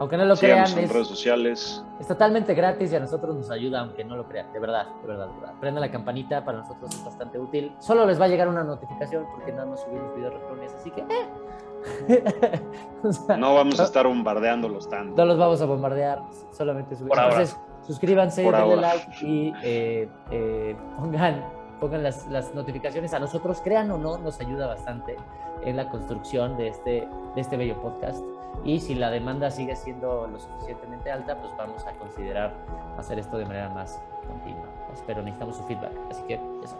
Aunque 0.00 0.16
no 0.16 0.24
lo 0.24 0.34
crean, 0.34 0.66
en 0.72 0.78
es, 0.84 0.92
redes 0.92 1.06
sociales. 1.08 1.84
es 2.00 2.06
totalmente 2.08 2.54
gratis 2.54 2.90
y 2.90 2.96
a 2.96 3.00
nosotros 3.00 3.36
nos 3.36 3.50
ayuda, 3.50 3.80
aunque 3.80 4.02
no 4.02 4.16
lo 4.16 4.26
crean. 4.26 4.50
De 4.52 4.58
verdad, 4.58 4.86
de 5.02 5.06
verdad, 5.06 5.28
de 5.28 5.34
verdad. 5.40 5.54
Prendan 5.60 5.82
la 5.82 5.90
campanita, 5.90 6.42
para 6.44 6.58
nosotros 6.58 6.94
es 6.94 7.04
bastante 7.04 7.38
útil. 7.38 7.72
Solo 7.78 8.06
les 8.06 8.18
va 8.20 8.24
a 8.24 8.28
llegar 8.28 8.48
una 8.48 8.64
notificación 8.64 9.26
porque 9.30 9.52
nada 9.52 9.66
más 9.66 9.80
subimos 9.82 10.14
videos 10.16 10.32
retrones, 10.34 10.72
así 10.74 10.90
que... 10.90 11.02
eh. 11.02 12.24
O 13.04 13.12
sea, 13.12 13.36
No 13.36 13.54
vamos 13.54 13.78
a 13.80 13.84
estar 13.84 14.06
bombardeándolos 14.06 14.88
tanto. 14.88 15.14
no 15.16 15.24
los 15.26 15.38
vamos 15.38 15.60
a 15.62 15.66
bombardear, 15.66 16.22
solamente 16.50 16.94
subimos. 16.96 17.10
Por 17.16 17.18
ahora. 17.20 17.34
Entonces, 17.42 17.60
suscríbanse, 17.86 18.42
Por 18.44 18.54
denle 18.56 18.74
ahora. 18.74 18.94
like 18.94 19.26
y 19.26 19.52
eh, 19.62 20.08
eh, 20.30 20.76
pongan, 20.98 21.44
pongan 21.80 22.02
las, 22.02 22.26
las 22.28 22.54
notificaciones 22.54 23.12
a 23.14 23.18
nosotros. 23.18 23.60
Crean 23.62 23.90
o 23.90 23.98
no, 23.98 24.18
nos 24.18 24.40
ayuda 24.40 24.66
bastante 24.66 25.16
en 25.62 25.76
la 25.76 25.88
construcción 25.90 26.56
de 26.56 26.68
este, 26.68 27.08
de 27.34 27.40
este 27.40 27.56
bello 27.56 27.80
podcast. 27.82 28.22
Y 28.64 28.80
si 28.80 28.94
la 28.94 29.10
demanda 29.10 29.50
sigue 29.50 29.74
siendo 29.76 30.26
lo 30.26 30.38
suficientemente 30.38 31.10
alta, 31.10 31.36
pues 31.40 31.52
vamos 31.56 31.86
a 31.86 31.92
considerar 31.92 32.52
hacer 32.98 33.18
esto 33.18 33.38
de 33.38 33.46
manera 33.46 33.68
más 33.70 34.00
continua. 34.26 34.64
Pues, 34.88 35.02
Pero 35.06 35.22
necesitamos 35.22 35.56
su 35.56 35.62
feedback. 35.64 35.92
Así 36.10 36.22
que 36.28 36.34
eso. 36.62 36.76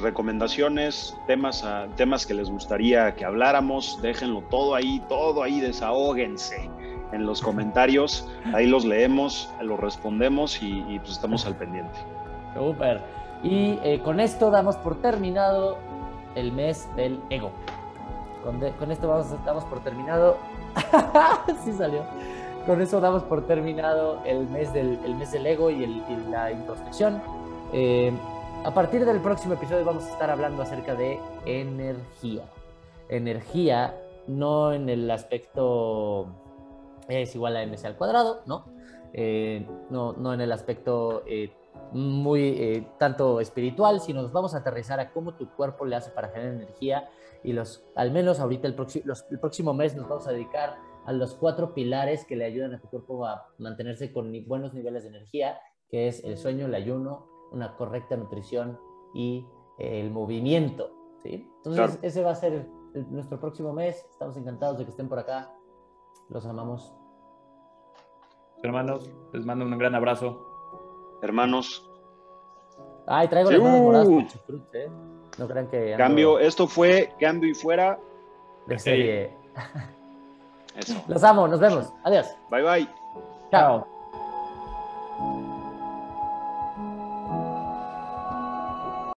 recomendaciones, 0.00 1.16
temas, 1.26 1.64
a- 1.64 1.86
temas 1.96 2.24
que 2.26 2.34
les 2.34 2.50
gustaría 2.50 3.14
que 3.14 3.24
habláramos, 3.24 4.00
déjenlo 4.00 4.42
todo 4.42 4.74
ahí, 4.74 5.02
todo 5.08 5.42
ahí, 5.42 5.60
desahóguense 5.60 6.70
en 7.12 7.26
los 7.26 7.40
comentarios, 7.42 8.26
ahí 8.54 8.66
los 8.66 8.84
leemos, 8.84 9.52
los 9.60 9.78
respondemos 9.80 10.62
y, 10.62 10.84
y, 10.88 10.98
pues 11.00 11.12
estamos 11.12 11.44
al 11.46 11.56
pendiente. 11.56 11.98
Super. 12.54 13.00
Y 13.42 13.78
eh, 13.82 14.00
con 14.04 14.20
esto 14.20 14.50
damos 14.50 14.76
por 14.76 14.96
terminado 15.00 15.76
el 16.34 16.52
mes 16.52 16.88
del 16.96 17.20
ego. 17.30 17.50
Con, 18.44 18.90
esto 18.90 19.08
vamos, 19.08 19.26
damos 19.44 19.64
por 19.64 19.80
terminado. 19.80 20.36
sí 21.64 21.72
salió. 21.72 22.02
Con 22.66 22.80
eso 22.80 23.00
damos 23.00 23.22
por 23.24 23.46
terminado 23.46 24.20
el 24.24 24.46
mes 24.48 24.72
del, 24.72 24.98
el 25.04 25.14
mes 25.14 25.32
del 25.32 25.46
ego 25.46 25.70
y, 25.70 25.84
el- 25.84 26.30
la 26.30 26.50
introspección. 26.52 27.20
Eh, 27.72 28.12
a 28.64 28.72
partir 28.72 29.04
del 29.04 29.20
próximo 29.20 29.54
episodio 29.54 29.84
vamos 29.84 30.04
a 30.04 30.10
estar 30.10 30.30
hablando 30.30 30.62
acerca 30.62 30.94
de 30.94 31.18
energía. 31.46 32.42
Energía, 33.08 33.96
no 34.26 34.72
en 34.72 34.88
el 34.88 35.10
aspecto 35.10 36.26
es 37.08 37.34
igual 37.34 37.56
a 37.56 37.62
mc 37.66 37.84
al 37.86 37.96
cuadrado, 37.96 38.42
¿no? 38.46 38.64
Eh, 39.14 39.66
no, 39.88 40.12
no 40.12 40.34
en 40.34 40.42
el 40.42 40.52
aspecto 40.52 41.22
eh, 41.26 41.50
muy 41.92 42.86
tanto 42.98 43.40
espiritual, 43.40 44.00
sino 44.00 44.20
nos 44.20 44.32
vamos 44.32 44.54
a 44.54 44.58
aterrizar 44.58 45.00
a 45.00 45.10
cómo 45.10 45.32
tu 45.32 45.48
cuerpo 45.48 45.86
le 45.86 45.96
hace 45.96 46.10
para 46.10 46.28
generar 46.28 46.54
energía 46.54 47.08
y 47.44 47.52
los, 47.52 47.84
al 47.96 48.10
menos 48.12 48.40
ahorita 48.40 48.66
el, 48.68 48.74
próximo 48.74 49.04
los- 49.06 49.24
el 49.30 49.38
próximo 49.40 49.72
mes 49.74 49.96
nos 49.96 50.08
vamos 50.08 50.26
a 50.28 50.32
dedicar 50.32 50.76
a 51.06 51.12
los 51.12 51.34
cuatro 51.34 51.72
pilares 51.74 52.24
que 52.26 52.36
le 52.36 52.44
ayudan 52.44 52.74
a 52.74 52.80
tu 52.80 52.88
cuerpo 52.88 53.24
a 53.26 53.46
mantenerse 53.58 54.12
con 54.12 54.30
ni- 54.30 54.40
buenos 54.44 54.74
niveles 54.74 55.04
de 55.04 55.10
energía, 55.10 55.58
que 55.90 56.08
es 56.08 56.22
el 56.24 56.36
sueño, 56.36 56.66
el 56.66 56.74
ayuno, 56.74 57.26
una 57.52 57.76
correcta 57.76 58.16
nutrición 58.16 58.78
y 59.14 59.46
eh, 59.78 60.00
el 60.00 60.10
movimiento, 60.10 60.90
¿sí? 61.22 61.50
Entonces 61.58 61.84
Claro. 61.86 61.98
ese 62.02 62.22
va 62.22 62.30
a 62.32 62.34
ser 62.34 62.52
el- 62.94 63.10
nuestro 63.12 63.38
próximo 63.40 63.72
mes, 63.72 64.04
estamos 64.10 64.36
encantados 64.36 64.76
de 64.78 64.84
que 64.84 64.90
estén 64.90 65.08
por 65.08 65.18
acá 65.18 65.50
Los 66.30 66.44
amamos. 66.44 66.94
Hermanos, 68.62 69.10
les 69.32 69.46
mando 69.46 69.64
un 69.64 69.78
gran 69.78 69.94
abrazo. 69.94 70.44
Hermanos. 71.22 71.88
Ay, 73.06 73.28
traigo 73.28 73.50
las 73.50 73.62
manos 73.62 73.80
moradas 73.80 74.08
con 74.08 74.26
chucrut, 74.26 74.74
¿eh? 74.74 74.90
No 75.38 75.46
crean 75.46 75.68
que. 75.68 75.94
ando 75.94 76.04
Cambio, 76.04 76.38
esto 76.38 76.66
fue 76.66 77.12
cambio 77.18 77.50
y 77.50 77.54
fuera. 77.54 77.98
De 78.66 78.78
serie. 78.78 79.32
Eso. 80.76 81.02
Los 81.08 81.24
amo, 81.24 81.48
nos 81.48 81.60
vemos. 81.60 81.92
Adiós. 82.04 82.26
Bye 82.50 82.62
bye. 82.62 82.88
Chao. 83.50 83.86